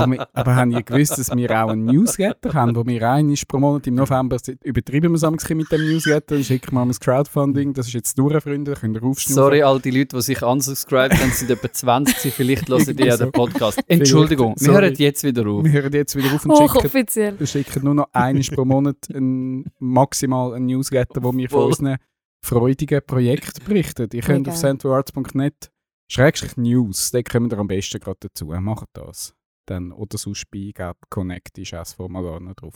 wir, 0.08 0.28
aber 0.34 0.56
haben 0.56 0.72
ihr 0.72 0.84
gewusst, 0.84 1.18
dass 1.18 1.36
wir 1.36 1.52
auch 1.52 1.70
einen 1.70 1.86
Newsletter 1.86 2.54
haben, 2.54 2.76
wo 2.76 2.86
wir 2.86 3.10
einmal 3.10 3.36
pro 3.48 3.60
Monat 3.60 3.88
im 3.88 3.96
November 3.96 4.38
übertreiben 4.64 5.12
wir 5.12 5.16
es 5.16 5.50
mit 5.50 5.72
dem 5.72 5.82
Newsletter, 5.82 6.36
dann 6.36 6.44
schicken 6.44 6.72
wir 6.72 6.86
mal 6.86 6.92
ein 6.92 7.00
Crowdfunding, 7.00 7.74
das 7.74 7.88
ist 7.88 7.94
jetzt 7.94 8.18
durch, 8.18 8.42
Freunde, 8.42 8.74
könnt 8.74 8.96
ihr 8.96 9.04
aufschnaufen. 9.04 9.36
Sorry, 9.36 9.62
all 9.62 9.80
die 9.80 9.92
Leute, 9.92 10.16
die 10.16 10.22
sich 10.22 10.42
unsubscribed 10.42 11.20
haben, 11.20 11.32
sind 11.32 11.52
etwa 11.52 11.72
20, 11.72 12.16
gewesen. 12.16 12.34
vielleicht 12.36 12.70
hören 12.70 12.96
die 12.96 13.04
ja 13.04 13.18
den 13.18 13.32
Podcast. 13.32 13.80
Entschuldigung, 13.88 14.56
wir 14.58 14.74
hören 14.74 14.96
jetzt 14.96 15.24
wieder 15.24 15.46
auf. 15.48 15.64
Wir 15.64 15.72
hören 15.72 15.94
jetzt 15.94 16.16
wieder 16.16 16.34
auf 16.34 16.46
und 16.46 16.58
schicken, 16.58 17.40
wir 17.40 17.48
schicken 17.48 17.84
nur 17.84 17.96
noch 17.96 18.08
einmal 18.14 18.44
pro 18.44 18.66
Monat 18.66 18.98
ein, 19.14 19.66
maximal 19.80 20.54
einen 20.54 20.68
Newsletter, 20.68 21.22
wo 21.24 21.34
wir 21.34 21.50
von 21.50 21.66
unseren 21.66 21.98
freudigen 22.44 23.02
Projekten 23.06 23.64
berichten. 23.66 24.10
Ihr 24.14 24.22
könnt 24.22 24.48
Mega. 24.48 24.52
auf 24.52 24.58
centralarts.net 24.58 25.72
Schrägstrich 26.12 26.58
News, 26.58 27.12
da 27.12 27.24
kommen 27.24 27.50
wir 27.50 27.58
am 27.58 27.68
besten 27.68 28.02
gerade 28.02 28.18
dazu. 28.20 28.48
Macht 28.48 28.90
das. 28.92 29.34
Dann, 29.66 29.94
oder 29.94 30.18
sonst 30.18 30.44
bei 30.52 30.74
Connect 31.10 31.58
ist 31.58 31.74
auch 31.74 31.88
Formular 31.88 32.42
noch 32.42 32.54
drauf. 32.54 32.74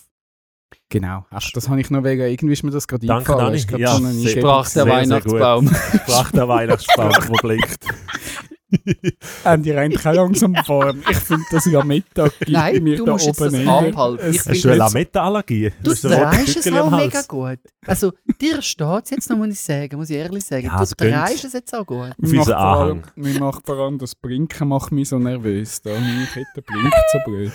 Genau. 0.88 1.26
Ach, 1.30 1.52
das 1.54 1.68
habe 1.68 1.82
ich 1.82 1.90
noch 1.90 2.06
wegen, 2.06 2.22
irgendwie 2.22 2.54
ist 2.54 2.64
mir 2.64 2.72
das 2.72 2.88
gerade 2.88 3.06
Danke, 3.06 3.36
eingefallen. 3.36 3.46
Dani. 3.48 3.58
Ist 3.58 3.68
gerade 3.68 3.84
Ja, 3.84 3.98
so 3.98 4.28
Sprach 4.30 4.70
der. 4.72 4.88
Weihnachtsbaum. 4.88 5.68
Sprach 5.76 6.32
der 6.32 6.48
Weihnachtsbaum, 6.48 7.12
der 7.12 7.38
blinkt. 7.42 7.86
Haben 9.44 9.64
die 9.64 9.74
eigentlich 9.74 10.06
auch 10.06 10.14
langsam 10.14 10.56
Form? 10.66 11.02
Ich 11.10 11.18
finde 11.18 11.44
das 11.52 11.66
ja 11.66 11.84
Mittag 11.84 12.38
gibt 12.40 12.52
Nein, 12.52 12.84
mir 12.84 12.98
du 12.98 13.06
da 13.06 13.12
musst 13.14 13.26
jetzt 13.28 13.42
oben 13.42 13.52
das 13.52 13.68
rein. 13.68 13.94
abhalten. 13.94 14.26
Es 14.28 14.36
Ich 14.36 14.40
Hast 14.40 14.48
du 14.48 14.52
eine 14.70 14.78
jetzt- 14.78 14.94
Lametta-Allergie? 14.94 15.72
Du 15.84 15.94
drehst 15.94 16.06
es 16.66 16.72
auch 16.74 16.92
mega 16.92 17.22
gut. 17.28 17.60
Also, 17.86 18.14
dir 18.42 18.62
steht 18.62 19.04
es 19.04 19.10
jetzt 19.12 19.30
noch, 19.30 19.38
muss 19.38 19.50
ich 19.50 19.60
sagen, 19.60 19.98
muss 19.98 20.10
ich 20.10 20.18
ehrlich 20.18 20.44
sagen. 20.46 20.66
Ja, 20.66 20.84
du 20.84 20.96
drehst 20.96 21.44
es 21.46 21.54
jetzt 21.54 21.74
auch 21.76 21.86
gut. 21.86 22.12
Auf 22.12 22.32
unseren 22.32 22.54
Anhang. 22.56 23.04
Mir 23.16 23.40
macht 23.40 23.66
vor 23.66 23.78
allem 23.78 23.98
das 24.00 24.16
Blinken 24.16 24.68
macht 24.68 24.92
mich 24.92 25.10
so 25.10 25.20
nervös. 25.20 25.82
Da 25.82 25.92
meine 25.92 26.26
Kette 26.34 26.62
blinkt 26.62 26.96
so 27.12 27.20
blöd. 27.26 27.52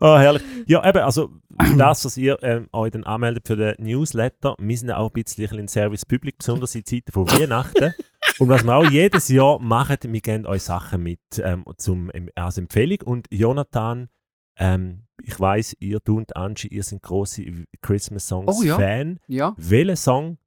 Ah, 0.00 0.18
herrlich. 0.20 0.42
Ja, 0.66 0.88
eben, 0.88 0.98
also 0.98 1.30
das, 1.76 2.04
was 2.04 2.16
ihr 2.16 2.38
ähm, 2.42 2.68
euch 2.72 2.92
dann 2.92 3.02
anmeldet 3.04 3.46
für 3.48 3.56
den 3.56 3.74
Newsletter, 3.84 4.54
wir 4.58 4.76
sind 4.78 4.92
auch 4.92 5.12
ein 5.12 5.22
bisschen 5.24 5.58
ein 5.58 5.66
Service 5.68 6.04
Public, 6.06 6.38
besonders 6.38 6.74
in 6.76 6.84
Zeiten 6.84 7.10
von 7.10 7.28
Weihnachten. 7.30 7.94
Und 8.38 8.48
was 8.48 8.62
wir 8.64 8.76
auch 8.76 8.88
jedes 8.88 9.28
Jahr 9.28 9.58
machen, 9.58 9.98
wir 10.02 10.20
geben 10.20 10.46
euch 10.46 10.62
Sachen 10.62 11.02
mit 11.02 11.20
ähm, 11.42 11.64
zum, 11.76 12.10
ähm, 12.14 12.30
als 12.36 12.56
Empfehlung. 12.56 13.00
Und 13.04 13.26
Jonathan, 13.30 14.08
ähm, 14.56 15.06
ich 15.22 15.38
weiß, 15.38 15.76
ihr 15.80 16.00
und 16.06 16.36
Angie, 16.36 16.68
ihr 16.68 16.84
sind 16.84 17.02
große 17.02 17.44
Christmas-Songs-Fan. 17.82 19.18
Oh 19.20 19.32
ja. 19.32 19.36
Ja. 19.48 19.54
Welcher 19.56 19.96
Song, 19.96 20.38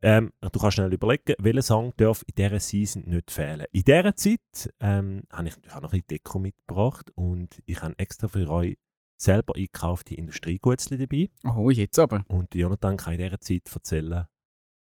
ähm, 0.00 0.32
du 0.40 0.58
kannst 0.58 0.76
schnell 0.76 0.92
überlegen, 0.92 1.34
welcher 1.38 1.62
Song 1.62 1.92
darf 1.98 2.24
in 2.26 2.34
dieser 2.34 2.60
Season 2.60 3.02
nicht 3.06 3.30
fehlen? 3.30 3.66
In 3.72 3.82
dieser 3.82 4.16
Zeit 4.16 4.74
ähm, 4.80 5.24
habe 5.30 5.48
ich, 5.48 5.54
ich 5.62 5.70
habe 5.70 5.82
noch 5.82 5.92
ein 5.92 6.02
Deko 6.10 6.38
mitgebracht 6.38 7.10
und 7.14 7.62
ich 7.66 7.82
habe 7.82 7.94
extra 7.98 8.28
für 8.28 8.48
euch 8.48 8.78
selber 9.18 9.54
eingekaufte 9.54 10.14
Industriegutzli 10.14 10.96
dabei. 10.96 11.28
Oh, 11.44 11.68
jetzt 11.70 11.98
aber. 11.98 12.24
Und 12.28 12.54
Jonathan 12.54 12.96
kann 12.96 13.14
in 13.14 13.20
dieser 13.20 13.40
Zeit 13.40 13.70
erzählen, 13.72 14.26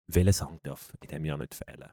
welcher 0.09 0.33
Song 0.33 0.59
darf 0.63 0.93
in 1.01 1.09
diesem 1.09 1.25
Jahr 1.25 1.39
nicht 1.39 1.55
fehlen. 1.55 1.89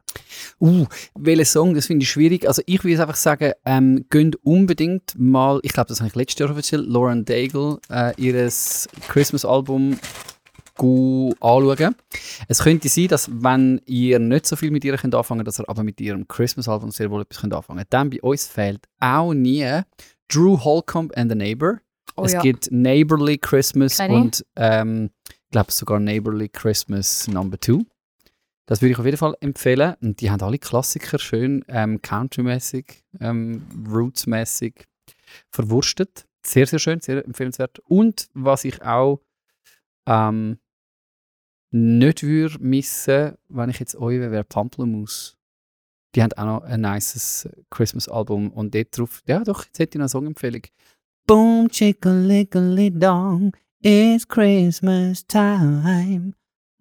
Uh, 0.60 0.86
welcher 1.16 1.46
Song, 1.46 1.74
das 1.76 1.86
finde 1.86 2.04
ich 2.04 2.10
schwierig. 2.10 2.48
Also 2.48 2.62
ich 2.66 2.84
würde 2.84 3.02
einfach 3.02 3.16
sagen, 3.16 3.52
ähm, 3.66 4.06
gönnt 4.10 4.38
unbedingt 4.44 5.14
mal, 5.18 5.60
ich 5.64 5.74
glaube, 5.74 5.90
das 5.90 6.00
habe 6.00 6.08
ich 6.08 6.16
letztes 6.16 6.40
Jahr 6.40 6.56
erzählt, 6.56 6.88
Lauren 6.88 7.26
Daigle, 7.26 7.80
äh, 7.90 8.14
ihres 8.18 8.88
Christmas-Album 9.10 10.00
anschauen. 10.78 11.96
Es 12.48 12.60
könnte 12.60 12.90
sein, 12.90 13.08
dass 13.08 13.30
wenn 13.32 13.82
ihr 13.86 14.20
nicht 14.20 14.46
so 14.46 14.56
viel 14.56 14.72
mit 14.72 14.84
ihr 14.84 14.98
könnt 14.98 15.16
anfangen 15.16 15.46
dass 15.46 15.60
ihr 15.60 15.70
aber 15.70 15.84
mit 15.84 16.02
ihrem 16.02 16.28
Christmas-Album 16.28 16.92
sehr 16.92 17.10
wohl 17.10 17.22
etwas 17.22 17.40
könnt 17.40 17.54
anfangen 17.54 17.86
Dann 17.90 18.10
bei 18.10 18.22
uns 18.22 18.48
fehlt 18.48 18.82
auch 19.00 19.34
nie 19.34 19.82
Drew 20.28 20.58
Holcomb 20.60 21.16
and 21.18 21.32
the 21.32 21.38
Neighbor. 21.38 21.80
Oh 22.18 22.24
es 22.24 22.34
ja. 22.34 22.42
gibt 22.42 22.72
Neighborly 22.72 23.38
Christmas 23.38 24.00
ich. 24.00 24.10
und 24.10 24.46
ähm, 24.56 25.10
ich 25.30 25.52
glaube 25.52 25.72
sogar 25.72 26.00
Neighborly 26.00 26.50
Christmas 26.50 27.28
Number 27.28 27.60
2. 27.60 27.86
Das 28.66 28.82
würde 28.82 28.94
ich 28.94 29.00
auf 29.00 29.06
jeden 29.06 29.18
Fall 29.18 29.36
empfehlen. 29.42 29.96
Und 30.02 30.22
die 30.22 30.32
haben 30.32 30.42
alle 30.42 30.58
Klassiker 30.58 31.20
schön 31.20 31.64
ähm, 31.68 32.02
countrymäßig, 32.02 33.04
ähm, 33.20 33.68
rootsmäßig 33.88 34.86
verwurstet. 35.52 36.26
Sehr, 36.46 36.68
sehr 36.68 36.80
schön, 36.80 37.02
sehr 37.02 37.24
empfehlenswert. 37.26 37.80
Und 37.86 38.28
was 38.34 38.66
ich 38.66 38.82
auch 38.84 39.22
ähm, 40.08 40.60
nicht 41.72 42.24
würde 42.24 42.58
missen, 42.60 43.34
wenn 43.50 43.70
ich 43.70 43.80
jetzt 43.80 43.96
euch 43.96 44.20
wäre, 44.20 44.44
Pamplemousse. 44.44 45.36
Die 46.16 46.24
haben 46.24 46.32
auch 46.34 46.46
noch 46.46 46.64
ein 46.64 46.82
nices 46.82 47.50
Christmas-Album 47.70 48.52
und 48.52 48.74
dort 48.74 48.98
drauf, 48.98 49.22
ja 49.28 49.44
doch, 49.44 49.66
jetzt 49.66 49.80
hätte 49.80 49.98
ich 49.98 50.00
noch 50.00 50.04
eine 50.04 50.10
Songempfehlung. 50.10 50.62
Boom, 51.28 51.68
chickalickali 51.70 52.92
dong, 52.92 53.52
it's 53.82 54.26
Christmas 54.26 55.28
time. 55.28 56.34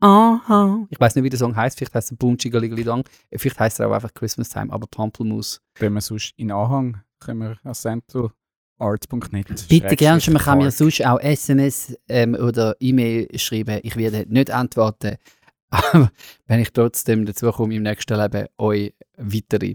Aha. 0.05 0.87
Ich 0.91 1.01
weiß 1.01 1.15
nicht, 1.15 1.25
wie 1.25 1.31
der 1.31 1.39
Song 1.39 1.57
heißt. 1.57 1.79
Vielleicht 1.79 1.95
heißt 1.95 2.13
er 2.13 2.17
Boom, 2.19 2.37
chickalickali 2.37 2.85
dong. 2.85 3.05
Vielleicht 3.35 3.59
heißt 3.59 3.81
er 3.81 3.89
auch 3.89 3.95
einfach 3.95 4.13
Christmas 4.13 4.51
time, 4.51 4.71
aber 4.71 4.87
Pamplemousse. 4.87 5.61
Wenn 5.79 5.95
wir 5.95 6.03
sonst 6.03 6.35
in 6.37 6.53
Anhang 6.53 7.01
können 7.21 7.41
wir 7.41 7.57
an 7.65 7.73
centralarts.net. 7.73 9.67
Bitte 9.67 9.97
gern, 9.97 10.21
man 10.29 10.43
kann 10.43 10.59
mir 10.59 10.71
sonst 10.71 11.07
auch 11.07 11.19
SMS 11.21 11.97
ähm, 12.07 12.35
oder 12.35 12.77
E-Mail 12.81 13.29
schreiben. 13.39 13.81
Ich 13.83 13.97
werde 13.97 14.27
nicht 14.29 14.51
antworten. 14.51 15.17
Aber 15.71 16.13
wenn 16.47 16.61
ich 16.61 16.71
trotzdem 16.73 17.25
dazu 17.25 17.51
komme, 17.51 17.75
im 17.75 17.83
nächsten 17.83 18.21
Leben 18.21 18.47
euch 18.59 18.95
weitere 19.17 19.75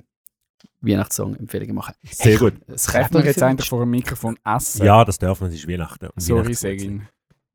Weihnachtssong-Empfehlungen 0.82 1.76
machen. 1.76 1.96
Sehr 2.04 2.38
gut. 2.38 2.54
Es 2.68 2.86
Darf 2.86 3.12
man 3.12 3.26
jetzt 3.26 3.42
eigentlich 3.42 3.68
vor 3.68 3.80
dem 3.80 3.90
Mikrofon 3.90 4.38
essen? 4.46 4.86
Ja, 4.86 5.04
das 5.04 5.18
darf 5.18 5.42
man, 5.42 5.50
es 5.50 5.56
ist 5.56 5.68
Weihnachten. 5.68 6.08
Sorry. 6.16 6.54
Segin. 6.54 7.08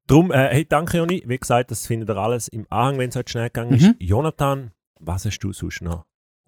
Darum, 0.07 0.33
äh, 0.33 0.49
hey, 0.51 0.67
danke 0.69 0.99
Joni. 0.99 1.23
Wie 1.27 1.39
gesagt, 1.39 1.71
das 1.71 1.87
findet 1.87 2.11
ihr 2.11 2.17
alles 2.17 2.49
im 2.49 2.67
Anhang, 2.69 2.99
wenn 2.99 3.09
es 3.09 3.17
heute 3.17 3.31
schnell 3.31 3.49
gegangen 3.49 3.75
ist. 3.75 3.83
Mhm. 3.87 3.95
Jonathan, 3.99 4.71
was 5.01 5.25
hast 5.25 5.39
du 5.41 5.53
sonst 5.53 5.81
noch? 5.83 6.05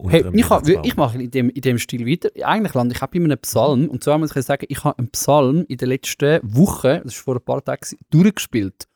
Hey, 0.09 0.27
ich, 0.35 0.51
ha, 0.51 0.63
ich 0.83 0.97
mache 0.97 1.23
in 1.23 1.31
dem, 1.31 1.49
in 1.49 1.63
dem 1.63 1.79
Stil 1.79 2.07
weiter. 2.07 2.29
Eigentlich 2.47 2.75
lande 2.75 2.95
ich 2.95 3.03
auch 3.03 3.07
bei 3.07 3.19
einem 3.19 3.39
Psalm. 3.39 3.89
Und 3.89 4.05
zwar 4.05 4.19
muss 4.19 4.37
ich 4.37 4.45
sagen, 4.45 4.67
ich 4.69 4.85
habe 4.85 4.99
einen 4.99 5.09
Psalm 5.11 5.65
in 5.69 5.79
den 5.79 5.89
letzten 5.89 6.41
Wochen, 6.43 7.01
das 7.03 7.15
ist 7.15 7.17
vor 7.17 7.37
ein 7.37 7.43
paar 7.43 7.65
Tagen, 7.65 7.97
durchgespielt. 8.11 8.87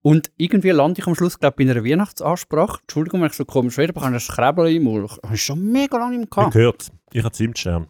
Und 0.00 0.30
irgendwie 0.38 0.70
lande 0.70 1.00
ich 1.00 1.06
am 1.06 1.14
Schluss, 1.14 1.38
glaube 1.38 1.62
ich, 1.62 1.66
bei 1.66 1.70
einer 1.74 1.84
Weihnachtsansprache. 1.84 2.80
Entschuldigung, 2.82 3.20
wenn 3.20 3.26
ich 3.28 3.34
so 3.34 3.44
komisch 3.44 3.76
rede, 3.76 3.90
aber 3.90 4.00
ich 4.00 4.06
habe 4.06 4.14
ein 4.16 4.20
Schrebel 4.20 4.74
im 4.74 4.84
Mund. 4.84 5.10
Ich 5.10 5.22
habe 5.28 5.36
schon 5.36 5.72
mega 5.72 5.98
lange 5.98 6.14
im 6.16 6.22
Ich 6.22 6.30
gehabt. 6.30 6.52
gehört. 6.54 6.90
Ich 7.12 7.22
habe 7.22 7.32
Zimtstern. 7.32 7.88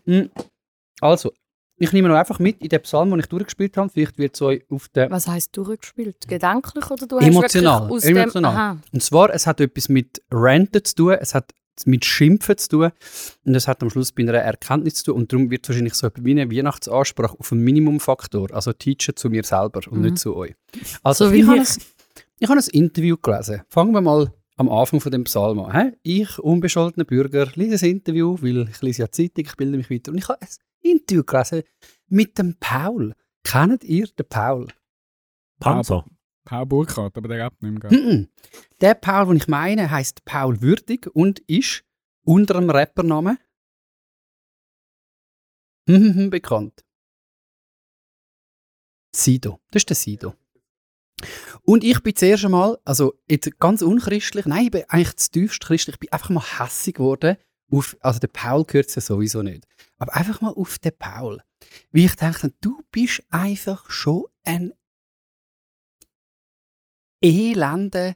Also, 1.00 1.32
ich 1.78 1.92
nehme 1.92 2.08
noch 2.08 2.16
einfach 2.16 2.38
mit 2.38 2.60
in 2.62 2.68
den 2.68 2.80
Psalm, 2.82 3.10
den 3.10 3.20
ich 3.20 3.26
durchgespielt 3.26 3.76
habe. 3.76 3.90
Vielleicht 3.90 4.18
wird 4.18 4.34
es 4.34 4.42
euch 4.42 4.64
auf 4.70 4.88
den 4.88 5.10
Was 5.10 5.28
heisst 5.28 5.56
durchgespielt? 5.56 6.26
Gedanklich 6.26 6.90
oder 6.90 7.06
du 7.06 7.18
Emotional, 7.18 7.88
hast 7.90 8.04
emotional. 8.04 8.78
Und 8.92 9.02
zwar, 9.02 9.30
es 9.34 9.46
hat 9.46 9.60
etwas 9.60 9.88
mit 9.88 10.22
Ranten 10.30 10.84
zu 10.84 10.94
tun, 10.94 11.16
es 11.20 11.34
hat 11.34 11.52
mit 11.84 12.06
Schimpfen 12.06 12.56
zu 12.56 12.68
tun 12.70 12.90
und 13.44 13.54
es 13.54 13.68
hat 13.68 13.82
am 13.82 13.90
Schluss 13.90 14.10
bei 14.12 14.22
einer 14.22 14.32
Erkenntnis 14.38 14.94
zu 14.94 15.06
tun 15.12 15.20
und 15.20 15.32
darum 15.32 15.50
wird 15.50 15.64
es 15.64 15.68
wahrscheinlich 15.68 15.92
so 15.92 16.06
etwas 16.06 16.24
wie 16.24 16.30
eine 16.30 16.50
Weihnachtsansprache 16.50 17.38
auf 17.38 17.52
einen 17.52 17.64
Minimumfaktor, 17.64 18.50
also 18.54 18.72
teachen 18.72 19.14
zu 19.14 19.28
mir 19.28 19.44
selber 19.44 19.80
und 19.90 19.98
Mhm. 19.98 20.02
nicht 20.04 20.18
zu 20.18 20.34
euch. 20.34 20.54
Also 21.02 21.26
So 21.26 21.32
wie 21.34 21.40
ich, 21.40 21.46
habe 21.46 21.58
ich. 21.58 21.68
ein, 21.68 21.82
ich 22.38 22.48
habe 22.48 22.58
ein 22.60 22.66
Interview 22.72 23.16
gelesen. 23.18 23.60
Fangen 23.68 23.92
wir 23.92 24.00
mal 24.00 24.32
am 24.56 24.70
Anfang 24.70 25.00
von 25.02 25.12
dem 25.12 25.24
Psalm 25.24 25.60
an. 25.60 25.92
Ich, 26.02 26.38
unbescholtener 26.38 27.04
Bürger, 27.04 27.46
lese 27.56 27.84
ein 27.84 27.90
Interview, 27.90 28.38
weil 28.40 28.68
ich 28.70 28.80
lese 28.80 29.02
ja 29.02 29.10
Zeitung, 29.10 29.44
ich 29.44 29.56
bilde 29.56 29.76
mich 29.76 29.90
weiter. 29.90 30.12
Und 30.12 30.16
ich 30.18 30.28
habe 30.28 30.40
ein 30.40 30.48
Interview 30.90 31.24
gelesen 31.24 31.62
mit 32.08 32.38
dem 32.38 32.56
Paul. 32.58 33.14
Kennt 33.42 33.84
ihr 33.84 34.06
den 34.06 34.28
Paul? 34.28 34.68
Panzer. 35.60 36.04
Paul 36.44 36.66
Burkhardt, 36.66 37.16
aber 37.16 37.28
der 37.28 37.44
hat 37.46 37.60
nicht 37.60 37.82
mehr. 37.82 38.26
Der 38.80 38.94
Paul, 38.94 39.26
den 39.26 39.36
ich 39.36 39.48
meine, 39.48 39.90
heißt 39.90 40.24
Paul 40.24 40.60
Würdig 40.60 41.08
und 41.12 41.40
ist 41.40 41.84
unter 42.24 42.56
einem 42.56 42.70
Rappernamen 42.70 43.38
bekannt. 46.30 46.84
Sido. 49.14 49.60
Das 49.70 49.80
ist 49.80 49.88
der 49.88 49.96
Sido. 49.96 50.34
Und 51.62 51.82
ich 51.82 52.02
bin 52.02 52.14
zuerst 52.14 52.44
einmal, 52.44 52.78
also 52.84 53.14
jetzt 53.28 53.58
ganz 53.58 53.82
unchristlich, 53.82 54.46
nein, 54.46 54.66
ich 54.66 54.70
bin 54.70 54.84
eigentlich 54.88 55.16
zu 55.16 55.30
tiefst 55.30 55.60
christlich, 55.60 55.94
ich 55.94 56.00
bin 56.00 56.12
einfach 56.12 56.30
mal 56.30 56.44
hässig 56.58 56.96
geworden 56.96 57.36
auf, 57.70 57.96
also 58.00 58.20
der 58.20 58.28
Paul 58.28 58.64
gehört 58.64 58.94
ja 58.94 59.02
sowieso 59.02 59.42
nicht, 59.42 59.66
aber 59.98 60.14
einfach 60.14 60.40
mal 60.40 60.52
auf 60.52 60.78
den 60.78 60.92
Paul. 60.98 61.42
Wie 61.90 62.04
ich 62.04 62.14
dachte, 62.14 62.52
du 62.60 62.82
bist 62.90 63.22
einfach 63.30 63.90
schon 63.90 64.24
ein 64.44 64.72
elender 67.20 68.14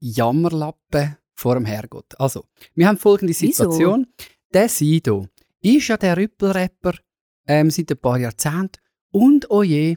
Jammerlappen 0.00 1.16
vor 1.34 1.54
dem 1.54 1.64
Herrgott. 1.64 2.18
Also, 2.18 2.46
wir 2.74 2.88
haben 2.88 2.98
folgende 2.98 3.32
Wieso? 3.32 3.46
Situation. 3.46 4.06
Der 4.52 4.68
Sido 4.68 5.28
ist 5.60 5.88
ja 5.88 5.96
der 5.96 6.16
Rüppelrapper 6.16 6.94
ähm, 7.46 7.70
seit 7.70 7.90
ein 7.90 7.98
paar 7.98 8.18
Jahrzehnten 8.18 8.80
und 9.10 9.50
oh 9.50 9.62
je, 9.62 9.96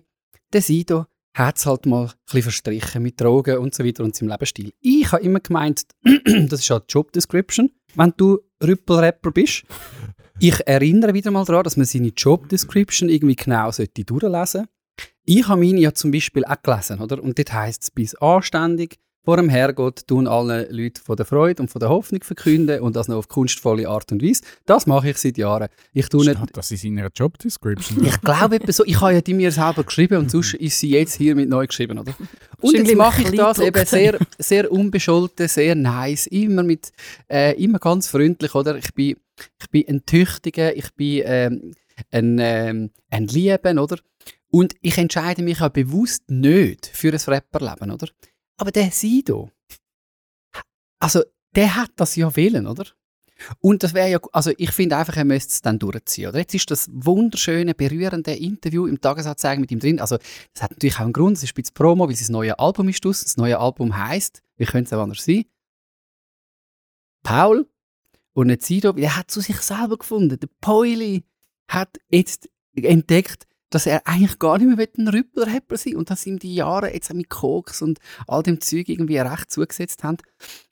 der 0.51 0.61
Sido 0.61 1.05
hat 1.33 1.57
es 1.57 1.65
halt 1.65 1.85
mal 1.85 2.07
ein 2.07 2.13
bisschen 2.25 2.41
verstrichen 2.43 3.03
mit 3.03 3.19
Drogen 3.19 3.57
und 3.59 3.73
so 3.73 3.85
weiter 3.85 4.03
und 4.03 4.15
seinem 4.15 4.29
Lebensstil. 4.29 4.73
Ich 4.81 5.11
habe 5.11 5.23
immer 5.23 5.39
gemeint, 5.39 5.83
das 6.03 6.59
ist 6.59 6.69
halt 6.69 6.91
Job 6.91 7.11
Description, 7.13 7.71
wenn 7.95 8.13
du 8.17 8.39
Rüppelrapper 8.63 9.31
bist. 9.31 9.63
Ich 10.39 10.59
erinnere 10.65 11.13
wieder 11.13 11.31
mal 11.31 11.45
daran, 11.45 11.63
dass 11.63 11.77
man 11.77 11.85
seine 11.85 12.09
Job 12.09 12.49
Description 12.49 13.09
irgendwie 13.09 13.35
genau 13.35 13.71
sollte 13.71 14.03
durchlesen 14.03 14.67
Ich 15.23 15.47
habe 15.47 15.61
meine 15.61 15.79
ja 15.79 15.93
zum 15.93 16.11
Beispiel 16.11 16.45
auch 16.45 16.61
gelesen, 16.63 16.99
oder? 16.99 17.21
Und 17.21 17.37
dort 17.37 17.53
heisst 17.53 17.83
es, 17.83 17.91
bis 17.91 18.15
anständig 18.15 18.97
vor 19.23 19.37
dem 19.37 19.49
Herrgott 19.49 20.07
tun 20.07 20.27
allen 20.27 20.65
Leuten 20.71 21.01
von 21.03 21.15
der 21.15 21.25
Freude 21.25 21.61
und 21.61 21.69
von 21.69 21.79
der 21.79 21.89
Hoffnung 21.89 22.23
verkünden 22.23 22.81
und 22.81 22.95
das 22.95 23.07
noch 23.07 23.17
auf 23.17 23.27
kunstvolle 23.27 23.87
Art 23.87 24.11
und 24.11 24.23
Weise. 24.23 24.41
Das 24.65 24.87
mache 24.87 25.11
ich 25.11 25.17
seit 25.17 25.37
Jahren. 25.37 25.67
Ich 25.93 26.09
tue 26.09 26.25
nicht, 26.25 26.37
Steht 26.37 26.57
das 26.57 26.71
in 26.71 26.77
seiner 26.77 27.09
Job 27.15 27.37
Description? 27.37 28.03
ich 28.03 28.19
glaube 28.21 28.55
etwa 28.55 28.71
so, 28.71 28.83
ich 28.85 28.99
habe 28.99 29.13
ja 29.13 29.21
die 29.21 29.33
mir 29.33 29.51
selber 29.51 29.83
geschrieben 29.83 30.17
und 30.17 30.31
sonst 30.31 30.55
ist 30.55 30.79
sie 30.79 30.89
jetzt 30.89 31.15
hier 31.15 31.35
mit 31.35 31.49
neu 31.49 31.67
geschrieben, 31.67 31.99
oder? 31.99 32.13
Und 32.61 32.73
jetzt 32.73 32.95
mache 32.95 33.21
ich 33.21 33.31
das 33.31 33.59
eben 33.59 33.85
sehr, 33.85 34.17
sehr 34.39 34.71
unbescholten, 34.71 35.47
sehr 35.47 35.75
nice, 35.75 36.27
immer 36.27 36.63
mit, 36.63 36.91
äh, 37.29 37.53
immer 37.63 37.79
ganz 37.79 38.07
freundlich, 38.07 38.55
oder? 38.55 38.75
Ich 38.77 38.93
bin, 38.93 39.17
ich 39.61 39.69
bin 39.69 39.85
ein 39.87 40.05
Tüchtiger, 40.05 40.75
ich 40.75 40.93
bin 40.93 41.21
ähm, 41.25 41.73
ein, 42.11 42.37
ähm, 42.39 42.89
ein 43.09 43.27
Lieben, 43.27 43.77
oder? 43.79 43.97
Und 44.49 44.75
ich 44.81 44.97
entscheide 44.97 45.43
mich 45.43 45.61
auch 45.61 45.69
bewusst 45.69 46.29
nicht 46.29 46.87
für 46.87 47.11
ein 47.13 47.19
Rapperleben, 47.19 47.91
oder? 47.91 48.07
Aber 48.61 48.71
der 48.71 48.91
Sido, 48.91 49.49
also 50.99 51.23
der 51.55 51.75
hat 51.75 51.89
das 51.95 52.15
ja 52.15 52.35
wollen, 52.35 52.67
oder? 52.67 52.85
Und 53.59 53.81
das 53.81 53.95
wäre 53.95 54.07
ja, 54.07 54.19
also 54.33 54.51
ich 54.55 54.69
finde 54.69 54.97
einfach, 54.97 55.17
er 55.17 55.25
müsste 55.25 55.49
es 55.49 55.63
dann 55.63 55.79
durchziehen. 55.79 56.29
Oder? 56.29 56.37
Jetzt 56.37 56.53
ist 56.53 56.69
das 56.69 56.87
wunderschöne, 56.93 57.73
berührende 57.73 58.35
Interview 58.35 58.85
im 58.85 59.01
Tagesanzeiger 59.01 59.59
mit 59.59 59.71
ihm 59.71 59.79
drin. 59.79 59.99
Also 59.99 60.19
das 60.53 60.61
hat 60.61 60.69
natürlich 60.69 60.97
auch 60.97 61.05
einen 61.05 61.13
Grund, 61.13 61.37
es 61.37 61.43
ist 61.43 61.53
ein 61.53 61.55
bisschen 61.55 61.73
Promo, 61.73 62.07
weil 62.07 62.15
sein 62.15 62.33
neues 62.33 62.53
Album 62.53 62.87
ist 62.89 63.03
aus. 63.03 63.23
Das 63.23 63.35
neue 63.35 63.57
Album 63.57 63.97
heisst, 63.97 64.43
wie 64.57 64.65
könnte 64.65 64.89
es 64.89 64.93
auch 64.93 65.01
anders 65.01 65.25
sein? 65.25 65.45
Paul 67.23 67.67
und 68.33 68.45
nicht 68.45 68.61
Sido, 68.61 68.95
er 68.95 69.17
hat 69.17 69.31
zu 69.31 69.41
sich 69.41 69.57
selber 69.57 69.97
gefunden. 69.97 70.39
Der 70.39 70.49
Pauli 70.61 71.23
hat 71.67 71.97
jetzt 72.09 72.47
entdeckt, 72.75 73.47
dass 73.71 73.87
er 73.87 74.05
eigentlich 74.05 74.37
gar 74.37 74.59
nicht 74.59 74.77
mehr 74.77 74.87
ein 74.97 75.07
Rüppelrapper 75.07 75.77
sein 75.77 75.93
will 75.93 75.97
und 75.97 76.11
dass 76.11 76.27
ihm 76.27 76.37
die 76.37 76.53
Jahre 76.53 76.93
jetzt 76.93 77.11
mit 77.13 77.29
Koks 77.29 77.81
und 77.81 77.99
all 78.27 78.43
dem 78.43 78.61
Zeug 78.61 78.89
irgendwie 78.89 79.17
recht 79.17 79.49
zugesetzt 79.49 80.03
haben. 80.03 80.17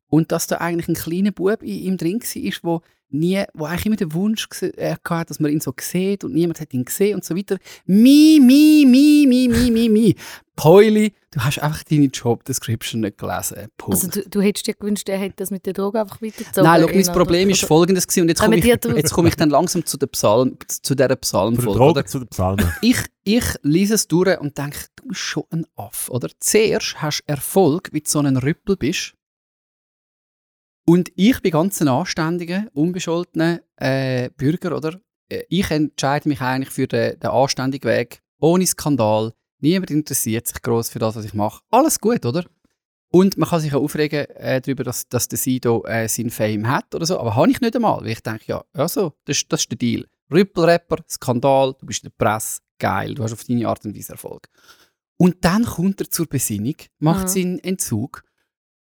Und 0.09 0.31
dass 0.31 0.47
da 0.47 0.57
eigentlich 0.57 0.87
ein 0.87 0.95
kleiner 0.95 1.31
Bub 1.31 1.61
in 1.61 1.69
ihm 1.69 1.97
drin 1.97 2.19
war, 2.21 2.53
wo 2.63 2.81
nie, 3.11 3.43
wo 3.53 3.65
eigentlich 3.65 3.85
immer 3.87 3.95
den 3.95 4.13
Wunsch 4.13 4.47
äh, 4.61 4.95
hatte, 5.03 5.29
dass 5.29 5.39
man 5.39 5.51
ihn 5.51 5.61
so 5.61 5.73
sieht 5.79 6.23
und 6.23 6.33
niemand 6.33 6.59
hat 6.59 6.73
ihn 6.73 6.85
gesehen 6.85 7.15
und 7.15 7.25
so 7.25 7.35
weiter. 7.35 7.57
Mi, 7.85 8.39
mi, 8.41 8.85
mi, 8.87 9.25
mi, 9.27 9.47
mi, 9.47 9.71
mi, 9.71 9.89
mi. 9.89 10.15
Pauli, 10.55 11.13
du 11.31 11.39
hast 11.39 11.59
einfach 11.59 11.83
deine 11.83 12.05
Job 12.05 12.43
Description 12.43 13.01
nicht 13.01 13.17
gelesen. 13.17 13.67
Punkt. 13.77 13.95
Also 13.95 14.07
du, 14.09 14.29
du 14.29 14.41
hättest 14.41 14.67
dir 14.67 14.73
gewünscht, 14.73 15.07
er 15.09 15.17
hätte 15.17 15.35
das 15.37 15.51
mit 15.51 15.65
der 15.65 15.73
Droge 15.73 16.01
einfach 16.01 16.21
weitergezogen. 16.21 16.63
Nein, 16.63 16.81
schau, 16.81 16.87
mein 16.87 17.03
Oder- 17.03 17.13
Problem 17.13 17.49
ist 17.49 17.65
folgendes 17.65 18.07
gewesen, 18.07 18.23
und 18.23 18.29
jetzt 18.29 18.41
komme 18.41 18.57
ich, 18.57 18.65
jetzt 18.65 19.11
komme 19.11 19.29
ich 19.29 19.35
dann 19.35 19.49
langsam 19.49 19.85
zu 19.85 19.97
der 19.97 20.07
Psalm, 20.07 20.57
zu 20.67 20.95
dieser 20.95 21.07
der 21.07 21.15
Psalmfolge. 21.15 21.79
Droge 21.79 22.05
zu 22.05 22.19
den 22.19 22.27
Psalmen. 22.27 22.71
Ich, 22.81 22.97
ich 23.23 23.45
lese 23.63 23.95
es 23.95 24.07
durch 24.07 24.39
und 24.39 24.57
denke, 24.57 24.79
du 24.97 25.07
bist 25.07 25.21
schon 25.21 25.43
ein 25.51 25.65
Aff, 25.77 26.09
oder? 26.09 26.29
Zuerst 26.39 27.01
hast 27.01 27.21
du 27.21 27.31
Erfolg, 27.31 27.89
wie 27.91 28.01
du 28.01 28.09
so 28.09 28.19
ein 28.19 28.37
Rüppel 28.37 28.75
bist. 28.75 29.13
Und 30.89 31.11
ich 31.15 31.39
bin 31.43 31.51
ganz 31.51 31.79
ein 31.81 31.87
anständiger, 31.87 32.65
unbescholtener 32.73 33.61
äh, 33.75 34.31
Bürger, 34.35 34.75
oder? 34.75 34.99
Äh, 35.29 35.43
Ich 35.47 35.69
entscheide 35.69 36.27
mich 36.27 36.41
eigentlich 36.41 36.71
für 36.71 36.87
den, 36.87 37.19
den 37.19 37.29
anständigen 37.29 37.87
Weg, 37.87 38.21
ohne 38.39 38.65
Skandal. 38.65 39.33
Niemand 39.61 39.91
interessiert 39.91 40.47
sich 40.47 40.59
groß 40.63 40.89
für 40.89 40.97
das, 40.97 41.15
was 41.15 41.25
ich 41.25 41.35
mache. 41.35 41.61
Alles 41.69 41.99
gut, 41.99 42.25
oder? 42.25 42.43
Und 43.11 43.37
man 43.37 43.47
kann 43.49 43.61
sich 43.61 43.71
auch 43.75 43.83
aufregen 43.83 44.25
äh, 44.31 44.61
darüber, 44.61 44.83
dass, 44.83 45.07
dass 45.07 45.27
der 45.27 45.37
Sido 45.37 45.83
äh, 45.85 46.07
seinen 46.09 46.31
Fame 46.31 46.67
hat 46.67 46.95
oder 46.95 47.05
so. 47.05 47.19
Aber 47.19 47.35
habe 47.35 47.51
ich 47.51 47.61
nicht 47.61 47.75
einmal, 47.75 47.99
weil 48.01 48.09
ich 48.09 48.21
denke, 48.23 48.45
ja, 48.47 48.63
also, 48.73 49.13
das, 49.25 49.37
ist- 49.37 49.53
das 49.53 49.59
ist 49.61 49.71
der 49.71 49.77
Deal. 49.77 50.05
Rüppelrapper, 50.33 50.97
Skandal, 51.07 51.75
du 51.79 51.85
bist 51.85 52.03
in 52.03 52.09
der 52.09 52.25
Presse, 52.25 52.61
geil, 52.79 53.13
du 53.13 53.23
hast 53.23 53.33
auf 53.33 53.43
deine 53.43 53.67
Art 53.67 53.85
und 53.85 53.95
Weise 53.95 54.13
Erfolg. 54.13 54.47
Und 55.17 55.37
dann 55.45 55.65
kommt 55.65 56.01
er 56.01 56.09
zur 56.09 56.25
Besinnung, 56.25 56.75
macht 56.97 57.25
Mhm. 57.25 57.27
seinen 57.27 57.59
Entzug 57.59 58.23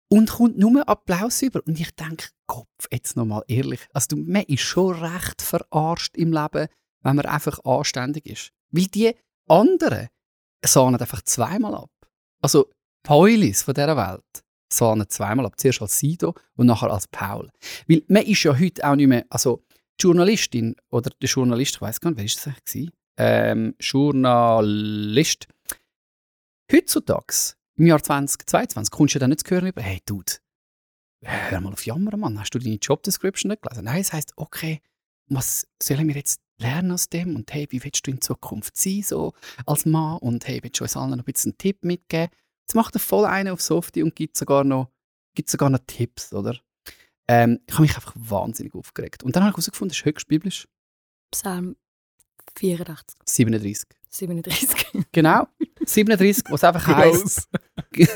und 0.08 0.30
kommt 0.30 0.58
nur 0.58 0.88
Applaus 0.88 1.42
über. 1.42 1.60
Und 1.66 1.80
ich 1.80 1.94
denke, 1.94 2.28
Kopf, 2.46 2.86
jetzt 2.90 3.16
nochmal 3.16 3.42
ehrlich, 3.48 3.80
also 3.92 4.08
du, 4.10 4.16
man 4.16 4.42
ist 4.42 4.60
schon 4.60 4.94
recht 4.94 5.42
verarscht 5.42 6.16
im 6.16 6.32
Leben, 6.32 6.68
wenn 7.02 7.16
man 7.16 7.26
einfach 7.26 7.58
anständig 7.64 8.26
ist. 8.26 8.52
Weil 8.70 8.86
die 8.86 9.14
anderen 9.48 10.08
sahnen 10.64 11.00
einfach 11.00 11.22
zweimal 11.22 11.74
ab. 11.74 11.90
Also 12.42 12.70
Paulis 13.02 13.62
von 13.62 13.74
dieser 13.74 13.96
Welt 13.96 14.44
sahnen 14.72 15.08
zweimal 15.08 15.46
ab. 15.46 15.58
Zuerst 15.58 15.82
als 15.82 15.98
Sido 15.98 16.34
und 16.56 16.66
nachher 16.66 16.90
als 16.90 17.08
Paul. 17.08 17.50
Weil 17.88 18.02
man 18.08 18.24
ist 18.24 18.42
ja 18.42 18.56
heute 18.58 18.88
auch 18.88 18.96
nicht 18.96 19.08
mehr, 19.08 19.24
also 19.30 19.64
die 20.00 20.02
Journalistin 20.02 20.76
oder 20.90 21.10
der 21.10 21.28
Journalist, 21.28 21.76
ich 21.76 21.80
weiß 21.80 22.00
gar 22.00 22.10
nicht, 22.10 22.18
wer 22.18 22.24
ist 22.24 22.36
das 22.36 22.46
eigentlich? 22.48 22.90
Ähm, 23.18 23.74
Journalist. 23.80 25.48
Heutzutage, 26.70 27.55
im 27.76 27.86
Jahr 27.86 28.02
2022, 28.02 28.90
kommst 28.90 29.14
du 29.14 29.18
dann 29.18 29.30
nicht 29.30 29.46
zu 29.46 29.54
hören 29.54 29.72
hey 29.76 30.00
Dude, 30.06 30.32
hör 31.22 31.60
mal 31.60 31.72
auf 31.72 31.84
Jammern, 31.84 32.18
Mann, 32.18 32.40
hast 32.40 32.50
du 32.50 32.58
deine 32.58 32.76
Job 32.76 33.02
Description 33.02 33.50
nicht 33.50 33.62
gelesen? 33.62 33.84
Nein, 33.84 34.00
es 34.00 34.12
heisst, 34.12 34.32
okay, 34.36 34.80
was 35.28 35.66
sollen 35.82 36.08
wir 36.08 36.14
jetzt 36.14 36.40
lernen 36.58 36.92
aus 36.92 37.08
dem 37.08 37.36
und 37.36 37.52
hey, 37.52 37.66
wie 37.70 37.82
willst 37.84 38.06
du 38.06 38.10
in 38.10 38.20
Zukunft 38.20 38.76
sein, 38.76 39.02
so 39.02 39.34
als 39.66 39.84
Mann 39.84 40.18
und 40.18 40.46
hey, 40.46 40.62
willst 40.62 40.80
du 40.80 40.84
uns 40.84 40.96
allen 40.96 41.10
noch 41.10 41.18
ein 41.18 41.24
bisschen 41.24 41.52
einen 41.52 41.58
Tipp 41.58 41.84
mitgeben? 41.84 42.30
Jetzt 42.62 42.74
macht 42.74 42.94
er 42.94 43.00
voll 43.00 43.24
einen 43.24 43.50
auf 43.50 43.60
Softie 43.60 44.02
und 44.02 44.16
gibt 44.16 44.36
sogar 44.36 44.64
noch, 44.64 44.90
gibt 45.34 45.50
sogar 45.50 45.70
noch 45.70 45.80
Tipps, 45.86 46.32
oder? 46.32 46.58
Ähm, 47.28 47.60
ich 47.66 47.74
habe 47.74 47.82
mich 47.82 47.94
einfach 47.94 48.14
wahnsinnig 48.16 48.74
aufgeregt. 48.74 49.22
Und 49.22 49.36
dann 49.36 49.42
habe 49.42 49.50
ich 49.50 49.54
herausgefunden, 49.54 49.92
es 49.92 49.98
ist 49.98 50.04
höchst 50.04 50.28
biblisch. 50.28 50.68
Psalm 51.32 51.76
84, 52.58 53.16
37. 53.24 53.88
37. 54.10 55.04
Genau. 55.12 55.46
37, 55.84 56.44
was 56.50 56.64
einfach 56.64 56.86
heisst, 56.86 57.48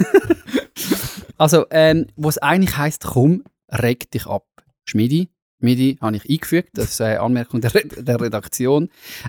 also, 1.37 1.67
ähm, 1.71 2.07
wo 2.17 2.29
es 2.29 2.39
eigentlich 2.39 2.77
heisst, 2.77 3.05
komm, 3.05 3.45
reg 3.71 4.11
dich 4.11 4.27
ab. 4.27 4.47
Schmidi, 4.85 5.31
Schmidi 5.61 5.99
habe 6.01 6.17
ich 6.17 6.29
eingefügt, 6.29 6.71
das 6.75 6.91
ist 6.93 7.01
eine 7.01 7.21
Anmerkung 7.21 7.61
der, 7.61 7.75
Red- 7.75 8.07
der 8.09 8.21
Redaktion. 8.21 8.89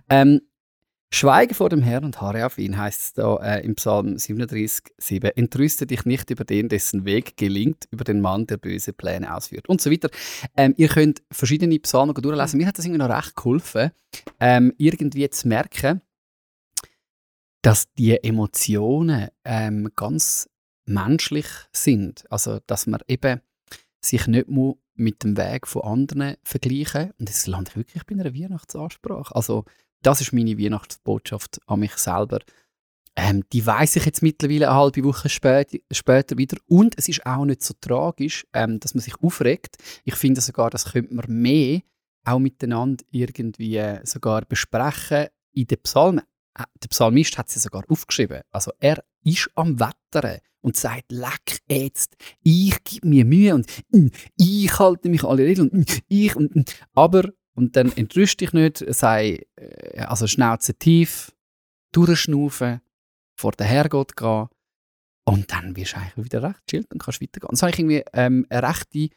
Ähm, 0.10 0.42
Schweige 1.14 1.54
vor 1.54 1.70
dem 1.70 1.82
Herrn 1.82 2.06
und 2.06 2.22
harre 2.22 2.46
auf 2.46 2.58
ihn, 2.58 2.78
heißt 2.78 3.02
es 3.02 3.14
da 3.14 3.36
äh, 3.38 3.66
im 3.66 3.76
Psalm 3.76 4.18
37, 4.18 4.94
7. 4.98 5.32
Entrüste 5.36 5.86
dich 5.86 6.06
nicht 6.06 6.30
über 6.30 6.46
den, 6.46 6.70
dessen 6.70 7.04
Weg 7.04 7.36
gelingt, 7.36 7.86
über 7.92 8.06
den 8.06 8.22
Mann, 8.22 8.48
der 8.48 8.56
böse 8.56 8.94
Pläne 8.94 9.36
ausführt 9.36 9.68
und 9.68 9.82
so 9.82 9.92
weiter. 9.92 10.10
Ähm, 10.56 10.74
ihr 10.78 10.88
könnt 10.88 11.22
verschiedene 11.30 11.78
Psalmen 11.80 12.16
durchlesen. 12.16 12.58
Mir 12.58 12.68
hat 12.68 12.78
das 12.78 12.86
irgendwie 12.86 13.06
noch 13.06 13.10
recht 13.10 13.36
geholfen, 13.36 13.92
ähm, 14.40 14.74
irgendwie 14.78 15.30
zu 15.30 15.50
merken, 15.50 16.02
dass 17.62 17.92
die 17.94 18.24
Emotionen 18.24 19.28
ähm, 19.44 19.90
ganz 19.98 20.50
menschlich 20.86 21.48
sind. 21.74 22.24
Also, 22.32 22.60
dass 22.68 22.88
man 22.88 23.02
eben 23.08 23.42
sich 24.00 24.28
nicht 24.28 24.48
mu 24.48 24.76
mit 24.96 25.24
dem 25.24 25.36
Weg 25.36 25.68
von 25.68 25.84
anderen 25.84 26.36
vergleichen. 26.44 27.12
Und 27.20 27.28
das 27.28 27.48
lande 27.48 27.72
ich 27.72 27.76
wirklich 27.76 28.06
bei 28.06 28.16
einer 28.16 28.34
Weihnachtsansprache. 28.34 29.36
Also, 29.36 29.66
das 30.02 30.22
ist 30.22 30.34
meine 30.34 30.58
Weihnachtsbotschaft 30.58 31.60
an 31.68 31.80
mich 31.80 31.94
selber. 31.94 32.40
Ähm, 33.16 33.44
die 33.52 33.66
weiß 33.66 33.98
ich 33.98 34.06
jetzt 34.06 34.22
mittlerweile 34.22 34.70
eine 34.70 34.78
halbe 34.78 35.04
Woche 35.04 35.28
später, 35.28 35.78
später 35.92 36.38
wieder. 36.38 36.58
Und 36.68 36.98
es 36.98 37.10
ist 37.10 37.26
auch 37.26 37.46
nicht 37.46 37.62
so 37.62 37.74
tragisch, 37.80 38.46
ähm, 38.54 38.80
dass 38.80 38.94
man 38.94 39.02
sich 39.02 39.16
aufregt. 39.22 39.78
Ich 40.06 40.16
finde 40.16 40.40
sogar, 40.40 40.70
das 40.70 40.86
könnte 40.86 41.14
man 41.14 41.26
mehr 41.28 41.82
auch 42.24 42.40
miteinander 42.40 43.04
irgendwie 43.12 43.78
äh, 43.78 44.00
sogar 44.06 44.46
besprechen. 44.46 45.28
In 45.54 45.68
den 45.68 45.82
Psalmen, 45.82 46.24
äh, 46.58 46.64
der 46.82 46.88
Psalmist 46.88 47.38
hat 47.38 47.50
sie 47.50 47.60
sogar 47.60 47.84
aufgeschrieben. 47.90 48.42
Also 48.52 48.72
er 48.80 49.04
ist 49.24 49.50
am 49.56 49.80
Wettern 49.80 50.40
und 50.62 50.78
sagt, 50.78 51.12
leck 51.12 51.60
jetzt, 51.70 52.16
ich 52.44 52.82
gebe 52.84 53.08
mir 53.08 53.26
Mühe 53.26 53.54
und 53.56 53.68
mm, 53.92 54.08
ich 54.38 54.80
halte 54.80 55.10
mich 55.10 55.24
alle 55.24 55.44
Regeln 55.44 55.70
und 55.70 55.90
mm, 55.90 56.02
ich 56.08 56.36
und 56.36 56.56
mm. 56.56 56.64
aber 56.94 57.30
und 57.62 57.76
dann 57.76 57.96
entrüst 57.96 58.42
dich 58.42 58.54
nicht, 58.54 58.84
sei 58.88 59.46
äh, 59.56 60.00
also 60.00 60.26
Schnauze 60.26 60.74
tief, 60.74 61.32
durchschnaufen, 61.92 62.82
vor 63.36 63.52
den 63.52 63.68
Herrgott 63.68 64.16
gehen 64.16 64.48
und 65.26 65.52
dann 65.52 65.76
wirst 65.76 65.94
du 65.94 65.98
eigentlich 65.98 66.26
wieder 66.26 66.42
recht 66.42 66.66
chillt 66.68 66.92
und 66.92 67.04
kannst 67.04 67.22
weitergehen. 67.22 67.50
Und 67.50 67.58
so 67.58 67.68
habe 67.68 67.72
ich 67.72 67.80
irgendwie 67.80 68.04
ähm, 68.14 68.48
eine, 68.50 68.68
rechte, 68.68 69.10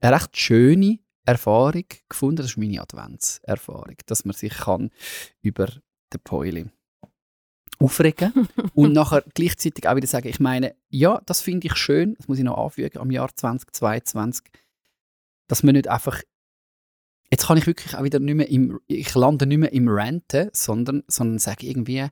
eine 0.00 0.14
recht 0.14 0.36
schöne 0.38 1.00
Erfahrung 1.26 1.84
gefunden, 2.08 2.36
das 2.36 2.46
ist 2.46 2.56
meine 2.56 2.80
Adventserfahrung, 2.80 3.96
dass 4.06 4.24
man 4.24 4.34
sich 4.34 4.54
kann 4.54 4.90
über 5.42 5.66
den 5.66 6.20
Päuli 6.24 6.70
aufregen 7.78 8.48
und 8.74 8.94
nachher 8.94 9.22
gleichzeitig 9.34 9.86
auch 9.86 9.96
wieder 9.96 10.06
sagen, 10.06 10.28
ich 10.28 10.40
meine, 10.40 10.74
ja, 10.88 11.20
das 11.26 11.42
finde 11.42 11.66
ich 11.66 11.76
schön, 11.76 12.14
das 12.14 12.26
muss 12.26 12.38
ich 12.38 12.44
noch 12.44 12.56
anfügen, 12.56 12.98
am 12.98 13.10
Jahr 13.10 13.34
2022, 13.34 14.46
dass 15.46 15.62
man 15.62 15.74
nicht 15.74 15.88
einfach 15.88 16.22
jetzt 17.32 17.46
kann 17.46 17.56
ich 17.56 17.66
wirklich 17.66 17.96
auch 17.96 18.04
wieder 18.04 18.20
nicht 18.20 18.34
mehr 18.34 18.48
im, 18.48 18.78
ich 18.86 19.14
lande 19.14 19.46
nicht 19.46 19.58
mehr 19.58 19.72
im 19.72 19.88
Ranten, 19.88 20.50
sondern, 20.52 21.02
sondern 21.08 21.38
sage 21.38 21.66
irgendwie, 21.66 22.06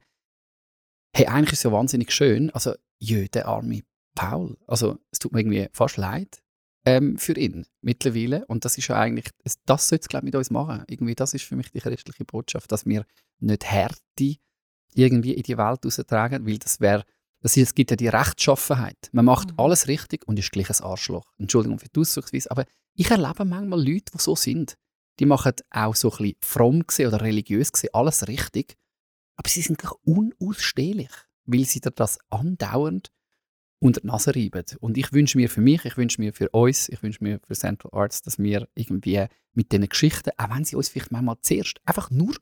hey, 1.15 1.27
eigentlich 1.27 1.53
ist 1.53 1.59
es 1.61 1.65
ja 1.65 1.73
wahnsinnig 1.73 2.11
schön, 2.11 2.51
also, 2.51 2.75
jö, 2.99 3.29
der 3.29 3.47
arme 3.47 3.83
Paul, 4.15 4.57
also, 4.67 4.99
es 5.13 5.19
tut 5.19 5.33
mir 5.33 5.41
irgendwie 5.41 5.69
fast 5.73 5.99
leid 5.99 6.43
ähm, 6.87 7.19
für 7.19 7.37
ihn 7.37 7.67
mittlerweile 7.83 8.47
und 8.47 8.65
das 8.65 8.79
ist 8.79 8.89
ja 8.89 8.97
eigentlich, 8.99 9.29
das 9.67 9.89
sollte 9.89 10.03
es, 10.05 10.09
glaube 10.09 10.25
ich, 10.25 10.33
mit 10.33 10.37
uns 10.37 10.51
machen. 10.51 10.85
Irgendwie, 10.89 11.15
das 11.15 11.35
ist 11.35 11.45
für 11.45 11.55
mich 11.55 11.71
die 11.71 11.81
christliche 11.81 12.25
Botschaft, 12.25 12.73
dass 12.73 12.87
wir 12.87 13.05
nicht 13.41 13.65
Härte 13.65 14.37
irgendwie 14.95 15.35
in 15.35 15.43
die 15.43 15.59
Welt 15.59 15.85
raustragen, 15.85 16.47
weil 16.47 16.59
das 16.59 16.81
wäre, 16.81 17.05
das 17.43 17.57
ist, 17.59 17.63
es 17.69 17.75
gibt 17.75 17.91
ja 17.91 17.97
die 17.97 18.09
Rechtschaffenheit. 18.09 19.11
Man 19.13 19.27
macht 19.27 19.51
Mhm. 19.53 19.61
alles 19.61 19.87
richtig 19.87 20.27
und 20.27 20.39
ist 20.39 20.51
gleich 20.51 20.71
ein 20.71 20.83
Arschloch. 20.83 21.31
Entschuldigung 21.37 21.79
für 21.79 21.89
die 21.89 22.01
Ausdrucksweise, 22.01 22.51
aber 22.51 22.65
ich 22.95 23.11
erlebe 23.11 23.45
manchmal 23.45 23.79
Leute, 23.87 24.13
die 24.15 24.19
so 24.19 24.35
sind. 24.35 24.77
Die 25.19 25.27
machen 25.27 25.53
auch 25.71 25.95
so 25.95 26.11
ein 26.11 26.17
bisschen 26.19 26.37
fromm 26.41 26.83
oder 26.99 27.21
religiös 27.21 27.73
gesehen 27.73 27.91
alles 27.93 28.27
richtig, 28.29 28.77
aber 29.37 29.49
sie 29.49 29.63
sind 29.63 29.79
gleich 29.79 29.93
unausstehlich, 30.05 31.11
weil 31.45 31.65
sie 31.65 31.81
dir 31.81 31.91
das 31.91 32.19
andauernd 32.31 33.11
unter 33.81 34.01
die 34.01 34.07
Nase 34.07 34.35
reiben. 34.35 34.65
Und 34.81 34.99
ich 34.99 35.13
wünsche 35.13 35.39
mir 35.39 35.49
für 35.49 35.61
mich, 35.61 35.85
ich 35.85 35.97
wünsche 35.97 36.21
mir 36.21 36.33
für 36.33 36.51
uns, 36.51 36.89
ich 36.89 37.03
wünsche 37.03 37.25
mir 37.25 37.41
für 37.47 37.55
Central 37.55 37.91
Arts, 37.99 38.23
dass 38.23 38.39
wir 38.39 38.69
irgendwie 38.75 39.27
mit 39.55 39.73
diesen 39.73 39.89
Geschichten, 39.89 40.31
auch 40.37 40.55
wenn 40.55 40.65
sie 40.65 40.77
uns 40.77 40.89
vielleicht 40.89 41.13
manchmal 41.13 41.37
zuerst 41.41 41.81
einfach 41.85 42.11
nur 42.11 42.35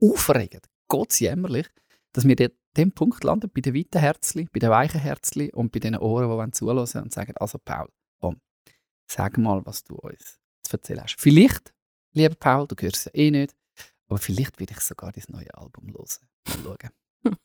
aufregen, 0.00 0.60
Gott 0.88 1.18
jämmerlich, 1.20 1.68
dass 2.12 2.26
wir 2.26 2.36
dort 2.36 2.54
dem 2.76 2.92
Punkt 2.92 3.22
landen, 3.24 3.50
bei 3.52 3.60
den 3.60 3.74
weiten 3.74 3.98
Herzli, 3.98 4.48
bei 4.52 4.60
den 4.60 4.70
weichen 4.70 5.00
Herzli 5.00 5.52
und 5.52 5.72
bei 5.72 5.80
den 5.80 5.96
Ohren, 5.96 6.46
die 6.46 6.52
zuhören 6.52 7.02
und 7.02 7.12
sagen, 7.12 7.34
also 7.36 7.58
Paul, 7.58 7.88
komm, 8.20 8.40
sag 9.06 9.36
mal, 9.38 9.64
was 9.66 9.84
du 9.84 9.96
uns 9.96 10.38
zu 10.62 10.76
erzählen 10.76 11.02
hast. 11.02 11.16
Vielleicht, 11.18 11.74
lieber 12.18 12.34
Paul, 12.34 12.66
du 12.66 12.74
hörst 12.78 12.96
es 12.96 13.04
ja 13.06 13.10
eh 13.14 13.30
nicht, 13.30 13.54
aber 14.08 14.18
vielleicht 14.18 14.58
will 14.60 14.66
ich 14.70 14.80
sogar 14.80 15.12
dein 15.12 15.24
neue 15.28 15.52
Album 15.54 15.92
hören. 15.92 16.06
Mal 16.64 16.76
schauen. 17.24 17.36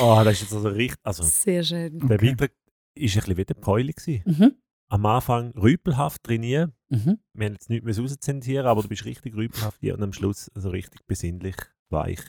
Oh, 0.00 0.20
das 0.24 0.34
ist 0.34 0.40
jetzt 0.42 0.52
also 0.54 0.68
richtig. 0.68 0.98
Also, 1.02 1.22
Sehr 1.22 1.62
schön. 1.64 1.98
der 1.98 2.16
Okay. 2.16 2.30
Beitrag 2.30 2.50
war 2.50 2.56
ein 2.96 3.02
bisschen 3.02 3.36
wie 3.36 3.44
der 3.44 3.54
Päuli. 3.54 3.94
Mhm. 4.24 4.54
Am 4.90 5.04
Anfang 5.06 5.50
rüpelhaft 5.52 6.22
trainieren. 6.24 6.72
Mhm. 6.88 7.18
Wir 7.34 7.46
haben 7.46 7.52
jetzt 7.54 7.68
nichts 7.68 7.84
mehr 7.84 7.96
rauszensieren, 7.98 8.66
aber 8.66 8.82
du 8.82 8.88
bist 8.88 9.04
richtig 9.04 9.34
rüpelhaft 9.34 9.80
hier 9.80 9.94
und 9.94 10.02
am 10.02 10.12
Schluss 10.12 10.50
also 10.54 10.70
richtig 10.70 11.06
besinnlich, 11.06 11.56
weich. 11.90 12.20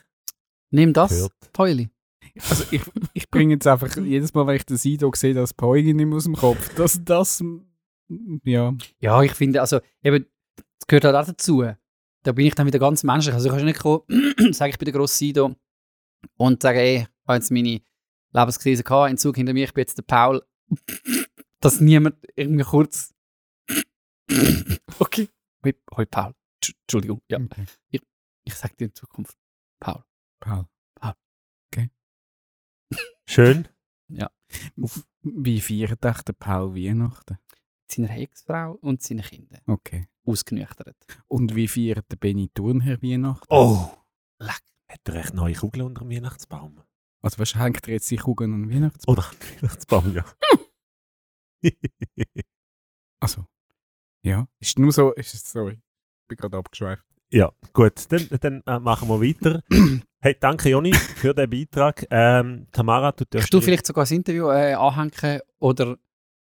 Nimm 0.71 0.91
das, 0.93 1.11
Gehört. 1.11 1.33
Pauli. 1.53 1.89
Also 2.47 2.65
ich, 2.71 2.81
ich 3.13 3.29
bringe 3.31 3.53
jetzt 3.53 3.65
einfach 3.65 3.95
jedes 3.97 4.33
Mal, 4.33 4.45
wenn 4.45 4.57
ich 4.57 4.65
den 4.65 4.77
Sido 4.77 5.09
sehe, 5.15 5.33
das 5.33 5.53
Päugi 5.53 5.93
nicht 5.93 6.05
mehr 6.05 6.17
aus 6.17 6.25
dem 6.25 6.35
Kopf. 6.35 6.73
Das, 6.75 6.99
das, 7.03 7.43
ja. 8.43 8.73
Ja, 8.99 9.23
ich 9.23 9.31
finde, 9.33 9.61
also 9.61 9.79
eben, 10.03 10.25
das 10.79 10.87
gehört 10.87 11.05
halt 11.05 11.15
auch 11.15 11.25
dazu. 11.25 11.63
Da 12.23 12.31
bin 12.31 12.45
ich 12.45 12.55
dann 12.55 12.67
wieder 12.67 12.79
ganz 12.79 13.03
menschlich. 13.03 13.33
Also 13.33 13.47
du 13.49 13.51
kannst 13.55 13.65
nicht 13.65 13.79
kommen, 13.79 14.03
sage 14.53 14.71
ich 14.71 14.77
bin 14.77 14.85
der 14.85 14.93
grosse 14.93 15.17
Sido 15.17 15.55
und 16.37 16.61
sagen, 16.61 16.79
ey, 16.79 16.95
ich 17.01 17.07
habe 17.27 17.35
jetzt 17.37 17.51
meine 17.51 17.81
Lebenskrise 18.33 18.83
gehabt, 18.83 19.11
in 19.11 19.17
Zug 19.17 19.35
hinter 19.37 19.53
mir, 19.53 19.63
ich 19.65 19.73
bin 19.73 19.81
jetzt 19.83 19.97
der 19.97 20.03
Paul. 20.03 20.43
Dass 21.61 21.79
niemand 21.81 22.15
irgendwie 22.35 22.63
kurz 22.63 23.13
okay. 24.99 25.29
Hoi, 25.63 25.73
hoi 25.95 26.05
Paul. 26.05 26.33
Tsch- 26.63 26.75
Entschuldigung. 26.83 27.21
Ja. 27.29 27.39
Okay. 27.39 27.65
Ich 28.45 28.53
sage 28.55 28.75
dir 28.75 28.85
in 28.85 28.95
Zukunft, 28.95 29.37
Paul. 29.79 30.03
Paul. 30.39 30.65
Schön. 33.27 33.67
Wie 35.21 35.61
feiert 35.61 36.03
echt 36.05 36.27
der 36.27 36.33
Paul 36.33 36.73
Weihnachten? 36.75 37.37
Seiner 37.91 38.15
Ex-Frau 38.17 38.77
und 38.81 39.01
seine 39.01 39.23
Kinder. 39.23 39.59
Okay. 39.65 40.07
Ausgenüchtert. 40.25 40.95
Und 41.27 41.55
wie 41.55 41.67
feiert 41.67 42.11
der 42.11 42.17
Benny 42.17 42.49
Thurnherr 42.53 43.01
Weihnachten? 43.01 43.47
Oh! 43.49 43.89
Leck. 44.39 44.61
Hat 44.87 45.01
er 45.05 45.15
echt 45.15 45.33
neue 45.33 45.53
Kugeln 45.53 45.85
unter 45.85 46.01
dem 46.01 46.09
Weihnachtsbaum? 46.11 46.81
Also 47.21 47.39
was 47.39 47.55
hängt 47.55 47.87
er 47.87 47.93
jetzt 47.93 48.09
die 48.09 48.17
Kugeln 48.17 48.53
an 48.53 48.63
den 48.63 48.73
Weihnachtsbaum? 48.75 49.13
Oder 49.13 49.25
am 49.27 49.35
Weihnachtsbaum, 49.61 50.13
ja. 50.15 50.25
Also, 53.21 53.45
ja. 54.23 54.47
Ist 54.59 54.79
nur 54.79 54.91
so, 54.93 55.11
ist 55.11 55.33
es, 55.33 55.51
sorry, 55.51 55.73
ich 55.73 56.27
bin 56.29 56.37
gerade 56.37 56.57
abgeschweift. 56.57 57.03
ja, 57.31 57.51
gut. 57.73 58.09
Dann, 58.11 58.27
dann 58.39 58.63
äh, 58.65 58.79
machen 58.79 59.09
wir 59.09 59.21
weiter. 59.21 59.61
hey, 60.21 60.37
danke 60.39 60.69
Joni 60.69 60.93
für 60.93 61.33
den 61.33 61.49
Beitrag. 61.49 62.05
Ähm, 62.09 62.67
Tamara, 62.71 63.11
du 63.11 63.25
darfst... 63.25 63.31
Kannst 63.31 63.53
du 63.53 63.61
vielleicht 63.61 63.85
sogar 63.85 64.05
ein 64.05 64.15
Interview 64.15 64.49
äh, 64.49 64.73
anhängen 64.73 65.41
oder 65.59 65.97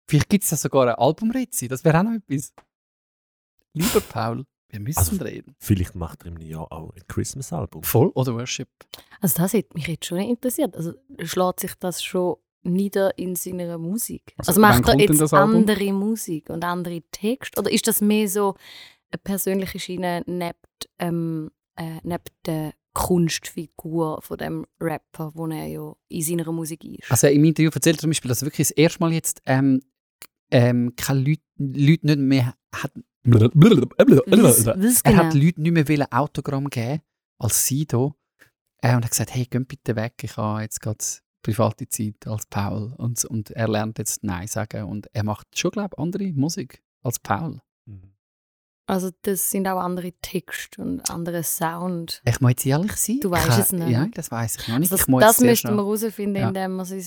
vielleicht 0.09 0.29
gibt 0.29 0.43
es 0.43 0.51
ja 0.51 0.57
sogar 0.57 0.87
ein 0.87 0.95
Albumrätsel. 0.95 1.67
Das 1.67 1.83
wäre 1.83 1.99
auch 1.99 2.03
noch 2.03 2.13
etwas. 2.13 2.53
Lieber 3.73 4.01
Paul, 4.01 4.45
wir 4.69 4.79
müssen 4.79 4.97
Also- 4.99 5.23
reden. 5.23 5.55
Vielleicht 5.59 5.95
macht 5.95 6.23
er 6.23 6.27
im 6.27 6.37
Jahr 6.41 6.71
auch 6.71 6.93
ein 6.95 7.03
Christmas-Album. 7.07 7.83
Voll 7.83 8.09
oder 8.15 8.33
Worship? 8.35 8.69
Also 9.21 9.37
das 9.41 9.53
hätte 9.53 9.73
mich 9.75 9.87
jetzt 9.87 10.05
schon 10.05 10.19
interessiert. 10.19 10.75
Also 10.75 10.93
schlägt 11.23 11.59
sich 11.61 11.73
das 11.79 12.03
schon 12.03 12.37
nieder 12.63 13.17
in 13.17 13.35
seiner 13.35 13.77
Musik? 13.77 14.33
Also, 14.37 14.49
Also, 14.49 14.61
macht 14.61 14.87
er 14.89 14.99
jetzt 14.99 15.33
andere 15.33 15.93
Musik 15.93 16.49
und 16.49 16.63
andere 16.63 17.01
Texte? 17.11 17.59
Oder 17.59 17.71
ist 17.71 17.87
das 17.87 18.01
mehr 18.01 18.27
so 18.27 18.55
eine 19.11 19.19
persönliche 19.23 19.79
Schiene 19.79 20.23
neben, 20.25 20.57
ähm, 20.99 21.51
äh, 21.77 21.99
neben 22.03 22.23
der 22.45 22.73
Kunstfigur 22.93 24.21
von 24.21 24.37
dem 24.37 24.65
Rapper, 24.81 25.31
wo 25.35 25.47
er 25.47 25.65
ja 25.67 25.95
in 26.09 26.21
seiner 26.23 26.51
Musik 26.51 26.83
ist? 26.83 27.09
Also 27.11 27.27
im 27.27 27.43
Interview 27.45 27.69
erzählt 27.73 27.97
er 27.97 28.01
zum 28.01 28.09
Beispiel, 28.09 28.29
dass 28.29 28.41
er 28.41 28.47
wirklich 28.47 28.67
das 28.67 28.75
erste 28.77 28.99
Mal 28.99 29.13
jetzt 29.13 29.41
ähm, 29.45 29.81
ähm, 30.51 30.93
keine 30.95 31.19
Leute, 31.21 31.41
Leute 31.57 32.05
nicht 32.07 32.19
mehr 32.19 32.55
hat. 32.73 32.91
Er 33.23 33.49
genau? 35.11 35.23
hat 35.23 35.33
Leuten 35.33 35.61
nicht 35.61 35.71
mehr 35.73 35.87
wollen 35.87 36.11
Autogramm 36.11 36.69
geben 36.69 37.01
als 37.39 37.65
Sido. 37.65 38.15
Äh, 38.81 38.95
und 38.95 39.03
hat 39.03 39.11
gesagt, 39.11 39.33
hey, 39.33 39.45
geht 39.45 39.67
bitte 39.67 39.95
weg, 39.95 40.13
ich 40.21 40.37
habe 40.37 40.61
jetzt 40.61 40.81
gerade 40.81 41.03
private 41.41 41.87
Zeit 41.89 42.27
als 42.27 42.45
Paul. 42.45 42.93
Und, 42.97 43.23
und 43.25 43.51
er 43.51 43.67
lernt 43.67 43.97
jetzt 43.99 44.23
Nein 44.23 44.47
sagen. 44.47 44.83
Und 44.85 45.07
er 45.13 45.23
macht 45.23 45.47
schon, 45.57 45.71
glaube 45.71 45.95
ich, 45.97 45.99
andere 45.99 46.31
Musik 46.33 46.83
als 47.03 47.19
Paul. 47.19 47.61
Mhm. 47.85 48.13
Also 48.85 49.11
das 49.21 49.49
sind 49.49 49.67
auch 49.67 49.79
andere 49.79 50.13
Texte 50.21 50.81
und 50.81 51.09
andere 51.09 51.43
Sound. 51.43 52.21
Ich 52.25 52.39
muss 52.39 52.51
jetzt 52.51 52.65
ehrlich 52.65 52.93
sein. 52.93 53.19
Du 53.19 53.31
weißt 53.31 53.59
es 53.59 53.71
nicht. 53.73 53.89
Ja, 53.89 54.07
das 54.13 54.31
weiß 54.31 54.57
ich 54.57 54.67
noch 54.69 54.79
nicht. 54.79 54.91
Das, 54.91 55.01
ich 55.01 55.07
muss 55.07 55.21
das 55.21 55.37
sehr 55.37 55.49
müssten 55.49 55.75
wir 55.75 55.83
herausfinden, 55.83 56.35
Ja. 56.37 56.47
indem 56.47 56.75
wir 56.77 56.85
sein 56.85 57.03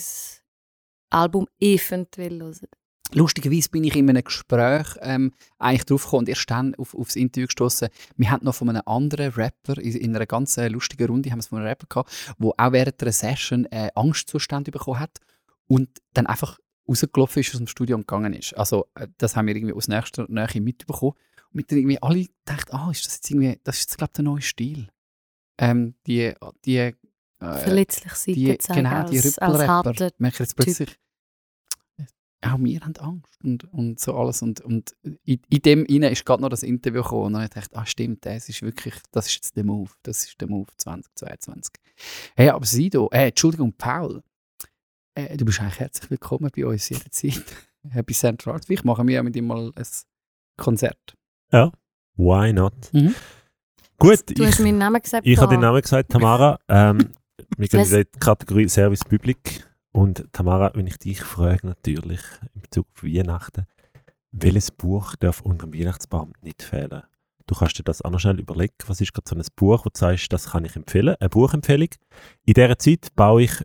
Album 1.10 1.46
eventuell 1.58 2.40
hören. 2.40 2.68
Lustigerweise 3.12 3.70
bin 3.70 3.84
ich 3.84 3.96
in 3.96 4.08
einem 4.08 4.22
Gespräch 4.22 4.86
ähm, 5.00 5.32
eigentlich 5.58 5.84
drauf 5.84 6.04
gekommen 6.04 6.20
und 6.20 6.28
erst 6.28 6.50
dann 6.50 6.74
auf, 6.76 6.94
aufs 6.94 7.16
Interview 7.16 7.46
gestoßen. 7.46 7.88
Wir 8.16 8.30
hatten 8.30 8.44
noch 8.44 8.54
von 8.54 8.68
einem 8.68 8.82
anderen 8.86 9.32
Rapper 9.32 9.78
in, 9.78 9.96
in 9.96 10.14
einer 10.14 10.26
ganz 10.26 10.56
äh, 10.56 10.68
lustigen 10.68 11.08
Runde 11.08 11.30
haben 11.30 11.38
wir 11.38 11.40
es 11.40 11.48
von 11.48 11.58
einem 11.58 11.66
Rapper 11.66 11.86
gehabt, 11.88 12.34
der 12.38 12.48
auch 12.56 12.72
während 12.72 13.02
einer 13.02 13.12
Session 13.12 13.64
äh, 13.66 13.90
Angstzustand 13.94 14.70
bekommen 14.70 15.00
hat 15.00 15.18
und 15.66 15.88
dann 16.14 16.26
einfach 16.26 16.58
rausgelaufen 16.88 17.40
ist 17.40 17.50
aus 17.50 17.58
dem 17.58 17.66
Studio 17.66 17.96
und 17.96 18.06
gegangen 18.06 18.32
ist. 18.32 18.56
Also 18.56 18.86
äh, 18.94 19.08
das 19.18 19.34
haben 19.34 19.46
wir 19.46 19.56
irgendwie 19.56 19.74
aus 19.74 19.88
nächster 19.88 20.26
Nähe 20.28 20.60
mitbekommen. 20.60 21.12
Und 21.48 21.54
mit 21.54 21.70
dann 21.72 21.78
irgendwie 21.78 22.00
alle 22.00 22.26
gedacht, 22.26 22.72
ah, 22.72 22.90
ist 22.92 23.06
das 23.06 23.14
jetzt 23.16 23.30
irgendwie, 23.30 23.58
das 23.64 23.76
ist 23.76 23.82
jetzt 23.90 23.98
glaube 23.98 24.10
ich 24.12 24.16
der 24.16 24.24
neue 24.24 24.42
Stil. 24.42 24.88
Ähm, 25.58 25.94
die, 26.06 26.32
die 26.64 26.76
äh, 26.76 26.92
Verletzlich 27.40 28.12
zeigen 28.60 28.84
genau, 28.84 29.08
die 29.08 29.16
als, 29.16 29.38
als 29.38 29.66
harter 29.66 30.10
Merke 30.18 30.42
jetzt 30.44 30.56
Typ. 30.56 30.96
Auch 32.42 32.58
wir 32.58 32.80
haben 32.80 32.96
Angst 32.96 33.44
und, 33.44 33.64
und 33.72 34.00
so 34.00 34.14
alles. 34.16 34.42
Und, 34.42 34.60
und 34.60 34.94
in, 35.02 35.40
in 35.48 35.62
dem 35.62 35.84
inne 35.84 36.10
ist 36.10 36.24
gerade 36.24 36.42
noch 36.42 36.48
das 36.48 36.62
Interview 36.62 37.02
gekommen 37.02 37.26
und 37.26 37.32
dann 37.34 37.42
habe 37.42 37.48
ich 37.48 37.54
gedacht, 37.54 37.76
ah 37.76 37.86
stimmt, 37.86 38.24
das 38.24 38.48
ist 38.48 38.62
wirklich, 38.62 38.94
das 39.12 39.26
ist 39.26 39.34
jetzt 39.34 39.56
der 39.56 39.64
Move. 39.64 39.90
Das 40.02 40.24
ist 40.24 40.40
der 40.40 40.48
Move 40.48 40.68
2022. 40.76 41.74
Hey, 42.36 42.48
aber 42.48 42.64
Sido, 42.64 43.08
äh, 43.12 43.28
Entschuldigung, 43.28 43.72
Paul, 43.74 44.22
äh, 45.14 45.36
du 45.36 45.44
bist 45.44 45.60
eigentlich 45.60 45.80
herzlich 45.80 46.10
willkommen 46.10 46.50
bei 46.54 46.66
uns 46.66 46.88
jederzeit. 46.88 47.42
Happy 47.90 48.14
Central 48.14 48.54
Arts. 48.54 48.66
Vielleicht 48.66 48.84
machen 48.84 49.06
wir 49.08 49.16
ja 49.16 49.22
mit 49.22 49.36
ihm 49.36 49.46
mal 49.46 49.72
ein 49.74 49.86
Konzert. 50.56 51.16
Why 52.16 52.52
not? 52.52 52.74
Mhm. 52.92 53.14
Gut, 53.98 54.38
Du 54.38 54.44
hast 54.44 54.58
ich, 54.58 54.64
meinen 54.64 54.78
Namen 54.78 55.00
gesagt. 55.00 55.26
ich 55.26 55.38
habe 55.38 55.54
den. 55.54 55.60
Namen 55.60 55.80
gesagt, 55.80 56.10
Tamara. 56.10 56.58
Ähm, 56.68 57.10
wir 57.56 57.68
gehen 57.68 57.80
in 57.80 57.90
die 57.90 58.18
Kategorie 58.18 58.68
Service 58.68 59.04
Public. 59.04 59.64
Und 59.92 60.26
Tamara, 60.32 60.70
wenn 60.74 60.86
ich 60.86 60.98
dich 60.98 61.22
frage, 61.22 61.66
natürlich 61.66 62.20
in 62.54 62.62
Bezug 62.62 62.86
auf 62.94 63.02
Weihnachten, 63.02 63.66
welches 64.32 64.70
Buch 64.70 65.16
darf 65.16 65.40
unter 65.40 65.66
dem 65.66 65.74
Weihnachtsbaum 65.78 66.32
nicht 66.42 66.62
fehlen? 66.62 67.02
Du 67.46 67.56
kannst 67.56 67.76
dir 67.78 67.82
das 67.82 68.00
auch 68.02 68.10
noch 68.10 68.20
schnell 68.20 68.38
überlegen. 68.38 68.74
Was 68.86 69.00
ist 69.00 69.12
gerade 69.12 69.28
so 69.28 69.34
ein 69.34 69.42
Buch, 69.56 69.84
wo 69.84 69.90
du 69.90 69.98
sagst, 69.98 70.32
das 70.32 70.50
kann 70.50 70.64
ich 70.64 70.76
empfehlen? 70.76 71.16
Eine 71.18 71.28
Buchempfehlung. 71.28 71.88
In 72.44 72.54
dieser 72.54 72.78
Zeit 72.78 73.08
baue 73.16 73.42
ich 73.42 73.64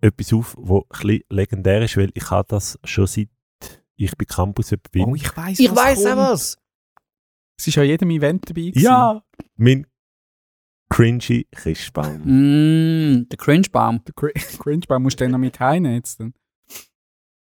etwas 0.00 0.32
auf, 0.32 0.54
wo 0.58 0.86
ein 0.88 1.20
legendär 1.28 1.82
ist, 1.82 1.96
weil 1.98 2.10
ich 2.14 2.30
habe 2.30 2.48
das 2.48 2.78
schon 2.84 3.06
seit 3.06 3.28
ich 3.96 4.16
bei 4.16 4.24
Campus 4.24 4.72
bin. 4.90 5.04
Oh, 5.04 5.14
ich 5.14 5.36
weiß 5.36 5.58
Ich 5.58 5.74
weiß 5.74 6.06
auch 6.06 6.16
was! 6.16 6.58
Es 7.58 7.66
ist 7.66 7.74
ja 7.74 7.82
jedem 7.82 8.10
Event 8.10 8.48
dabei. 8.48 8.62
gewesen. 8.62 8.84
Ja, 8.84 9.22
mein 9.56 9.86
cringy 10.88 11.46
Christbaum. 11.52 12.20
Mm, 12.24 13.28
der 13.28 13.38
Cringe-Baum. 13.38 14.02
Der 14.04 14.14
Cr 14.14 14.30
Cringe-Baum 14.62 15.02
musst 15.02 15.20
du 15.20 15.24
den 15.24 15.32
noch 15.32 15.38
mit 15.38 15.58
heimnehmen 15.58 15.96
jetzt. 15.96 16.20
Dann. 16.20 16.32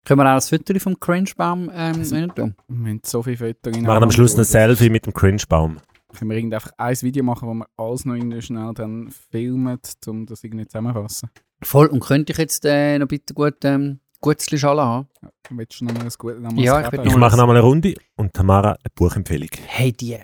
Können 0.06 0.20
wir 0.20 0.30
auch 0.32 0.36
das 0.36 0.50
Foto 0.50 0.78
vom 0.80 1.00
Cringe-Baum 1.00 1.70
ähm, 1.74 1.96
Also- 2.00 2.28
tun? 2.28 2.56
Wir 2.68 2.90
haben 2.92 3.02
so 3.04 3.24
viele 3.24 3.38
Fotos. 3.38 3.74
Wir 3.76 3.82
machen 3.82 4.04
am 4.04 4.12
Schluss 4.12 4.38
ein 4.38 4.44
Selfie 4.44 4.90
mit 4.90 5.06
dem 5.06 5.14
Cringe-Baum. 5.14 5.78
Können 6.14 6.32
wir 6.32 6.38
irgendwie 6.38 6.56
einfach 6.56 6.72
ein 6.78 7.02
Video 7.02 7.24
machen, 7.24 7.48
wo 7.50 7.54
wir 7.56 7.68
alles 7.78 8.06
noch 8.06 8.14
irgendwie 8.16 8.42
schnell 8.42 8.72
dann 8.74 9.10
filmen, 9.10 9.80
um 10.08 10.26
das 10.26 10.44
irgendwie 10.44 10.66
zusammenfassen? 10.68 11.30
Voll. 11.62 11.88
Und 11.88 12.00
könnte 12.02 12.32
ich 12.32 12.38
jetzt 12.38 12.64
äh, 12.66 12.98
noch 13.00 13.08
bitte 13.08 13.34
gut 13.34 13.58
ähm, 13.64 14.00
gutes 14.22 14.48
Schale 14.60 14.82
haben? 14.82 15.08
Willst 15.50 15.82
du 15.82 15.86
noch 15.86 15.94
mal 15.94 16.04
ein 16.04 16.12
gutes 16.18 16.42
noch 16.42 16.52
mal 16.52 16.64
Ja, 16.64 16.88
ich? 16.94 17.00
Ich 17.06 17.16
mache 17.18 17.36
nochmal 17.36 17.58
eine 17.58 17.66
Runde 17.66 17.96
und 18.16 18.34
Tamara 18.34 18.72
eine 18.72 18.92
Buchempfehlung. 18.94 19.50
Hey, 19.66 19.92
die 19.92 20.18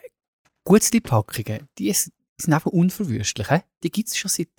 Gutzli-Packungen, 0.64 1.68
die 1.78 1.90
ist- 2.42 2.46
sind 2.46 2.54
einfach 2.54 2.72
unverwüstlich. 2.72 3.48
He? 3.50 3.60
Die 3.84 3.92
gibt 3.92 4.10
es 4.10 4.18
schon 4.18 4.30
seit. 4.30 4.50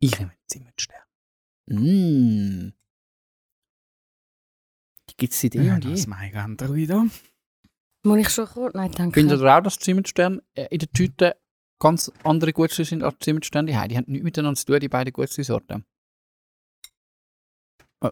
Ich 0.00 0.18
nehme 0.18 0.32
Zimmerstern. 0.46 1.02
Mm. 1.66 2.72
Die 5.10 5.16
gibt 5.16 5.32
es 5.32 5.40
seit 5.40 5.54
eh 5.54 5.62
Ja, 5.62 5.74
und 5.74 5.84
das 5.84 6.02
je. 6.02 6.06
mein 6.08 6.34
Android. 6.36 6.90
Muss 8.02 8.18
ich 8.18 8.28
schon 8.30 8.46
kurz? 8.46 8.74
Nein, 8.74 8.92
danke. 8.92 9.20
Findet 9.20 9.40
ihr 9.40 9.56
auch, 9.56 9.60
dass 9.62 9.78
Zimmerstern 9.78 10.40
äh, 10.54 10.68
in 10.70 10.78
der 10.78 10.90
Tüte 10.90 11.40
ganz 11.78 12.10
andere 12.24 12.52
Gutzli 12.52 12.84
sind 12.84 13.02
als 13.02 13.16
Zimmerstern? 13.20 13.66
Die, 13.66 13.72
die 13.72 13.96
haben 13.96 14.04
nichts 14.10 14.24
miteinander 14.24 14.58
zu 14.58 14.66
tun, 14.66 14.80
die 14.80 14.88
beiden 14.88 15.12
Gutzli-Sorten. 15.12 15.84
Äh, 18.02 18.10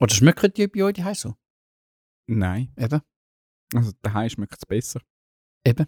Oder 0.00 0.14
schmecken 0.14 0.52
die 0.54 0.66
bei 0.68 0.82
euch 0.84 0.94
die 0.94 1.14
so? 1.14 1.36
Nein. 2.26 2.72
Eben. 2.76 3.02
Also 3.74 3.92
daheim 4.02 4.30
schmeckt 4.30 4.54
es 4.56 4.66
besser. 4.66 5.00
Eben. 5.66 5.86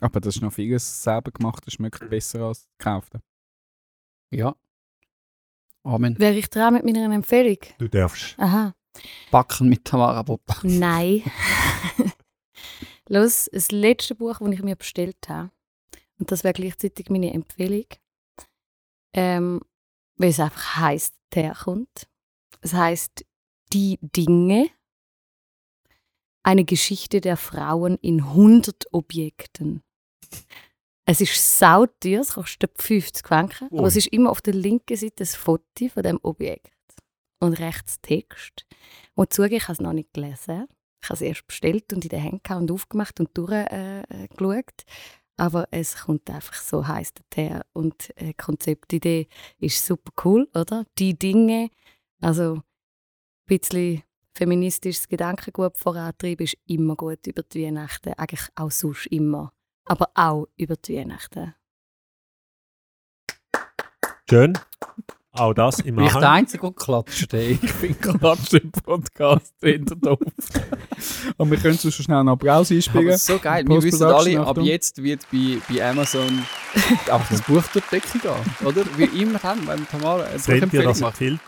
Aber 0.00 0.20
das 0.20 0.36
ist 0.36 0.42
noch 0.42 0.52
vieles 0.52 1.02
selber 1.02 1.30
gemacht, 1.30 1.62
das 1.66 1.74
schmeckt 1.74 2.08
besser 2.10 2.42
als 2.42 2.68
gekauft. 2.78 3.12
Ja. 4.30 4.54
Amen. 5.82 6.18
Wäre 6.18 6.34
ich 6.34 6.50
dran 6.50 6.74
mit 6.74 6.84
meiner 6.84 7.14
Empfehlung? 7.14 7.58
Du 7.78 7.88
darfst. 7.88 8.34
Aha. 8.38 8.74
Backen 9.30 9.68
mit 9.68 9.84
Tamara 9.84 10.22
Bob. 10.22 10.42
Nein. 10.62 11.22
Los, 13.08 13.48
das 13.52 13.70
letzte 13.70 14.14
Buch, 14.14 14.38
das 14.38 14.50
ich 14.50 14.62
mir 14.62 14.76
bestellt 14.76 15.28
habe, 15.28 15.50
und 16.18 16.30
das 16.30 16.44
wäre 16.44 16.54
gleichzeitig 16.54 17.08
meine 17.10 17.32
Empfehlung, 17.32 17.86
ähm, 19.14 19.60
weil 20.16 20.30
es 20.30 20.40
einfach 20.40 20.76
heisst, 20.76 21.14
herkommt. 21.32 22.08
Es 22.62 22.72
heißt 22.72 23.24
Die 23.72 23.98
Dinge. 24.00 24.70
Eine 26.46 26.64
Geschichte 26.64 27.20
der 27.20 27.36
Frauen 27.36 27.96
in 28.02 28.20
100 28.20 28.92
Objekten. 28.92 29.82
Es 31.04 31.20
ist 31.20 31.58
sauteuer, 31.58 32.20
es 32.20 32.34
kostet 32.34 32.80
50 32.80 33.26
Franken, 33.26 33.66
Ui. 33.72 33.78
aber 33.80 33.88
es 33.88 33.96
ist 33.96 34.06
immer 34.12 34.30
auf 34.30 34.42
der 34.42 34.54
linken 34.54 34.96
Seite 34.96 35.24
ein 35.24 35.26
Foto 35.26 35.88
von 35.92 36.04
dem 36.04 36.20
Objekt 36.22 36.72
und 37.40 37.54
rechts 37.54 38.00
Text. 38.00 38.64
Und 39.16 39.32
zugeben, 39.32 39.56
ich 39.56 39.64
habe 39.64 39.72
es 39.72 39.80
noch 39.80 39.92
nicht 39.92 40.14
gelesen. 40.14 40.68
Ich 41.02 41.08
habe 41.08 41.14
es 41.14 41.20
erst 41.20 41.48
bestellt 41.48 41.92
und 41.92 42.04
in 42.04 42.10
den 42.10 42.20
Händen 42.20 42.52
und 42.52 42.70
aufgemacht 42.70 43.18
und 43.18 43.36
durchgeschaut. 43.36 43.72
Äh, 43.72 44.60
äh. 44.60 44.60
Aber 45.38 45.66
es 45.72 45.96
kommt 45.96 46.30
einfach 46.30 46.54
so 46.54 46.86
heiß 46.86 47.12
her. 47.34 47.66
Und 47.72 48.16
äh, 48.20 48.26
die 48.26 48.34
Konzeptidee 48.34 49.26
ist 49.58 49.84
super 49.84 50.12
cool, 50.24 50.48
oder? 50.54 50.84
Die 50.96 51.18
Dinge, 51.18 51.70
also 52.20 52.54
ein 52.54 52.62
bisschen 53.46 54.04
feministisches 54.36 55.08
Gedankengut 55.08 55.76
vorantreiben, 55.76 56.44
ist 56.44 56.56
immer 56.66 56.94
gut 56.94 57.26
über 57.26 57.42
die 57.42 57.64
Weihnachten. 57.64 58.12
Eigentlich 58.16 58.48
auch 58.54 58.70
sonst 58.70 59.06
immer. 59.06 59.52
Aber 59.86 60.10
auch 60.14 60.46
über 60.56 60.76
die 60.76 60.96
Weihnachten. 60.96 61.54
Schön. 64.28 64.58
Auch 65.32 65.52
das 65.52 65.80
im 65.80 65.96
Bin 65.96 66.06
ich 66.06 66.12
der 66.12 66.22
Anhang. 66.22 66.38
Einzige, 66.38 66.62
der 66.62 66.72
klatscht? 66.72 67.32
Ich 67.34 67.74
bin 67.74 68.00
klatscht 68.00 68.54
im 68.54 68.72
Podcast 68.72 69.54
hinter 69.60 69.94
doof. 69.94 70.18
Und 71.36 71.50
wir 71.50 71.58
können 71.58 71.76
so 71.76 71.90
schon 71.90 72.04
schnell 72.04 72.18
einen 72.18 72.30
Applaus 72.30 72.70
einspielen. 72.70 73.08
Aber 73.08 73.18
so 73.18 73.38
geil. 73.38 73.64
Wir 73.68 73.82
wissen 73.82 74.02
alle, 74.02 74.40
ab 74.40 74.58
jetzt 74.58 75.02
wird 75.02 75.26
bei, 75.30 75.58
bei 75.68 75.88
Amazon 75.90 76.26
einfach 77.10 77.28
das 77.28 77.42
Buch 77.42 77.62
durch 77.72 77.84
die 77.84 77.96
Decke 77.96 78.18
gehen. 78.18 78.66
Oder? 78.66 78.82
Wie 78.96 79.22
immer 79.22 79.42
haben, 79.42 79.66
wenn 79.66 79.86
Tamara 79.86 80.24
eine 80.24 80.38
Seht 80.38 80.48
ihr, 80.48 80.54
Buchempfehlung 80.54 80.86
dass 80.86 81.00
er 81.00 81.06
macht. 81.08 81.18
killt? 81.18 81.40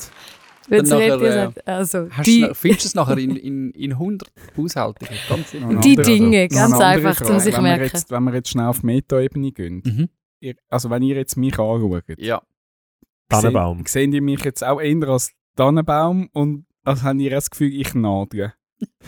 Sie 0.88 0.94
nachher, 0.94 1.16
nicht 1.16 1.24
äh, 1.24 1.28
gesagt, 1.28 1.68
also, 1.68 2.08
Hast 2.10 2.26
die, 2.26 2.48
findest 2.52 2.84
du 2.84 2.88
es 2.88 2.94
nachher 2.94 3.18
in, 3.18 3.36
in, 3.36 3.70
in 3.70 3.92
100 3.92 4.30
Haushalten? 4.56 5.06
Ganz 5.28 5.50
Die 5.50 5.58
andere- 5.58 6.02
Dinge, 6.02 6.48
ganz 6.48 6.74
einfach, 6.80 7.20
um 7.30 7.38
sich 7.38 7.54
wenn 7.56 7.64
wir 7.64 7.76
merken. 7.76 7.84
Jetzt, 7.96 8.10
wenn 8.10 8.24
wir 8.24 8.34
jetzt 8.34 8.48
schnell 8.50 8.66
auf 8.66 8.82
Meta-Ebene 8.82 9.52
gehen. 9.52 9.82
Mhm. 9.84 10.08
Ihr, 10.40 10.54
also 10.68 10.90
wenn 10.90 11.02
ihr 11.02 11.16
jetzt 11.16 11.36
mich 11.36 11.58
anschaut, 11.58 12.04
Ja. 12.18 12.42
Tannenbaum. 13.28 13.78
Sehen, 13.78 13.86
sehen 13.86 14.12
ihr 14.12 14.22
mich 14.22 14.44
jetzt 14.44 14.62
auch 14.64 14.80
eher 14.80 15.08
als 15.08 15.32
Tannenbaum 15.56 16.28
und 16.32 16.66
also 16.84 17.02
habt 17.02 17.20
ihr 17.20 17.30
das 17.30 17.50
Gefühl, 17.50 17.72
ich 17.74 17.94
nadle? 17.94 18.54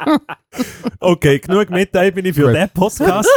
Okay, 1.02 1.38
genug 1.38 1.70
Meta-Ebene 1.70 2.34
für 2.34 2.46
Gut. 2.46 2.54
den 2.54 2.68
Podcast. 2.70 3.28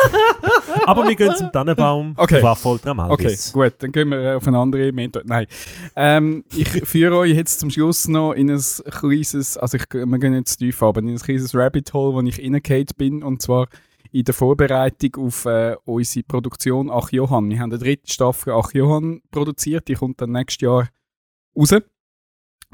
Aber 0.86 1.08
wir 1.08 1.16
gehen 1.16 1.34
zum 1.36 1.52
Tannenbaum. 1.52 2.14
Okay. 2.18 2.42
War 2.42 2.56
voll 2.56 2.76
Okay, 2.76 2.84
dramatisch. 2.86 3.52
gut, 3.54 3.74
dann 3.80 3.92
gehen 3.92 4.10
wir 4.10 4.20
äh, 4.20 4.34
auf 4.36 4.48
eine 4.48 4.58
andere 4.58 4.92
Methode. 4.92 5.26
Nein. 5.28 5.46
Ähm, 5.96 6.44
ich 6.56 6.68
führe 6.70 7.18
euch 7.18 7.36
jetzt 7.36 7.60
zum 7.60 7.70
Schluss 7.70 8.08
noch 8.08 8.34
in 8.34 8.50
ein 8.50 8.62
kleines, 8.92 9.58
also 9.58 9.78
ich, 9.78 9.84
wir 9.94 10.20
gehen 10.20 10.34
jetzt 10.34 10.58
tief, 10.58 10.82
aber 10.84 11.00
in 11.00 11.10
ein 11.10 11.18
kleines 11.18 11.56
Rabbit 11.56 11.94
Hole, 11.94 12.14
wo 12.14 12.22
ich 12.22 12.40
reingefallen 12.40 12.88
bin, 12.98 13.24
und 13.24 13.42
zwar 13.42 13.68
in 14.12 14.26
der 14.26 14.34
Vorbereitung 14.34 15.26
auf 15.26 15.46
äh, 15.46 15.76
unsere 15.86 16.24
Produktion 16.24 16.90
Ach 16.92 17.12
Johann. 17.12 17.50
Wir 17.50 17.60
haben 17.60 17.72
die 17.72 17.80
dritte 17.80 18.12
Staffel 18.12 18.54
Ach 18.54 18.72
Johann 18.74 19.22
produziert, 19.32 19.88
die 19.88 19.96
kommt 19.96 20.22
dann 20.22 20.32
nächstes 20.32 20.62
Jahr 20.62 20.90
raus. 21.56 21.74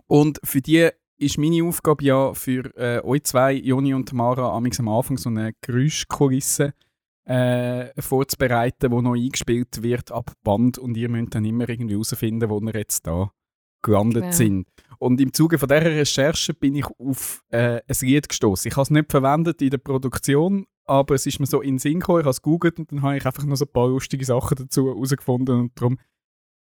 Und 0.07 0.39
für 0.43 0.61
die 0.61 0.89
ist 1.19 1.37
meine 1.37 1.63
Aufgabe 1.63 2.03
ja 2.03 2.33
für 2.33 2.75
äh, 2.77 3.01
euch 3.03 3.23
zwei, 3.23 3.53
Joni 3.53 3.93
und 3.93 4.09
Tamara, 4.09 4.55
amigs 4.55 4.79
am 4.79 4.87
Anfang 4.87 5.17
so 5.17 5.29
eine 5.29 5.53
Geräuschkulisse 5.61 6.73
äh, 7.25 8.01
vorzubereiten, 8.01 8.89
die 8.89 9.01
noch 9.01 9.13
eingespielt 9.13 9.83
wird 9.83 10.11
ab 10.11 10.31
Band 10.43 10.77
und 10.77 10.97
ihr 10.97 11.09
müsst 11.09 11.35
dann 11.35 11.45
immer 11.45 11.69
irgendwie 11.69 11.93
herausfinden, 11.93 12.49
wo 12.49 12.59
ihr 12.59 12.73
jetzt 12.73 13.05
da 13.05 13.31
gelandet 13.81 14.23
Ja. 14.23 14.31
sind. 14.31 14.67
Und 14.97 15.21
im 15.21 15.31
Zuge 15.31 15.57
von 15.57 15.69
dieser 15.69 15.85
Recherche 15.85 16.53
bin 16.53 16.75
ich 16.75 16.85
auf 16.97 17.43
äh, 17.49 17.81
ein 17.87 17.95
Lied 18.01 18.27
gestoßen. 18.27 18.67
Ich 18.69 18.75
habe 18.75 18.83
es 18.83 18.89
nicht 18.89 19.11
verwendet 19.11 19.61
in 19.61 19.69
der 19.69 19.77
Produktion, 19.77 20.65
aber 20.85 21.15
es 21.15 21.25
ist 21.25 21.39
mir 21.39 21.45
so 21.45 21.61
in 21.61 21.75
den 21.75 21.79
Sinn 21.79 21.99
gekommen, 21.99 22.19
ich 22.19 22.25
habe 22.25 22.31
es 22.31 22.41
gegoogelt 22.41 22.79
und 22.79 22.91
dann 22.91 23.01
habe 23.03 23.17
ich 23.17 23.25
einfach 23.25 23.45
noch 23.45 23.55
so 23.55 23.65
ein 23.65 23.71
paar 23.71 23.87
lustige 23.87 24.25
Sachen 24.25 24.57
dazu 24.57 24.87
herausgefunden 24.87 25.59
und 25.59 25.71
darum 25.79 25.97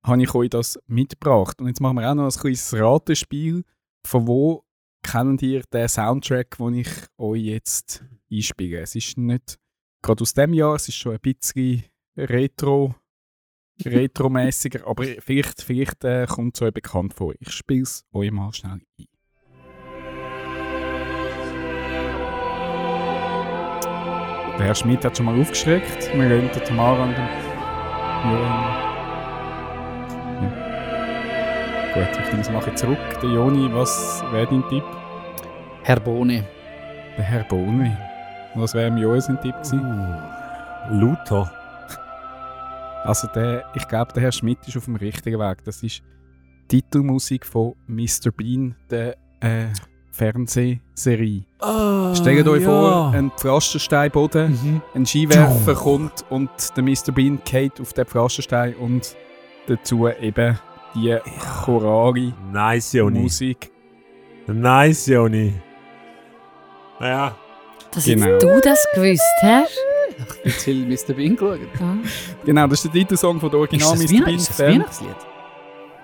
habe 0.04 0.22
ich 0.22 0.34
euch 0.36 0.50
das 0.50 0.78
mitgebracht. 0.88 1.60
Und 1.62 1.68
jetzt 1.68 1.82
machen 1.82 1.98
wir 1.98 2.10
auch 2.10 2.16
noch 2.16 2.26
ein 2.26 2.40
kleines 2.40 2.74
Ratespiel. 2.74 3.64
Von 4.08 4.26
wo 4.26 4.64
kennt 5.04 5.42
ihr 5.42 5.64
den 5.64 5.90
Soundtrack, 5.90 6.58
den 6.60 6.76
ich 6.76 6.90
euch 7.18 7.42
jetzt 7.42 8.06
einspiele? 8.32 8.80
Es 8.80 8.96
ist 8.96 9.18
nicht 9.18 9.60
gerade 10.02 10.22
aus 10.22 10.34
dem 10.34 10.54
Jahr, 10.54 10.76
es 10.76 10.88
ist 10.88 10.96
schon 10.96 11.16
ein 11.16 11.20
bisschen 11.20 11.84
retro, 12.16 12.96
retromäßiger, 13.86 14.88
aber 14.88 15.04
vielleicht, 15.04 15.62
vielleicht 15.62 16.06
äh, 16.06 16.26
kommt 16.26 16.56
es 16.56 16.62
euch 16.62 16.74
bekannt 16.74 17.16
vor. 17.16 17.34
Ich 17.38 17.52
spiele 17.52 17.84
es 17.84 18.06
euch 18.14 18.32
mal 18.32 18.54
schnell 18.54 18.80
ein. 18.98 19.08
Der 24.58 24.68
Herr 24.68 24.76
Schmidt 24.76 25.04
hat 25.04 25.18
schon 25.18 25.26
mal 25.26 25.38
aufgeschreckt. 25.38 26.14
Wir 26.18 26.30
gehen 26.30 26.50
Tamara 26.64 27.04
und 27.04 27.12
dem. 27.12 27.26
Ja. 28.32 28.87
Gut, 31.98 32.20
ich 32.20 32.28
nehme 32.30 32.42
es 32.42 32.52
mache 32.52 32.70
ich 32.70 32.76
zurück. 32.76 32.98
Der 33.24 33.30
Joni, 33.30 33.74
was 33.74 34.24
wäre 34.32 34.46
dein 34.46 34.64
Tipp? 34.70 34.84
Herr 35.82 36.00
Boni. 36.00 36.44
Der 37.18 37.24
Herr 37.24 37.44
Boni. 37.46 37.92
Was 38.54 38.74
wäre 38.76 38.88
im 38.88 38.98
Joel 38.98 39.20
sein 39.22 39.40
Tipp 39.42 39.56
gewesen? 39.56 40.16
Luther. 40.92 41.52
Also 43.04 43.28
der, 43.34 43.64
ich 43.74 43.88
glaube, 43.88 44.12
der 44.12 44.24
Herr 44.24 44.32
Schmidt 44.34 44.58
ist 44.68 44.76
auf 44.76 44.84
dem 44.86 44.98
richtigen 44.98 45.40
Weg. 45.40 45.64
Das 45.64 45.82
ist 45.82 46.02
die 46.70 46.82
Titelmusik 46.82 47.46
von 47.46 47.74
Mr. 47.88 48.32
Bean, 48.36 48.76
der 48.90 49.16
äh, 49.40 49.68
Fernsehserie. 50.12 51.44
Ah, 51.60 52.14
Stellt 52.14 52.46
euch 52.50 52.66
vor, 52.66 53.14
ein 53.14 53.32
Pflastersteinboden, 53.38 54.52
Mhm. 54.52 54.82
ein 54.94 55.06
Skiwerfer 55.06 55.76
kommt 55.76 56.26
und 56.30 56.50
der 56.76 56.84
Mr. 56.84 57.14
Bean 57.14 57.40
geht 57.46 57.80
auf 57.80 57.94
den 57.94 58.06
Pflasterstein 58.06 58.74
und 58.76 59.16
dazu 59.68 60.10
eben 60.10 60.60
die 60.98 61.18
chorale 61.64 62.34
Nice, 62.52 62.94
Joni. 62.94 63.20
Musik. 63.20 63.72
Nice, 64.48 65.08
Joni. 65.08 65.54
Ja. 67.00 67.36
Dass 67.92 68.06
Genau. 68.06 68.26
jetzt 68.28 68.44
du 68.44 68.60
das 68.62 68.86
gewusst 68.96 69.22
hast. 69.42 69.78
Jetzt 70.44 70.64
viel 70.64 70.86
Mr. 70.86 71.14
Bean 71.14 71.36
geschaut. 71.36 71.60
Ja. 71.80 71.98
Genau, 72.46 72.68
das 72.68 72.80
ist 72.80 72.86
der 72.86 72.92
Titelsong 73.02 73.40
von 73.40 73.50
der 73.52 73.60
Original 73.60 73.94
Ist 73.94 74.04
das, 74.04 74.12
Mr. 74.12 74.26
Bean 74.26 74.36
ist 74.36 74.50
das. 74.50 74.60
Weihnachtslied? 74.60 75.16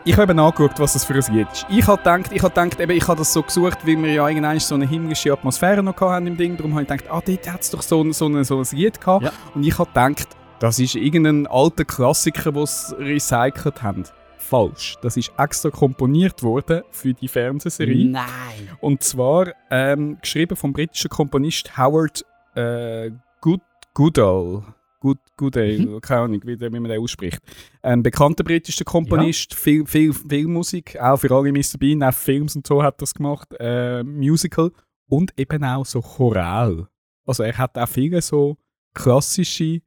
Ich 0.05 0.13
habe 0.17 0.31
eben 0.31 0.39
angeschaut, 0.39 0.79
was 0.79 0.93
das 0.93 1.05
für 1.05 1.13
ein 1.13 1.33
Lied 1.35 1.47
ist. 1.51 1.65
Ich 1.69 1.87
habe 1.87 1.97
gedacht, 1.97 2.31
ich 2.33 2.43
habe 2.43 2.53
gedacht, 2.53 2.79
eben, 2.79 2.91
ich 2.91 3.07
habe 3.07 3.17
das 3.19 3.31
so 3.33 3.41
gesucht, 3.41 3.79
weil 3.87 3.97
wir 4.03 4.11
ja 4.13 4.27
irgendwann 4.27 4.59
so 4.59 4.75
eine 4.75 4.85
himmlische 4.85 5.31
Atmosphäre 5.31 5.81
noch 5.81 5.99
hatten 5.99 6.27
im 6.27 6.35
Ding. 6.37 6.57
Darum 6.57 6.73
habe 6.73 6.83
ich 6.83 6.87
gedacht, 6.89 7.05
ah, 7.09 7.21
dort 7.25 7.49
hat 7.51 7.61
es 7.61 7.69
doch 7.69 7.81
so, 7.81 8.01
ein- 8.03 8.11
so, 8.13 8.27
ein- 8.27 8.43
so 8.43 8.59
ein 8.59 8.65
Lied 8.71 8.99
gehabt. 8.99 9.23
Ja. 9.23 9.31
Und 9.55 9.63
ich 9.63 9.77
habe 9.79 9.87
gedacht, 9.89 10.27
das 10.59 10.77
ist 10.79 10.95
irgendein 10.95 11.47
alter 11.47 11.85
Klassiker, 11.85 12.51
den 12.51 12.65
sie 12.65 12.95
recycelt 12.95 13.81
haben. 13.81 14.03
Falsch. 14.43 14.95
Das 15.01 15.17
ist 15.17 15.31
extra 15.37 15.69
komponiert 15.69 16.43
worden 16.43 16.83
für 16.91 17.13
die 17.13 17.27
Fernsehserie. 17.27 18.05
Nein. 18.05 18.69
Und 18.81 19.03
zwar 19.03 19.53
ähm, 19.71 20.17
geschrieben 20.21 20.55
vom 20.55 20.73
britischen 20.73 21.09
Komponist 21.09 21.77
Howard 21.77 22.23
äh, 22.55 23.11
Good 23.41 23.61
Goodall. 23.93 24.63
Good, 24.99 25.17
Goodale, 25.35 25.79
Mhm. 25.79 25.99
keine 26.01 26.21
Ahnung, 26.21 26.41
wie, 26.45 26.57
wie 26.57 26.69
man 26.69 26.85
den 26.85 27.01
ausspricht. 27.01 27.39
Ein 27.81 28.01
bekannter 28.03 28.45
britischer 28.45 28.85
Komponist, 28.85 29.53
viel, 29.53 29.85
viel, 29.85 30.13
viel 30.13 30.47
Musik, 30.47 30.97
auch 30.97 31.17
für 31.17 31.29
alle 31.35 31.51
Mr. 31.51 31.77
Bean, 31.77 32.01
auch 32.03 32.13
Films 32.13 32.55
und 32.55 32.65
so 32.65 32.81
hat 32.81 32.95
er 32.95 32.97
das 32.99 33.13
gemacht, 33.13 33.49
äh, 33.59 34.01
Musical 34.03 34.71
und 35.09 35.37
eben 35.37 35.61
auch 35.65 35.85
so 35.85 35.99
Choral. 35.99 36.87
Also 37.25 37.43
er 37.43 37.57
hat 37.57 37.77
auch 37.77 37.89
viele 37.89 38.21
so 38.21 38.55
klassische 38.93 39.81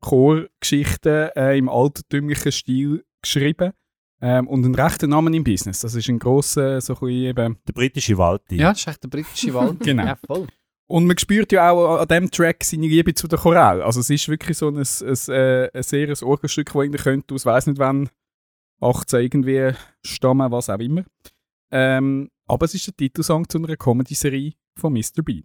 Chorgeschichten 0.00 1.30
äh, 1.36 1.58
im 1.58 1.68
altertümlichen 1.68 2.52
Stil 2.52 3.04
geschrieben 3.22 3.72
ähm, 4.20 4.48
und 4.48 4.64
einen 4.64 4.74
rechten 4.74 5.10
Namen 5.10 5.34
im 5.34 5.44
Business. 5.44 5.80
Das 5.80 5.94
ist 5.94 6.08
ein 6.08 6.18
grosser, 6.18 6.80
so 6.80 6.94
ein 6.94 7.00
bisschen 7.00 7.24
eben 7.24 7.58
Der 7.68 7.72
britische 7.72 8.16
Waldi. 8.16 8.56
Ja, 8.56 8.70
das 8.70 8.80
ist 8.80 8.88
echt 8.88 9.04
der 9.04 9.08
britische 9.08 9.54
Wald. 9.54 9.80
Genau. 9.84 10.04
Ja, 10.04 10.16
voll. 10.16 10.46
Und 10.88 11.06
man 11.06 11.18
spürt 11.18 11.50
ja 11.52 11.70
auch 11.70 11.98
an 11.98 12.08
diesem 12.08 12.30
Track 12.30 12.62
seine 12.62 12.86
Liebe 12.86 13.12
zu 13.12 13.26
der 13.26 13.38
Choral. 13.38 13.82
Also 13.82 14.00
es 14.00 14.10
ist 14.10 14.28
wirklich 14.28 14.56
so 14.56 14.68
ein, 14.68 14.76
ein, 14.76 15.34
äh, 15.34 15.70
ein 15.72 15.82
sehr 15.82 16.08
ein 16.08 16.22
Orgelstück, 16.22 16.66
das 16.66 16.74
irgendwie 16.76 17.02
könnte 17.02 17.34
aus 17.34 17.44
weiß 17.44 17.66
nicht 17.66 17.78
wann 17.78 18.08
18 18.80 19.20
irgendwie 19.20 19.72
stammen, 20.04 20.50
was 20.52 20.70
auch 20.70 20.78
immer. 20.78 21.04
Ähm, 21.72 22.30
aber 22.46 22.66
es 22.66 22.74
ist 22.74 22.86
der 22.86 22.96
Titelsong 22.96 23.48
zu 23.48 23.58
einer 23.58 23.76
Comedy-Serie 23.76 24.52
von 24.78 24.92
Mr. 24.92 25.22
Bean. 25.24 25.42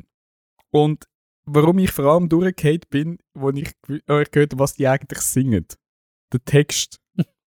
Und 0.70 1.06
warum 1.46 1.80
ich 1.80 1.92
vor 1.92 2.06
allem 2.06 2.30
durchgehend 2.30 2.90
bin, 2.90 3.18
wo 3.34 3.50
ich 3.50 3.74
äh, 3.90 4.00
gehört 4.06 4.54
habe, 4.54 4.60
was 4.60 4.76
die 4.76 4.88
eigentlich 4.88 5.22
singen. 5.22 5.66
Der 6.32 6.44
Text. 6.46 7.00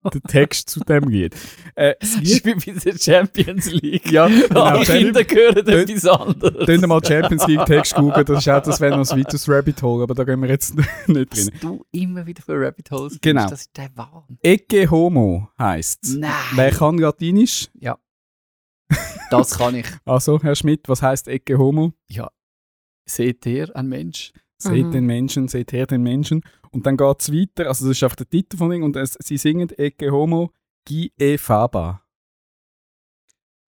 Der 0.05 0.21
Text 0.23 0.71
zu 0.71 0.81
dem 0.81 1.09
Lied. 1.09 1.35
Äh, 1.75 1.95
das 2.01 2.17
Lied 2.19 2.45
ist 2.47 2.67
wie 2.67 2.73
bei 2.73 2.81
der 2.91 2.99
Champions 2.99 3.71
League. 3.71 4.11
ja, 4.11 4.27
genau, 4.49 4.63
Alle 4.63 4.85
Kinder 4.85 5.21
hören 5.23 5.67
etwas 5.67 6.07
anderes. 6.07 6.67
Dann 6.67 6.89
mal 6.89 7.05
Champions 7.05 7.47
League 7.47 7.65
Text 7.67 7.95
googeln, 7.95 8.25
das 8.27 8.39
ist 8.39 8.49
auch 8.49 8.63
das 8.63 8.81
wäre 8.81 8.97
noch 8.99 9.11
ein 9.11 9.19
weiteres 9.21 9.49
Rabbit 9.49 9.83
Hole, 9.83 10.03
aber 10.03 10.15
da 10.15 10.25
gehen 10.25 10.41
wir 10.43 10.49
jetzt 10.49 10.75
nicht 11.07 11.37
drin. 11.37 11.51
du 11.61 11.85
immer 11.93 12.27
wieder 12.27 12.43
für 12.43 12.61
Rabbit 12.61 12.91
Holes 12.91 13.13
findest, 13.13 13.23
Genau. 13.23 13.49
das 13.49 13.61
ist 13.63 13.77
der 13.77 13.91
Wahn. 13.95 14.39
Ecce 14.43 14.91
Homo 14.91 15.49
heisst 15.59 16.17
Nein. 16.19 16.31
Wer 16.55 16.71
kann 16.71 16.99
Latinisch? 16.99 17.69
Das 19.31 19.57
kann 19.57 19.75
ich. 19.75 19.87
Also, 20.05 20.41
Herr 20.43 20.55
Schmidt, 20.55 20.89
was 20.89 21.01
heißt 21.01 21.29
Ecce 21.29 21.57
Homo? 21.57 21.93
Seht 23.07 23.47
ihr 23.47 23.75
ein 23.75 23.89
Mensch? 23.89 24.33
Seht 24.59 24.87
Mhm. 24.87 24.93
den 24.93 25.07
Menschen, 25.07 25.49
seht 25.49 25.73
her 25.73 25.87
den 25.87 26.03
Menschen. 26.03 26.43
Und 26.73 26.87
dann 26.87 26.97
geht 26.97 27.21
es 27.21 27.33
weiter, 27.33 27.69
also 27.69 27.87
das 27.87 27.97
ist 27.97 28.03
einfach 28.03 28.17
der 28.17 28.29
Titel 28.29 28.57
von 28.57 28.73
ihm, 28.73 28.83
und 28.83 28.97
es, 28.97 29.17
sie 29.21 29.37
singen 29.37 29.69
Ecce 29.71 30.11
Homo, 30.11 30.53
Gi 30.87 31.13
e 31.19 31.39
Faba. 31.39 32.03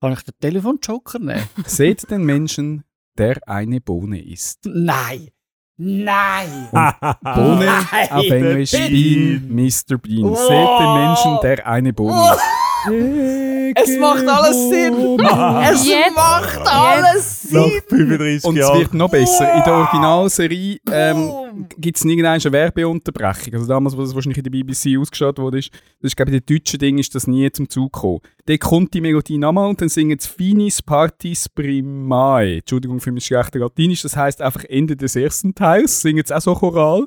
Kann 0.01 0.13
ich 0.15 0.23
den 0.23 0.35
Telefonjoker 0.41 1.19
nehmen? 1.19 1.49
Seht 1.67 2.11
den 2.11 2.25
Menschen, 2.25 2.85
der 3.17 3.47
eine 3.47 3.81
Bohne 3.81 4.23
ist. 4.23 4.61
Nein! 4.65 5.29
Nein! 5.77 6.69
Bohne 6.71 7.87
auf 8.11 8.31
Englisch 8.31 8.73
Bean. 8.73 9.49
Mr. 9.49 9.99
Bean. 9.99 10.35
Seht 10.35 10.81
den 10.81 10.95
Menschen, 10.95 11.39
der 11.43 11.67
eine 11.67 11.93
Bohne 11.93 12.33
ist. 12.33 12.41
Es 12.87 13.99
macht 13.99 14.26
alles 14.28 14.68
Sinn! 14.68 15.18
Es 15.62 15.87
Jetzt- 15.89 16.14
macht 16.14 16.59
alles 16.66 17.51
Nach 17.51 17.64
Sinn! 17.64 17.80
35 17.89 18.45
Und 18.45 18.57
es 18.57 18.61
Jahren. 18.66 18.78
wird 18.80 18.95
noch 18.95 19.11
besser. 19.11 19.55
In 19.55 19.62
der 19.64 19.74
Originalserie 19.74 20.78
ähm, 20.93 21.16
Boom. 21.28 21.66
gibt 21.78 21.97
es 21.97 22.05
nirgendwo 22.05 22.30
eine 22.30 22.53
Werbeunterbrechung. 22.53 23.55
Also 23.55 23.66
damals, 23.66 23.97
wo 23.97 24.03
das 24.03 24.14
wahrscheinlich 24.14 24.39
in 24.39 24.45
der 24.45 24.51
BBC 24.51 24.99
ausgestrahlt 25.01 25.39
wurde, 25.39 25.59
ist, 25.59 25.70
das 26.01 26.11
ist, 26.11 26.16
glaube 26.16 26.30
ich, 26.32 26.43
in 26.47 26.57
deutschen 26.59 26.78
Ding 26.78 26.99
ist 26.99 27.14
das 27.14 27.26
nie 27.26 27.51
zum 27.53 27.68
Zug 27.68 27.93
gekommen. 27.93 28.20
Dort 28.47 28.61
kommt 28.61 28.93
die 28.95 29.01
Melodie 29.01 29.39
nochmal 29.39 29.68
und 29.70 29.80
dann 29.80 29.89
singen 29.89 30.18
sie 30.18 30.28
Finis 30.28 30.82
Partis 30.82 31.49
Primae. 31.49 32.59
Entschuldigung 32.59 33.01
für 33.01 33.12
mein 33.12 33.20
schlechter 33.20 33.59
Latinisch. 33.61 34.03
Das 34.03 34.16
heisst 34.16 34.43
einfach 34.43 34.64
Ende 34.64 34.97
des 34.97 35.16
ersten 35.16 35.55
Teils. 35.55 36.03
Singen 36.03 36.22
sie 36.26 36.37
auch 36.37 36.41
so 36.41 36.55
choral. 36.55 37.07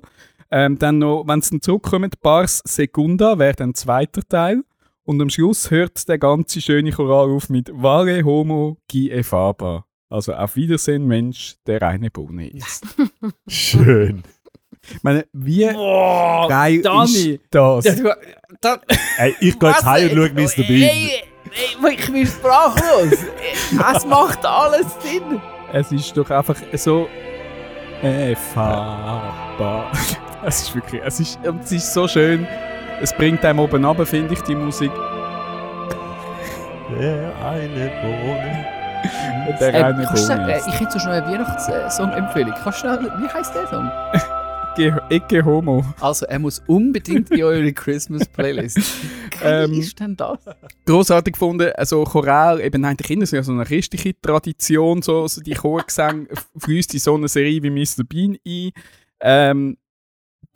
Ähm, 0.50 0.80
dann 0.80 0.98
noch, 1.00 1.26
wenn 1.28 1.42
sie 1.42 1.52
dann 1.52 1.62
zurückkommen, 1.62 2.10
Pars 2.22 2.62
Secunda 2.66 3.38
wäre 3.38 3.54
dann 3.56 3.74
zweiter 3.76 4.22
Teil. 4.28 4.64
Und 5.08 5.22
am 5.22 5.30
Schluss 5.30 5.72
hört 5.72 6.10
der 6.10 6.18
ganze 6.18 6.60
schöne 6.60 6.92
Choral 6.92 7.30
auf 7.30 7.48
mit 7.48 7.72
Vale 7.72 8.26
Homo 8.26 8.76
Gi 8.90 9.10
e 9.10 9.24
Faba. 9.24 9.86
Also 10.10 10.34
auf 10.34 10.58
Wiedersehen, 10.58 11.08
Mensch, 11.08 11.56
der 11.66 11.82
eine 11.84 12.12
Bohne 12.12 12.50
ist. 12.50 12.86
Schön. 13.48 14.24
Ich 14.82 15.04
meine, 15.04 15.26
wie 15.32 15.66
Boah, 15.72 16.50
geil 16.50 16.82
Dani. 16.82 17.06
ist 17.06 17.40
das? 17.52 17.86
Ja, 17.86 17.96
du, 17.96 18.16
da, 18.60 18.82
Ey, 19.18 19.34
ich 19.40 19.58
gehe 19.58 19.70
jetzt 19.70 19.86
heim 19.86 20.10
und 20.10 20.18
schaue 20.18 20.30
Mr. 20.34 20.68
Bean. 20.68 20.90
Ey, 20.90 21.24
ey, 21.86 21.94
ich 21.94 22.12
bin 22.12 22.28
sprachlos. 22.28 23.14
es 23.96 24.06
macht 24.06 24.46
alles 24.46 24.88
Sinn. 25.02 25.42
Es 25.72 25.90
ist 25.90 26.18
doch 26.18 26.30
einfach 26.30 26.58
so. 26.74 27.08
Äh, 28.02 28.36
Faba. 28.36 29.90
Es 30.46 30.62
ist 30.62 30.76
wirklich. 30.76 31.02
Es 31.04 31.20
ist, 31.20 31.40
es 31.44 31.72
ist 31.72 31.94
so 31.94 32.08
schön. 32.08 32.46
Es 33.00 33.14
bringt 33.14 33.46
einem 33.46 33.60
oben 33.60 33.86
runter, 33.86 34.06
finde 34.06 34.34
ich, 34.34 34.42
die 34.42 34.56
Musik. 34.56 34.92
Der 37.00 37.32
eine 37.46 37.92
Bohne. 38.02 38.66
Der 39.60 39.74
Ähm, 39.74 39.84
eine 39.84 40.08
Bohne 40.08 40.54
äh, 40.54 40.62
ich 40.68 40.80
hätte 40.80 40.92
so 40.94 41.00
schnell 41.00 41.22
eine 41.22 41.32
Weihnachtssong-Empfehlung. 41.32 42.54
Kannst 42.64 42.84
du 42.84 42.88
schnell, 42.88 43.12
wie 43.20 43.30
heisst 43.30 43.54
der 43.54 43.68
Song? 43.68 43.92
Ecce 45.10 45.44
Homo. 45.44 45.84
Also, 46.00 46.26
er 46.28 46.40
muss 46.40 46.62
unbedingt 46.68 47.32
in 47.32 47.44
eure 47.44 47.74
Christmas-Playlist. 47.74 48.80
Ähm, 49.44 49.74
ist 49.74 50.00
denn 50.00 50.16
das? 50.16 50.40
großartig 50.88 51.34
gefunden, 51.34 51.72
also 51.76 52.04
Choral, 52.06 52.60
eben 52.60 52.84
eigentlich 52.84 53.12
immer 53.12 53.28
so 53.28 53.40
so 53.44 53.52
eine 53.52 53.66
christliche 53.66 54.20
Tradition, 54.20 55.04
so, 55.04 55.28
so 55.28 55.42
die 55.42 55.54
Chorgesang 55.54 56.28
fließt 56.58 56.96
in 56.96 57.00
so 57.00 57.14
eine 57.14 57.28
Serie 57.28 57.62
wie 57.62 57.70
Mr. 57.70 58.04
Bean 58.04 58.36
ein. 58.44 58.72
Ähm, 59.22 59.78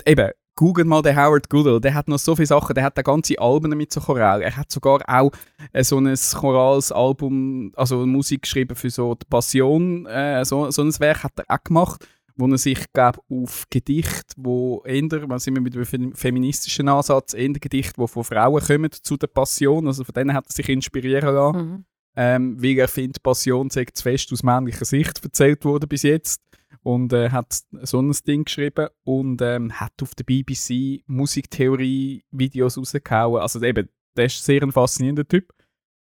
eben, 0.04 0.32
googelt 0.56 0.88
mal 0.88 1.02
den 1.02 1.16
Howard 1.16 1.50
Goodall, 1.50 1.80
der 1.82 1.94
hat 1.94 2.08
noch 2.08 2.20
so 2.20 2.36
viele 2.36 2.46
Sachen, 2.48 2.74
der 2.76 2.84
hat 2.84 2.98
da 2.98 3.02
ganze 3.02 3.40
Alben 3.40 3.76
mit 3.78 3.92
so 3.94 4.00
Choral. 4.02 4.42
Er 4.42 4.56
hat 4.58 4.72
sogar 4.72 5.02
auch 5.08 5.32
äh, 5.74 5.84
so 5.84 5.98
ein 5.98 6.14
chorales 6.16 6.92
Album, 6.92 7.72
also 7.76 8.06
Musik 8.06 8.44
geschrieben 8.44 8.76
für 8.76 8.90
so 8.90 9.16
die 9.16 9.26
Passion, 9.30 10.06
äh, 10.06 10.44
so, 10.46 10.70
so 10.72 10.82
ein 10.84 11.00
Werk 11.00 11.24
hat 11.24 11.34
er 11.38 11.46
auch 11.48 11.64
gemacht, 11.64 12.06
wo 12.36 12.48
er 12.48 12.58
sich, 12.58 12.92
glaube 12.94 13.20
auf 13.30 13.66
Gedicht, 13.70 14.34
wo 14.38 14.84
eher, 14.86 15.28
man 15.28 15.40
sind 15.40 15.56
wir 15.56 15.62
mit 15.62 15.76
einem 15.76 15.86
fem- 15.86 16.14
feministischen 16.16 16.88
Ansatz, 16.88 17.34
eher 17.34 17.50
Gedicht, 17.54 17.98
wo 17.98 18.08
von 18.08 18.24
Frauen 18.24 18.62
kommen 18.62 18.90
zu 18.92 19.18
der 19.18 19.28
Passion, 19.28 19.88
also 19.88 20.04
von 20.04 20.14
denen 20.14 20.34
hat 20.34 20.46
er 20.48 20.52
sich 20.54 20.70
inspirieren 20.70 21.34
lassen 21.36 21.58
Mhm. 21.58 21.86
ähm, 22.16 22.62
weil 22.64 22.78
er 22.78 22.88
findet, 22.88 23.24
Passion 23.24 23.70
sei 23.70 23.86
zu 23.86 24.04
fest 24.04 24.32
aus 24.34 24.44
männlicher 24.44 24.86
Sicht 24.86 25.24
erzählt 25.24 25.64
worden 25.66 25.88
bis 25.88 26.04
jetzt. 26.04 26.42
Und 26.84 27.14
äh, 27.14 27.30
hat 27.30 27.62
so 27.82 28.02
ein 28.02 28.12
Ding 28.26 28.46
geschrieben 28.46 28.88
und 29.04 29.42
ähm, 29.42 29.72
hat 29.80 29.94
auf 30.02 30.16
der 30.16 30.24
BBC 30.24 31.04
Musiktheorie-Videos 31.06 32.78
rausgehauen. 32.78 33.42
Also 33.42 33.62
eben, 33.62 33.90
der 34.16 34.26
ist 34.26 34.44
sehr 34.44 34.64
ein 34.64 34.72
faszinierender 34.72 35.28
Typ. 35.28 35.54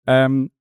Ähm, 0.08 0.52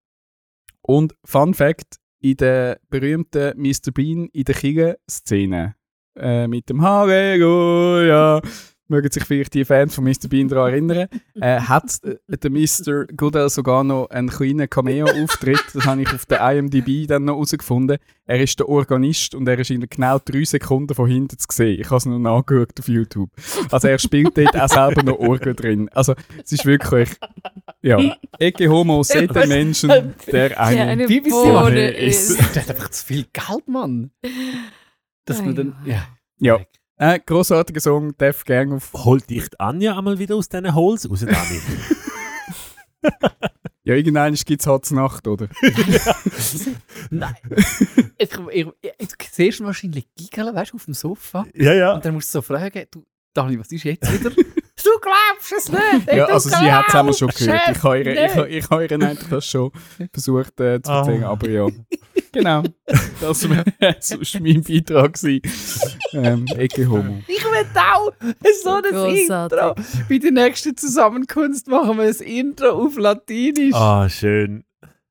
und 0.83 1.15
Fun 1.25 1.55
Fact, 1.55 1.99
in 2.21 2.37
der 2.37 2.81
berühmten 2.89 3.61
Mr. 3.61 3.93
Bean 3.93 4.29
in 4.33 4.45
der 4.45 4.55
Kirche-Szene 4.55 5.75
äh, 6.17 6.47
mit 6.47 6.69
dem 6.71 6.83
Halleluja 6.83 8.41
mögen 8.89 9.11
sich 9.11 9.25
vielleicht 9.25 9.55
die 9.55 9.65
Fans 9.65 9.95
von 9.95 10.05
Mr. 10.05 10.29
Bean 10.29 10.49
daran 10.49 10.73
erinnern, 10.73 11.09
äh, 11.41 11.61
hat 11.61 11.99
äh, 12.05 12.37
der 12.37 12.51
Mr. 12.51 13.07
Goodell 13.17 13.49
sogar 13.49 13.85
noch 13.85 14.11
einen 14.11 14.29
kleinen 14.29 14.69
Cameo-Auftritt. 14.69 15.63
Das 15.73 15.87
habe 15.87 16.03
ich 16.03 16.13
auf 16.13 16.27
der 16.27 16.41
IMDb 16.53 17.07
dann 17.09 17.25
noch 17.25 17.35
herausgefunden. 17.35 17.99
Er 18.27 18.41
ist 18.41 18.59
der 18.59 18.69
Organist 18.69 19.35
und 19.35 19.49
er 19.49 19.59
ist 19.59 19.71
in 19.71 19.87
genau 19.89 20.19
drei 20.19 20.45
Sekunden 20.45 20.95
von 20.95 21.09
hinten 21.09 21.39
zu 21.39 21.47
sehen. 21.51 21.81
Ich 21.81 21.87
habe 21.87 21.97
es 21.97 22.07
noch 22.07 22.19
nachgeschaut 22.19 22.79
auf 22.79 22.89
YouTube. 22.89 23.31
Also 23.71 23.89
er 23.89 23.99
spielt 23.99 24.37
dort 24.37 24.59
auch 24.59 24.69
selber 24.69 25.03
noch 25.03 25.19
Orgel 25.19 25.55
drin. 25.55 25.89
Also 25.93 26.15
es 26.43 26.53
ist 26.53 26.67
wirklich, 26.67 27.11
ja, 27.83 27.99
Ecce 28.39 28.69
Homo, 28.69 29.03
seht 29.03 29.35
den 29.35 29.49
Menschen, 29.49 30.15
der 30.31 30.51
Ja, 30.53 30.59
eine 30.59 30.83
eine 30.83 31.07
BBC 31.07 32.07
ist. 32.07 32.31
ist. 32.31 32.55
Der 32.55 32.63
hat 32.63 32.71
einfach 32.71 32.91
zu 32.91 33.05
viel 33.07 33.27
Geld, 33.33 33.69
Mann. 33.69 34.11
Dass 35.25 35.43
man 35.43 35.55
dann. 35.55 35.77
Ja. 35.85 36.07
Ja. 36.39 36.61
Äh, 36.97 37.19
grossartiger 37.25 37.81
Song, 37.81 38.17
Def 38.17 38.45
Gang 38.45 38.73
auf. 38.73 38.93
Holt 38.93 39.29
dich 39.29 39.49
Anja 39.59 39.99
einmal 39.99 40.19
wieder 40.19 40.37
aus 40.37 40.49
diesen 40.49 40.75
Holes 40.75 41.11
raus, 41.11 41.21
Dani? 41.21 41.61
Ja, 43.87 43.95
irgendwann 43.95 44.33
gibt 44.35 44.63
es 44.63 44.67
halt 44.67 44.91
Nacht, 44.93 45.29
oder? 45.29 45.47
Nein. 47.11 47.35
ich, 48.17 48.31
ich, 48.51 48.67
ich, 48.81 49.09
du 49.09 49.27
siehst 49.31 49.61
ihn 49.61 49.67
wahrscheinlich 49.67 50.07
giggeln, 50.17 50.55
weißt 50.55 50.73
du, 50.73 50.77
auf 50.77 50.87
dem 50.87 50.95
Sofa. 50.95 51.45
ja, 51.55 51.75
ja. 51.75 51.93
Und 51.93 52.03
dann 52.03 52.15
musst 52.15 52.35
du 52.35 52.39
so 52.39 52.43
fragen, 52.43 52.87
du, 52.91 53.05
Dani, 53.35 53.59
was 53.59 53.71
ist 53.71 53.85
jetzt 53.85 54.11
wieder? 54.11 54.35
du 54.85 54.91
glaubst 55.01 55.53
es 55.53 55.71
nicht! 55.71 56.13
Ja, 56.13 56.27
also 56.27 56.49
sie 56.49 56.73
hat 56.73 56.87
es 56.89 56.95
einmal 56.95 57.15
schon 57.15 57.29
gehört. 57.29 57.61
Ich 57.71 57.83
habe 57.83 57.99
ihr, 57.99 58.25
ich, 58.25 58.59
ich 58.59 58.71
habe 58.71 58.85
ihr 58.85 58.93
eigentlich 58.93 59.29
das 59.29 59.47
schon 59.47 59.71
versucht 60.13 60.61
äh, 60.61 60.81
zu 60.83 60.93
erzählen, 60.93 61.25
aber 61.25 61.49
ja. 61.49 61.67
Genau. 62.33 62.65
Das 63.21 63.49
war 63.49 63.65
sonst 64.01 64.41
mein 64.41 64.63
Beitrag. 64.63 65.15
gewesen. 65.15 65.41
Ähm, 66.13 66.45
Ecke 66.57 66.89
Homo. 66.89 67.23
Ich 67.29 67.45
will 67.45 67.67
auch 67.77 68.13
so 68.63 68.71
ein 68.71 68.83
Grossartig. 68.83 69.59
Intro. 69.59 69.75
Bei 70.09 70.19
der 70.19 70.31
nächsten 70.33 70.77
Zusammenkunft 70.77 71.69
machen 71.69 71.97
wir 71.97 72.05
ein 72.05 72.15
Intro 72.15 72.71
auf 72.71 72.97
Latinisch. 72.97 73.75
Ah, 73.75 74.09
schön. 74.09 74.65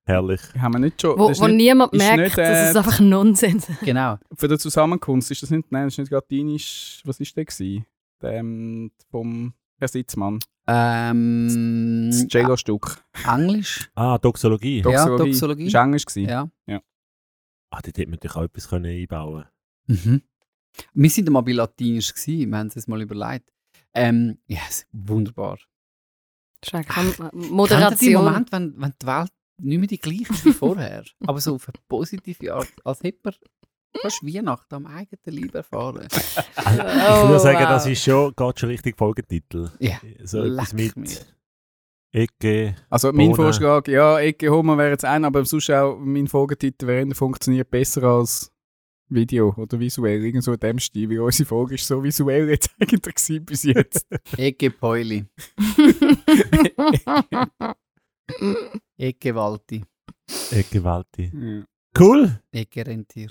Herrlich. 0.05 0.41
Haben 0.59 0.73
wir 0.73 0.79
nicht 0.79 1.01
schon... 1.01 1.17
Wo, 1.17 1.29
das 1.29 1.37
ist 1.37 1.43
wo 1.43 1.47
nicht, 1.47 1.57
niemand 1.57 1.93
ist 1.93 1.99
merkt, 1.99 2.19
nicht, 2.19 2.37
dass 2.37 2.47
äh, 2.47 2.69
es 2.71 2.75
einfach 2.75 2.99
Nonsens 2.99 3.69
ist. 3.69 3.79
Genau. 3.79 4.17
für 4.35 4.49
die 4.49 4.57
Zusammenkunft 4.57 5.31
ist 5.31 5.43
das 5.43 5.49
nicht... 5.49 5.71
Nein, 5.71 5.85
das 5.85 5.93
ist 5.93 5.99
nicht 5.99 6.11
latinisch... 6.11 7.01
Was 7.05 7.21
ist 7.21 7.35
der 7.37 7.45
gewesen? 7.45 7.85
Der, 8.21 8.33
ähm, 8.33 8.91
vom 9.09 9.53
Herr 9.83 9.89
Sitzmann. 9.89 10.39
Ähm, 10.65 12.07
Das 12.09 12.25
Cello-Stück. 12.29 13.03
Englisch. 13.27 13.91
Ah, 13.95 14.17
Doxologie. 14.17 14.81
Doxologie. 14.81 15.31
Doxologie. 15.31 15.65
Das 15.65 15.73
war 15.73 15.83
Englisch. 15.83 16.05
gewesen. 16.05 16.29
Ja. 16.29 16.81
Ah, 17.69 17.81
dort 17.81 17.85
hätte 17.87 18.03
man 18.05 18.11
natürlich 18.11 18.35
auch 18.37 18.43
etwas 18.43 18.69
können 18.69 18.85
einbauen 18.85 19.45
Mhm. 19.87 20.21
Wir 20.93 21.09
sind 21.09 21.29
mal 21.29 21.41
bei 21.41 21.51
Latinisch 21.51 22.13
gewesen, 22.13 22.49
wir 22.49 22.57
haben 22.57 22.67
es 22.67 22.75
uns 22.77 22.87
mal 22.87 23.01
überlegt. 23.01 23.51
Ähm, 23.93 24.37
ja, 24.47 24.59
yes, 24.63 24.87
wunderbar. 24.93 25.59
Das 26.61 26.81
ist 26.81 26.89
Kennt 26.89 27.19
ihr 27.19 27.29
den 27.29 27.49
Moderation. 27.51 28.23
Moment, 28.23 28.51
wenn, 28.53 28.73
wenn 28.81 28.93
die 29.01 29.05
Welt 29.05 29.31
nicht 29.57 29.79
mehr 29.79 29.87
die 29.87 29.99
gleiche 29.99 30.31
ist 30.31 30.45
wie 30.45 30.53
vorher, 30.53 31.03
aber 31.27 31.41
so 31.41 31.55
auf 31.55 31.67
eine 31.67 31.77
positive 31.89 32.53
Art, 32.53 32.71
als 32.85 33.03
hätte 33.03 33.19
man 33.23 33.33
fast 34.01 34.23
Weihnachten 34.23 34.75
am 34.75 34.85
eigenen 34.87 35.41
Leib 35.41 35.55
erfahren. 35.55 36.07
Also, 36.55 36.81
ich 36.81 37.23
Oh, 37.23 37.27
würde 37.27 37.39
sagen, 37.39 37.59
wow. 37.59 37.67
das 37.69 37.85
ist 37.87 38.03
schon, 38.03 38.33
geht 38.35 38.59
schon 38.59 38.69
richtig 38.69 38.97
Folgetitel. 38.97 39.71
Ja, 39.79 39.99
So 40.23 40.43
etwas 40.43 40.73
leck 40.73 40.95
mit 40.95 41.09
mir. 41.09 41.17
Ecke. 42.15 42.75
Also 42.89 43.11
mein 43.11 43.27
Ohne- 43.27 43.35
Vorschlag, 43.35 43.87
ja, 43.87 44.19
Ecke 44.19 44.49
Homo 44.49 44.77
wäre 44.77 44.91
jetzt 44.91 45.05
ein, 45.05 45.25
aber 45.25 45.43
sonst 45.45 45.69
auch 45.71 45.97
mein 45.99 46.27
Folgetitel 46.27 46.87
wäre, 46.87 47.05
der 47.05 47.15
funktioniert 47.15 47.69
besser 47.71 48.03
als 48.03 48.51
Video 49.09 49.53
oder 49.57 49.79
visuell, 49.79 50.23
irgend 50.23 50.43
so 50.43 50.53
in 50.53 50.59
dem 50.59 50.79
Stil, 50.79 51.09
weil 51.09 51.19
unsere 51.19 51.47
Folge 51.47 51.75
ist 51.75 51.85
so 51.87 52.03
visuell 52.03 52.49
jetzt 52.49 52.69
eigentlich 52.79 53.45
bis 53.45 53.63
jetzt. 53.63 54.07
Ecke 54.37 54.69
Peuli, 54.71 55.25
Ecke 58.97 59.35
Walti, 59.35 59.83
Ecke 60.51 60.83
Walti. 60.83 61.31
ja. 61.33 61.63
Cool. 61.99 62.39
Ecke 62.51 62.85
Rentier. 62.87 63.29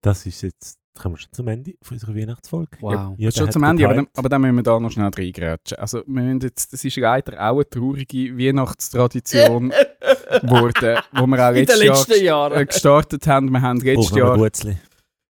Das 0.00 0.26
ist 0.26 0.42
jetzt, 0.42 0.78
kommen 1.00 1.16
wir 1.16 1.20
schon 1.20 1.32
zum 1.32 1.48
Ende 1.48 1.74
von 1.82 1.96
unserer 1.96 2.14
Weihnachtsfolge. 2.14 2.78
Wow. 2.80 3.14
Jeder 3.16 3.32
Schon 3.32 3.50
zum 3.50 3.64
Ende, 3.64 3.84
aber 3.84 3.94
dann, 3.94 4.08
aber 4.14 4.28
dann 4.28 4.40
müssen 4.40 4.56
wir 4.56 4.62
da 4.62 4.78
noch 4.78 4.90
schnell 4.90 5.10
reingrätschen. 5.16 5.78
Also, 5.78 6.02
wir 6.06 6.22
müssen 6.22 6.40
jetzt, 6.40 6.72
das 6.72 6.84
ist 6.84 6.96
leider 6.96 7.34
auch 7.34 7.56
eine 7.56 7.68
traurige 7.68 8.38
Weihnachtstradition 8.38 9.70
geworden, 10.40 10.98
wo 11.12 11.26
wir 11.26 11.48
auch 11.48 11.52
letztes 11.52 11.82
Jahr 11.82 11.96
letzten 11.96 12.12
äh, 12.12 12.24
Jahren. 12.24 12.66
gestartet 12.66 13.26
haben. 13.26 13.50
Wir 13.50 13.60
haben 13.60 13.80
letztes 13.80 14.16
Jahr 14.16 14.36
die 14.36 14.76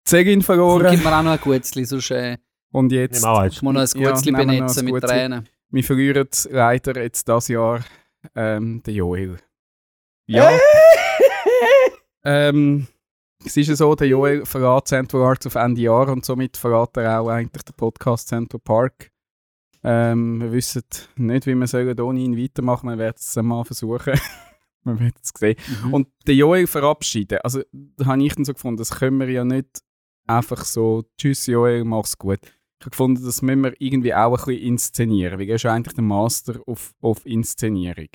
Zegin 0.04 0.38
Gib 0.38 0.44
verloren 0.44 1.02
mir 1.02 1.18
auch 1.18 1.22
noch 1.22 1.32
ein 1.32 1.40
Gutzli, 1.40 1.84
sonst 1.84 2.10
äh, 2.12 2.36
und 2.72 2.92
jetzt, 2.92 3.24
muss 3.24 3.62
noch 3.62 3.74
ein 3.74 4.02
Ja, 4.02 4.10
Gutzli 4.10 4.32
noch 4.32 4.38
benetzen 4.38 4.84
mit 4.84 4.94
Gutzli. 4.94 5.08
Tränen. 5.08 5.48
wir 5.70 5.84
verlieren 5.84 6.28
leider 6.50 7.02
jetzt 7.02 7.28
das 7.28 7.48
Jahr 7.48 7.80
ähm, 8.34 8.82
den 8.84 8.94
Joel. 8.94 9.36
Ja. 10.26 10.50
ähm, 12.24 12.86
es 13.46 13.56
ist 13.56 13.68
ja 13.68 13.76
so, 13.76 13.94
der 13.94 14.08
Joel 14.08 14.44
verrät 14.44 14.88
Central 14.88 15.22
Arts 15.22 15.46
auf 15.46 15.54
Ende 15.54 15.80
Jahr 15.80 16.08
und 16.08 16.24
somit 16.24 16.56
verrät 16.56 16.96
er 16.96 17.20
auch 17.20 17.28
eigentlich 17.28 17.62
den 17.62 17.76
Podcast 17.76 18.28
Central 18.28 18.60
Park. 18.60 19.12
Ähm, 19.84 20.40
wir 20.40 20.52
wissen 20.52 20.82
nicht, 21.16 21.46
wie 21.46 21.54
wir 21.54 21.66
sollen 21.68 22.00
ohne 22.00 22.20
ihn 22.20 22.36
weitermachen 22.36 22.88
Wir 22.88 22.98
werden 22.98 23.16
es 23.18 23.36
mal 23.36 23.64
versuchen. 23.64 24.14
wir 24.84 24.98
werden 24.98 25.14
es 25.22 25.30
sehen. 25.38 25.56
Mhm. 25.84 25.94
Und 25.94 26.08
den 26.26 26.38
Joel 26.38 26.66
verabschieden, 26.66 27.38
also 27.44 27.62
da 27.72 28.06
habe 28.06 28.24
ich 28.24 28.34
dann 28.34 28.44
so 28.44 28.52
gefunden, 28.52 28.78
das 28.78 28.90
können 28.90 29.20
wir 29.20 29.30
ja 29.30 29.44
nicht 29.44 29.80
einfach 30.26 30.64
so, 30.64 31.04
tschüss 31.16 31.46
Joel, 31.46 31.84
mach's 31.84 32.18
gut. 32.18 32.40
Ich 32.42 32.84
habe 32.84 32.90
gefunden, 32.90 33.24
das 33.24 33.42
müssen 33.42 33.62
wir 33.62 33.74
irgendwie 33.78 34.12
auch 34.12 34.38
ein 34.38 34.44
bisschen 34.44 34.62
inszenieren, 34.62 35.38
weil 35.38 35.48
er 35.48 35.54
ist 35.54 35.62
ja 35.62 35.72
eigentlich 35.72 35.94
der 35.94 36.04
Master 36.04 36.60
auf, 36.66 36.94
auf 37.00 37.24
Inszenierung. 37.24 38.08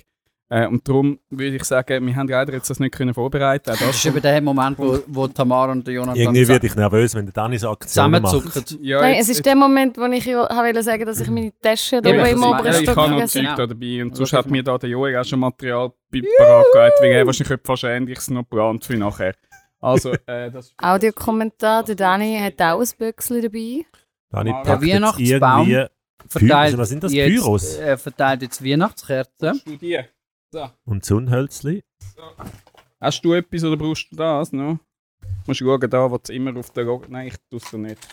Äh, 0.53 0.67
und 0.67 0.85
darum 0.85 1.17
würde 1.29 1.55
ich 1.55 1.63
sagen, 1.63 2.05
wir 2.05 2.13
haben 2.13 2.27
leider 2.27 2.51
jetzt 2.51 2.69
das 2.69 2.77
nicht 2.77 2.93
können 2.93 3.13
vorbereiten. 3.13 3.69
Auch 3.71 3.77
Das 3.77 3.87
das 3.87 3.95
ist 3.95 4.05
eben 4.05 4.21
der 4.21 4.41
Moment, 4.41 4.77
wo, 4.77 4.99
wo 5.07 5.25
Tamara 5.29 5.71
und 5.71 5.87
der 5.87 5.93
Jonathan 5.93 6.17
Irgendwie 6.17 6.45
werde 6.45 6.67
ich 6.67 6.75
nervös, 6.75 7.15
wenn 7.15 7.25
der 7.25 7.31
Dani 7.33 7.57
so 7.57 7.69
Aktionen 7.69 8.21
macht. 8.21 8.75
ja, 8.81 8.99
Nein, 8.99 9.13
jetzt- 9.15 9.29
es 9.29 9.37
ist 9.37 9.45
der 9.45 9.55
Moment, 9.55 9.97
wo 9.97 10.03
ich 10.07 10.25
ja 10.25 10.39
wollte 10.53 10.83
sagen, 10.83 11.05
dass 11.05 11.21
ich 11.21 11.29
meine 11.29 11.53
Tasche 11.61 12.01
da 12.01 12.09
Eben, 12.09 12.25
im 12.25 12.43
oberen 12.43 12.65
ja, 12.65 12.71
ich 12.71 12.77
Stock 12.83 12.97
habe 12.97 13.11
noch 13.11 13.25
Zeug 13.27 13.41
Genau. 13.43 13.55
da 13.55 13.65
dabei 13.67 14.01
und 14.03 14.09
Also, 14.11 14.15
sonst 14.25 14.33
hat 14.33 14.51
mir 14.51 14.61
da 14.61 14.77
der 14.77 14.89
Joel 14.89 15.17
auch 15.17 15.23
schon 15.23 15.39
Material 15.39 15.91
bei- 16.11 16.21
parat 16.37 16.65
weil 17.01 17.11
er 17.11 17.25
wahrscheinlich 17.25 17.51
etwas 17.51 17.79
fast 17.79 17.83
Ähnliches 17.85 18.29
noch 18.29 18.41
geplant 18.41 18.83
für 18.83 18.97
nachher. 18.97 19.35
Also, 19.79 20.11
äh, 20.25 20.51
das 20.51 20.73
Audiokommentar, 20.77 21.83
der 21.85 21.95
Dani 21.95 22.37
hat 22.39 22.61
auch 22.61 22.81
ein 22.81 22.87
Büchsel 22.97 23.41
dabei. 23.41 23.85
Dani 24.29 24.51
Der 24.51 24.57
packt 24.63 24.83
jetzt 24.83 24.93
Weihnachtsbaum 24.95 25.87
Verteilt 26.27 26.77
was 26.77 26.89
sind 26.89 27.03
das, 27.03 27.13
jetzt, 27.13 27.35
Pyros? 27.41 27.77
Äh, 27.79 27.97
verteilt 27.97 28.41
jetzt 28.43 28.63
Weihnachtskerzen. 28.63 29.49
Hast 29.49 29.65
die? 30.53 30.65
und 30.85 31.05
Sonnenhölzli. 31.05 31.83
Hast 32.99 33.25
du 33.25 33.33
etwas 33.33 33.63
oder 33.63 33.77
brauchst 33.77 34.11
du 34.11 34.15
das 34.15 34.51
noch? 34.51 34.79
Musst 35.47 35.61
du 35.61 35.65
schauen, 35.65 35.89
da, 35.89 36.09
wo 36.09 36.19
es 36.21 36.29
immer 36.29 36.55
auf 36.57 36.71
der 36.71 36.83
Log 36.83 37.09
Nein, 37.09 37.27
ich 37.27 37.35
tue 37.49 37.59
es 37.59 37.73
nicht. 37.73 38.07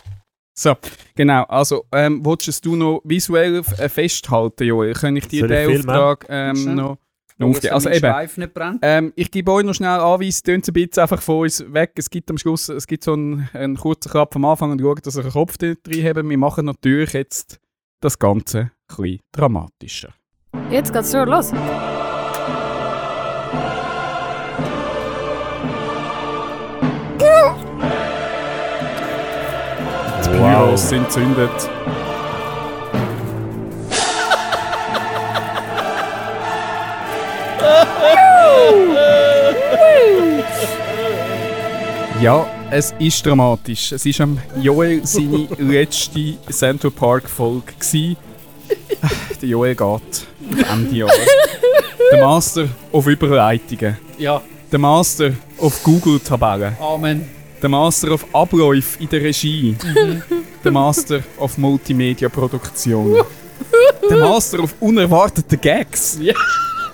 So, 0.58 0.74
genau. 1.14 1.44
Also, 1.44 1.84
ähm, 1.92 2.24
wolltest 2.24 2.64
du 2.64 2.74
noch 2.74 3.00
visuell 3.04 3.62
äh, 3.78 3.88
festhalten, 3.88 4.64
Joel? 4.64 4.92
Kann 4.92 5.16
ich 5.16 5.28
dir 5.28 5.44
ich 5.44 5.50
den? 5.50 5.78
Auftrag 5.78 6.26
ähm, 6.28 6.74
noch, 6.74 6.98
noch 7.36 7.48
aufgeben? 7.50 7.74
Also 7.74 7.90
eben, 7.90 8.80
ähm, 8.82 9.12
ich 9.14 9.30
gebe 9.30 9.52
euch 9.52 9.64
noch 9.64 9.74
schnell 9.74 10.00
Anweis, 10.00 10.42
tönt 10.42 10.66
ein 10.66 10.72
bisschen 10.72 11.02
einfach 11.02 11.22
von 11.22 11.42
uns 11.42 11.64
weg. 11.72 11.92
Es 11.96 12.10
gibt 12.10 12.28
am 12.30 12.38
Schluss 12.38 12.68
es 12.70 12.88
gibt 12.88 13.04
so 13.04 13.12
einen, 13.12 13.48
einen 13.52 13.76
kurzen 13.76 14.10
Klapp 14.10 14.34
am 14.34 14.46
Anfang 14.46 14.72
und 14.72 14.80
schaut, 14.80 15.06
dass 15.06 15.16
ihr 15.16 15.22
einen 15.22 15.32
Kopf 15.32 15.58
dort 15.58 15.78
rein 15.86 16.04
habt. 16.04 16.28
Wir 16.28 16.38
machen 16.38 16.64
natürlich 16.64 17.12
jetzt 17.12 17.60
das 18.00 18.18
Ganze 18.18 18.58
ein 18.58 18.70
bisschen 18.88 19.20
dramatischer. 19.30 20.12
Jetzt 20.70 20.92
geht's 20.92 21.12
schon 21.12 21.28
los. 21.28 21.52
Die 30.38 30.44
Pyros 30.44 30.88
sind 30.88 31.10
zündet. 31.10 31.50
Ja, 42.20 42.46
es 42.70 42.94
ist 42.98 43.24
dramatisch. 43.24 43.92
Es 43.92 44.04
ist 44.06 44.20
am 44.20 44.38
Joel 44.60 45.04
seine 45.06 45.48
letzte 45.58 46.34
Central 46.50 46.90
Park 46.92 47.28
Folge 47.28 47.72
gsi. 47.78 48.16
Der 49.40 49.48
Joel 49.48 49.74
geht 49.74 50.26
Ende 50.70 50.96
Jahr. 50.96 51.10
Der 52.12 52.24
Master 52.24 52.68
auf 52.92 53.06
Überleitungen. 53.06 53.96
Ja, 54.18 54.40
Der 54.70 54.78
Master 54.78 55.32
auf 55.58 55.82
Google-Tabellen. 55.82 56.76
Amen. 56.80 57.37
Der 57.60 57.68
Master 57.68 58.12
auf 58.12 58.24
Abläufe 58.34 59.02
in 59.02 59.08
der 59.08 59.22
Regie. 59.22 59.76
der 60.64 60.72
Master 60.72 61.20
auf 61.38 61.58
Multimedia-Produktion. 61.58 63.16
der 64.08 64.16
Master 64.28 64.60
auf 64.60 64.74
unerwartete 64.80 65.56
Gags. 65.58 66.18
Ja. 66.20 66.34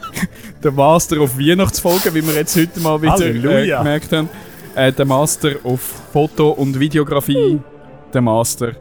der 0.62 0.72
Master 0.72 1.20
auf 1.20 1.38
Weihnachtsfolgen, 1.38 2.14
wie 2.14 2.26
wir 2.26 2.34
jetzt 2.34 2.56
heute 2.56 2.80
mal 2.80 3.00
wieder 3.00 3.14
äh, 3.16 3.34
Halleluja. 3.34 3.78
gemerkt 3.78 4.12
haben. 4.12 4.28
Äh, 4.74 4.92
der 4.92 5.04
Master 5.04 5.50
auf 5.64 5.80
Foto- 6.12 6.50
und 6.50 6.78
Videografie. 6.80 7.60
der 8.12 8.20
Master 8.22 8.72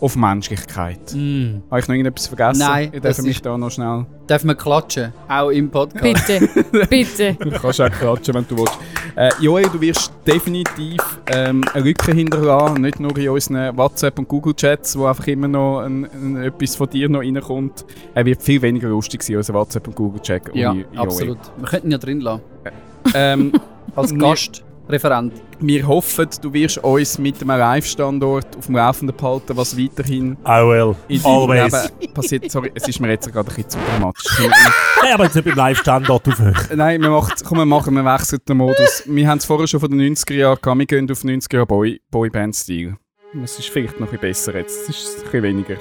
auf 0.00 0.16
Menschlichkeit. 0.16 1.14
Mm. 1.14 1.62
Habe 1.70 1.80
ich 1.80 1.88
noch 1.88 1.94
irgendetwas 1.94 2.26
vergessen? 2.28 2.60
Nein, 2.60 2.90
Ich 2.92 3.00
darf 3.00 3.22
mich 3.22 3.42
da 3.42 3.58
noch 3.58 3.70
schnell... 3.70 4.06
Darf 4.26 4.44
man 4.44 4.56
klatschen? 4.56 5.12
Auch 5.28 5.50
im 5.50 5.70
Podcast? 5.70 6.02
Bitte, 6.02 6.86
bitte. 6.90 7.34
Du 7.34 7.50
kannst 7.50 7.80
auch 7.80 7.90
klatschen, 7.90 8.34
wenn 8.34 8.46
du 8.46 8.58
willst. 8.58 8.78
Äh, 9.16 9.30
Joel, 9.40 9.64
du 9.64 9.80
wirst 9.80 10.12
definitiv 10.26 11.00
ähm, 11.26 11.64
eine 11.72 11.84
Lücke 11.84 12.12
hinterlassen, 12.12 12.82
nicht 12.82 13.00
nur 13.00 13.16
in 13.16 13.28
unseren 13.30 13.76
WhatsApp- 13.76 14.18
und 14.18 14.28
Google-Chats, 14.28 14.98
wo 14.98 15.06
einfach 15.06 15.26
immer 15.26 15.48
noch 15.48 15.80
ein, 15.80 16.04
ein, 16.04 16.36
etwas 16.36 16.76
von 16.76 16.88
dir 16.88 17.08
noch 17.08 17.20
reinkommt. 17.20 17.84
Er 18.14 18.24
wird 18.26 18.42
viel 18.42 18.62
weniger 18.62 18.88
lustig 18.88 19.22
sein 19.22 19.36
als 19.36 19.50
ein 19.50 19.56
WhatsApp- 19.56 19.88
und 19.88 19.96
Google-Chat 19.96 20.54
Ja, 20.54 20.74
absolut. 20.94 21.38
Wir 21.56 21.68
könnten 21.68 21.88
ihn 21.88 21.92
ja 21.92 21.98
drin 21.98 22.20
lassen. 22.20 22.42
Ähm, 23.14 23.52
Als 23.96 24.12
Wir- 24.12 24.18
Gastreferent. 24.88 25.34
wir 25.60 25.86
hoffen, 25.86 26.28
du 26.40 26.52
wirst 26.52 26.78
uns 26.78 27.18
mit 27.18 27.40
einem 27.42 27.58
Live-Standort 27.58 28.56
auf 28.56 28.66
dem 28.66 28.76
Laufenden 28.76 29.14
behalten, 29.16 29.56
was 29.56 29.76
weiterhin 29.76 30.36
I 30.46 30.62
will. 30.62 30.96
in 31.08 31.22
deinem 31.22 31.32
Always. 31.32 31.90
Leben 32.00 32.14
passiert. 32.14 32.50
Sorry, 32.50 32.72
es 32.74 32.88
ist 32.88 32.98
mir 33.00 33.10
jetzt 33.10 33.30
gerade 33.30 33.48
ein 33.50 33.54
bisschen 33.54 33.70
zu 33.70 33.78
dramatisch. 33.90 34.24
Nein, 35.02 35.12
aber 35.12 35.24
jetzt 35.24 35.34
nicht 35.36 35.44
beim 35.44 35.56
Live-Standort 35.56 36.28
aufhören. 36.28 36.56
Nein, 36.74 37.02
wir 37.02 37.10
machen, 37.10 37.34
komm, 37.44 37.58
wir 37.58 37.66
machen, 37.66 37.94
wir 37.94 38.04
wechseln 38.04 38.40
den 38.48 38.56
Modus. 38.56 39.02
Wir 39.06 39.28
haben 39.28 39.38
es 39.38 39.44
vorher 39.44 39.66
schon 39.66 39.80
von 39.80 39.90
den 39.90 40.14
90er 40.14 40.34
Jahren 40.34 40.58
gehabt, 40.60 40.78
wir 40.78 40.86
gehen 40.86 41.10
auf 41.10 41.22
90er 41.22 41.54
Jahre 41.54 41.66
Boy, 41.66 42.00
Boyband-Stil. 42.10 42.96
Es 43.44 43.58
ist 43.58 43.68
vielleicht 43.68 44.00
noch 44.00 44.10
ein 44.10 44.18
bisschen 44.18 44.52
besser 44.52 44.56
jetzt, 44.56 44.88
es 44.88 44.96
ist 44.96 45.18
ein 45.18 45.22
bisschen 45.24 45.42
weniger, 45.42 45.76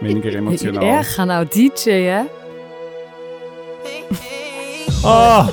weniger 0.00 0.32
emotional. 0.32 0.82
Er 0.82 1.04
kann 1.04 1.30
auch 1.30 1.44
DJen. 1.44 2.28
Ah! 5.04 5.50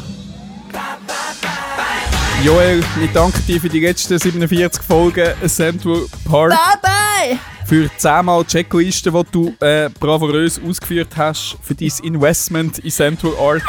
Joel, 2.44 2.82
ich 3.04 3.12
danke 3.12 3.40
dir 3.42 3.60
für 3.60 3.68
die 3.70 3.82
letzten 3.82 4.18
47 4.18 4.82
Folgen 4.82 5.34
Central 5.48 6.06
Park. 6.26 6.52
Bye 6.52 6.80
bye! 6.82 7.40
Für 7.66 7.90
10 7.98 8.26
Mal 8.26 8.44
die 8.44 8.48
Checkliste, 8.48 9.12
die 9.12 9.24
du 9.32 9.54
äh, 9.60 9.90
bravourös 10.00 10.60
ausgeführt 10.66 11.10
hast, 11.18 11.58
für 11.62 11.76
dein 11.76 11.92
Investment 12.04 12.80
in 12.80 12.92
Central 12.92 13.34
Arts, 13.38 13.64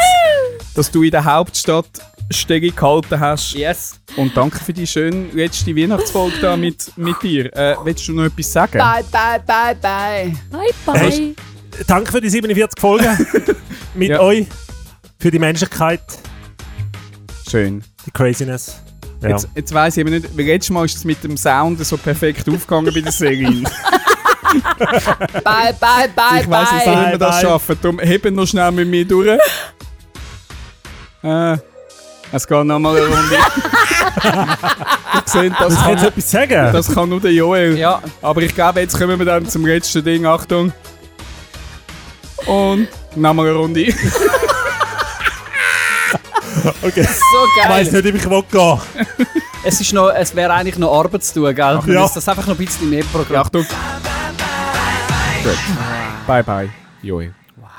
dass 0.74 0.90
du 0.90 1.02
in 1.02 1.10
der 1.10 1.24
Hauptstadt 1.24 1.86
Stege 2.30 2.70
gehalten 2.70 3.18
hast. 3.18 3.54
Yes. 3.54 3.98
Und 4.16 4.36
danke 4.36 4.58
für 4.60 4.72
die 4.72 4.86
schöne 4.86 5.26
letzte 5.32 5.74
Weihnachtsfolge 5.74 6.36
da 6.40 6.56
mit, 6.56 6.92
mit 6.96 7.20
dir. 7.22 7.52
Äh, 7.56 7.74
willst 7.82 8.06
du 8.06 8.12
noch 8.12 8.24
etwas 8.26 8.52
sagen? 8.52 8.78
Bye, 8.78 9.04
bye, 9.10 9.40
bye, 9.44 9.74
bye. 9.74 10.32
Bye 10.50 10.70
bye! 10.86 10.98
Hey. 10.98 11.34
Danke 11.88 12.12
für 12.12 12.20
die 12.20 12.30
47 12.30 12.80
Folgen 12.80 13.26
mit 13.94 14.10
Ja. 14.10 14.20
euch, 14.20 14.46
für 15.18 15.30
die 15.32 15.40
Menschlichkeit, 15.40 16.00
Schön. 17.50 17.82
Die 18.10 18.18
Craziness. 18.18 18.80
Ja. 19.22 19.30
Jetzt, 19.30 19.48
jetzt 19.54 19.74
weiss 19.74 19.96
ich 19.96 20.02
aber 20.02 20.10
nicht, 20.10 20.36
weil 20.36 20.46
letztes 20.46 20.70
Mal 20.70 20.84
ist 20.86 20.96
es 20.96 21.04
mit 21.04 21.22
dem 21.22 21.36
Sound 21.36 21.84
so 21.84 21.96
perfekt 21.96 22.48
aufgegangen 22.48 22.92
bei 22.92 23.00
der 23.00 23.12
Serie. 23.12 23.48
Bye, 25.44 25.74
bye, 25.78 26.08
bye, 26.16 26.40
ich 26.40 26.50
weiss 26.50 26.72
nicht, 26.72 26.84
bye. 26.84 27.06
wie 27.06 27.10
wir 27.12 27.18
das 27.18 27.40
Bye. 27.40 27.48
schaffen. 27.48 27.78
Darum 27.80 28.00
heben 28.00 28.34
noch 28.34 28.46
schnell 28.46 28.72
mit 28.72 28.88
mir 28.88 29.04
durch. 29.04 29.38
Äh, 31.22 31.56
es 32.32 32.46
geht 32.46 32.64
nochmal 32.64 32.96
eine 32.96 33.06
Runde. 33.06 33.36
ich 35.26 35.32
sehe, 35.32 35.50
das, 35.50 35.72
jetzt 35.72 35.82
kann, 35.82 35.98
etwas 35.98 36.30
sagen? 36.30 36.72
das 36.72 36.92
kann 36.92 37.08
nur 37.08 37.20
der 37.20 37.32
Joel. 37.32 37.78
Ja, 37.78 38.02
Aber 38.22 38.42
ich 38.42 38.54
glaube, 38.54 38.80
jetzt 38.80 38.98
kommen 38.98 39.18
wir 39.18 39.26
dann 39.26 39.48
zum 39.48 39.66
letzten 39.66 40.02
Ding. 40.02 40.26
Achtung. 40.26 40.72
Und 42.46 42.88
nochmal 43.14 43.48
eine 43.48 43.56
Runde. 43.56 43.94
okay. 46.82 47.02
so 47.02 47.08
Ich 47.62 47.68
weiss 47.68 47.90
geil. 47.90 48.02
nicht, 48.02 48.14
ob 48.14 48.20
ich 48.20 48.30
will 48.30 48.42
gehen. 48.50 49.26
Es, 49.64 49.80
ist 49.80 49.92
noch, 49.92 50.10
es 50.10 50.34
wäre 50.34 50.52
eigentlich 50.54 50.78
noch 50.78 50.92
Arbeit 50.98 51.22
zu 51.24 51.34
tun, 51.34 51.54
gell? 51.54 51.56
Ja. 51.56 51.80
müssen 52.02 52.14
das 52.14 52.28
einfach 52.28 52.46
noch 52.46 52.58
ein 52.58 52.64
bisschen 52.64 52.88
mehr 52.90 53.04
Programm. 53.04 53.42
Achtung. 53.42 53.66
Gut. 55.42 55.58
Bye 56.26 56.42
bye, 56.44 56.70
Joel. 57.02 57.34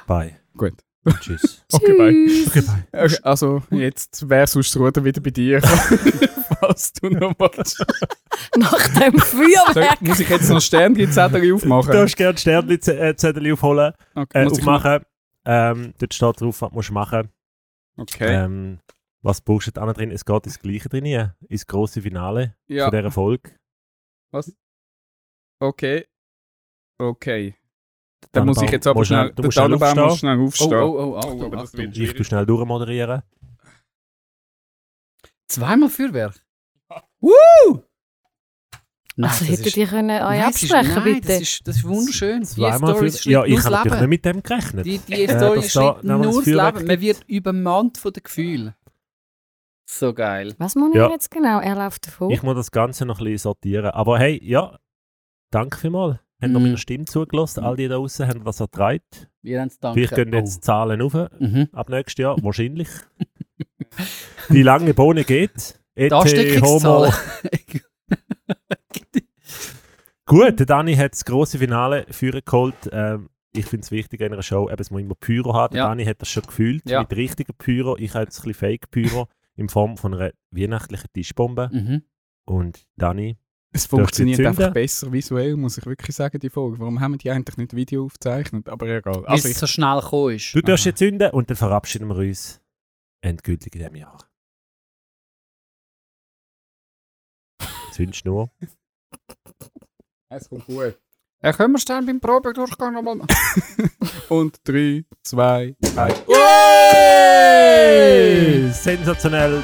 Bye. 0.07 0.35
Gut. 0.57 0.73
Tschüss. 1.19 1.63
Okay, 1.73 1.93
bye. 1.97 2.11
Tschüss. 2.27 2.47
Okay, 2.49 2.61
bye. 2.91 3.05
Okay, 3.05 3.17
Also, 3.23 3.63
jetzt 3.71 4.29
wäre 4.29 4.45
sonst 4.45 4.75
Ruder 4.77 5.03
wieder 5.03 5.21
bei 5.21 5.29
dir. 5.31 5.61
Was 6.61 6.91
du 6.93 7.09
noch 7.09 7.33
willst. 7.39 7.83
Nach 8.57 8.87
dem 8.99 9.17
So, 9.17 9.25
Feuerwerk. 9.25 10.01
muss 10.01 10.19
ich 10.19 10.29
jetzt 10.29 10.49
noch 10.49 10.59
Sternchen-Zettel 10.61 11.41
Du 11.41 11.55
aufmachen? 11.55 11.91
darfst 11.93 12.17
gerne 12.17 12.37
Sternchen-Zettel 12.37 13.53
aufholen, 13.53 13.93
Okay, 14.15 14.43
äh, 14.43 14.47
aufmachen. 14.47 14.99
Ähm, 15.45 15.93
dort 15.97 16.13
steht 16.13 16.41
drauf, 16.41 16.61
was 16.61 16.69
du 16.69 16.75
musst 16.75 16.91
machen 16.91 17.29
okay. 17.97 18.43
ähm, 18.45 18.79
Was 19.21 19.41
du 19.67 19.71
da 19.71 19.93
drin? 19.93 20.11
Es 20.11 20.25
geht 20.25 20.45
ins 20.45 20.59
Gleiche 20.59 20.89
drin, 20.89 21.05
hier, 21.05 21.35
ins 21.47 21.65
grosse 21.67 22.01
Finale 22.01 22.55
ja, 22.67 22.85
von 22.89 22.97
dieser 22.97 23.11
Folge. 23.11 23.55
was? 24.31 24.55
Okay. 25.59 26.07
Okay. 26.99 27.55
Dann 28.31 28.45
muss 28.45 28.61
ich 28.61 28.69
jetzt 28.71 28.87
aber 28.87 29.03
schnell, 29.05 29.31
du 29.33 29.43
musst 29.43 29.53
schnell 29.55 29.69
Tannenbaum 29.77 30.05
muss 30.05 30.19
schnell 30.19 30.37
Oh, 30.39 30.43
aufstehen. 30.45 30.73
oh, 30.73 30.97
oh, 30.97 31.13
oh, 31.15 31.17
aber 31.17 31.45
oh, 31.45 31.49
das 31.49 31.69
Achtung. 31.69 31.79
wird 31.79 31.97
Ich 31.97 32.13
tu 32.13 32.23
schnell 32.23 32.45
durchmoderieren. 32.45 33.23
Zweimal 35.47 35.89
Feuerwerk. 35.89 36.35
Nein, 39.21 39.29
Also 39.31 39.45
das 39.45 39.53
hättet 39.53 39.67
ist- 39.67 39.77
ihr 39.77 39.87
können 39.87 40.09
euch 40.09 40.19
Nein, 40.19 40.49
es 40.49 40.63
ist- 40.63 40.73
absprechen, 40.73 40.95
nein, 41.03 41.13
bitte? 41.15 41.27
Das 41.27 41.41
ist, 41.41 41.67
das 41.67 41.75
ist 41.77 41.83
wunderschön. 41.83 42.41
Die 42.41 42.45
Story 42.47 42.97
für, 42.99 43.05
ist 43.05 43.25
ja, 43.25 43.45
ich 43.45 43.57
habe 43.63 43.71
natürlich 43.71 43.99
nicht 43.99 44.09
mit 44.09 44.25
dem 44.25 44.43
gerechnet. 44.43 44.85
Die, 44.85 44.97
die 44.99 45.13
Äh, 45.13 45.37
Story 45.37 45.59
ist 45.59 45.75
da 45.75 45.99
nur 46.03 46.25
das 46.25 46.45
Leben. 46.45 46.87
Man 46.87 47.01
wird 47.01 47.23
übermannt 47.27 47.97
von 47.97 48.13
den 48.13 48.23
Gefühlen. 48.23 48.73
So 49.89 50.13
geil. 50.13 50.53
Was 50.57 50.75
muss 50.75 50.95
Ja. 50.95 51.05
er 51.07 51.11
jetzt 51.11 51.31
genau? 51.31 51.59
Er 51.59 51.75
läuft 51.75 52.07
davon. 52.07 52.31
Ich 52.31 52.43
muss 52.43 52.55
das 52.55 52.71
Ganze 52.71 53.05
noch 53.05 53.19
ein 53.19 53.25
bisschen 53.25 53.39
sortieren. 53.39 53.91
Aber 53.91 54.19
hey, 54.19 54.39
ja, 54.43 54.77
danke 55.51 55.77
vielmals. 55.77 56.17
Haben 56.41 56.53
noch 56.53 56.59
Mhm. 56.59 56.65
meiner 56.67 56.77
Stimme 56.77 57.05
zugelassen. 57.05 57.63
All 57.63 57.75
die 57.75 57.87
da 57.87 57.95
draußen 57.95 58.25
haben 58.27 58.43
das 58.43 58.59
ertragen. 58.59 59.01
Wir 59.43 59.59
haben 59.61 59.67
es 59.67 59.77
danken. 59.79 59.99
Vielleicht 59.99 60.15
gehen 60.15 60.33
jetzt 60.33 60.55
die 60.57 60.61
Zahlen 60.61 61.01
rauf. 61.01 61.13
Oh. 61.15 61.27
Mhm. 61.39 61.67
Ab 61.73 61.89
nächstes 61.89 62.21
Jahr, 62.23 62.35
wahrscheinlich. 62.41 62.87
die 64.49 64.63
lange 64.63 64.93
Bohne 64.93 65.23
geht. 65.23 65.77
Et 65.93 66.11
homo. 66.11 67.11
Gut, 70.31 70.59
der 70.59 70.65
Dani 70.65 70.95
hat 70.95 71.11
das 71.11 71.25
grosse 71.25 71.57
Finale 71.57 72.05
führen 72.09 72.41
geholt. 72.45 72.75
Ähm, 72.91 73.29
ich 73.53 73.65
finde 73.65 73.83
es 73.83 73.91
wichtig 73.91 74.21
in 74.21 74.31
einer 74.31 74.41
Show, 74.41 74.69
eben, 74.69 74.79
es 74.79 74.89
muss 74.89 75.01
immer 75.01 75.15
Pyro 75.15 75.53
haben. 75.53 75.73
Der 75.73 75.83
Ja. 75.83 75.89
Dani 75.89 76.05
hat 76.05 76.21
das 76.21 76.29
schon 76.29 76.43
gefühlt 76.43 76.89
Ja. 76.89 77.01
mit 77.01 77.11
richtiger 77.13 77.51
Pyro. 77.51 77.97
Ich 77.97 78.13
habe 78.13 78.23
jetzt 78.23 78.39
ein 78.39 78.43
bisschen 78.47 78.53
Fake-Pyro 78.53 79.27
in 79.57 79.67
Form 79.67 79.97
von 79.97 80.13
einer 80.13 80.31
weihnachtlichen 80.51 81.09
Tischbombe. 81.13 81.69
mhm. 81.73 82.03
Und 82.45 82.87
Dani, 82.95 83.37
Es 83.73 83.85
funktioniert 83.85 84.39
einfach 84.39 84.71
besser 84.73 85.11
visuell, 85.11 85.55
muss 85.57 85.77
ich 85.77 85.85
wirklich 85.85 86.15
sagen, 86.15 86.39
die 86.39 86.49
Folge. 86.49 86.79
Warum 86.79 86.99
haben 87.01 87.11
wir 87.13 87.17
die 87.17 87.29
eigentlich 87.31 87.57
nicht 87.57 87.75
Video 87.75 88.05
aufgezeichnet? 88.05 88.69
Aber 88.69 88.87
egal. 88.87 89.15
Weil 89.15 89.25
Also 89.25 89.47
es 89.49 89.51
ich, 89.55 89.57
so 89.57 89.67
schnell 89.67 89.99
gekommen 89.99 90.35
ist. 90.35 90.55
du 90.55 90.61
darfst 90.61 90.85
jetzt 90.85 90.99
zünden 90.99 91.29
und 91.31 91.49
dann 91.49 91.57
verabschieden 91.57 92.07
wir 92.07 92.15
uns 92.15 92.61
endgültig 93.21 93.73
in 93.75 93.79
diesem 93.81 93.95
Jahr. 93.95 94.17
Zündst 97.91 98.23
nur. 98.25 98.49
Es 100.37 100.49
kommt 100.49 100.65
gut. 100.65 100.97
Ja, 101.43 101.53
können 101.53 101.73
wir 101.73 101.77
es 101.77 101.85
dann 101.85 102.05
beim 102.05 102.19
Probedurchgang 102.19 102.93
nochmal 102.93 103.15
machen? 103.15 103.29
Und 104.29 104.59
3, 104.63 105.03
2, 105.23 105.75
1. 105.95 106.15
Yay! 107.73 108.71
Sensationell. 108.71 109.63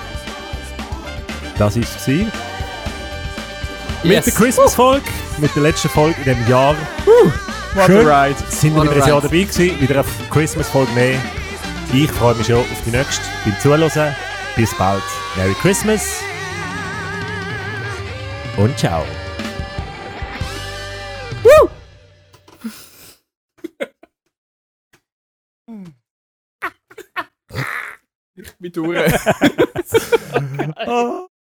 Das 1.58 1.76
war 1.76 1.84
es. 1.84 2.06
gewesen. 2.06 2.32
Mit 4.04 4.26
der 4.26 4.34
Christmas-Folge, 4.34 5.06
mit 5.40 5.56
der 5.56 5.64
letzten 5.64 5.90
Folge 5.90 6.16
in 6.18 6.24
diesem 6.24 6.48
Jahr. 6.50 6.76
What 7.76 7.86
Schön. 7.86 8.08
a 8.08 8.26
ride. 8.26 8.40
Sind 8.50 8.76
wir 8.76 8.84
wieder 8.84 9.04
ein 9.04 9.08
Jahr 9.10 9.22
dabei 9.22 9.44
gewesen. 9.44 9.80
Wieder 9.80 10.00
eine 10.00 10.06
Christmas-Folge 10.32 10.92
mehr. 10.94 11.20
Ich 11.94 12.12
freue 12.12 12.36
mich 12.36 12.48
schon 12.48 12.58
auf 12.58 12.84
die 12.86 12.92
nächste. 12.92 13.24
Beim 13.46 13.60
Zuhören. 13.60 14.16
Bis 14.56 14.74
bald. 14.76 15.04
Merry 15.36 15.54
Christmas. 15.62 16.22
Und 18.58 18.78
ciao. 18.80 19.06
Woo! 21.44 21.70
Wie 28.60 28.72
Tour. 28.72 28.96
Eh. 28.96 29.12
oh. 30.88 31.28
oh 31.28 31.37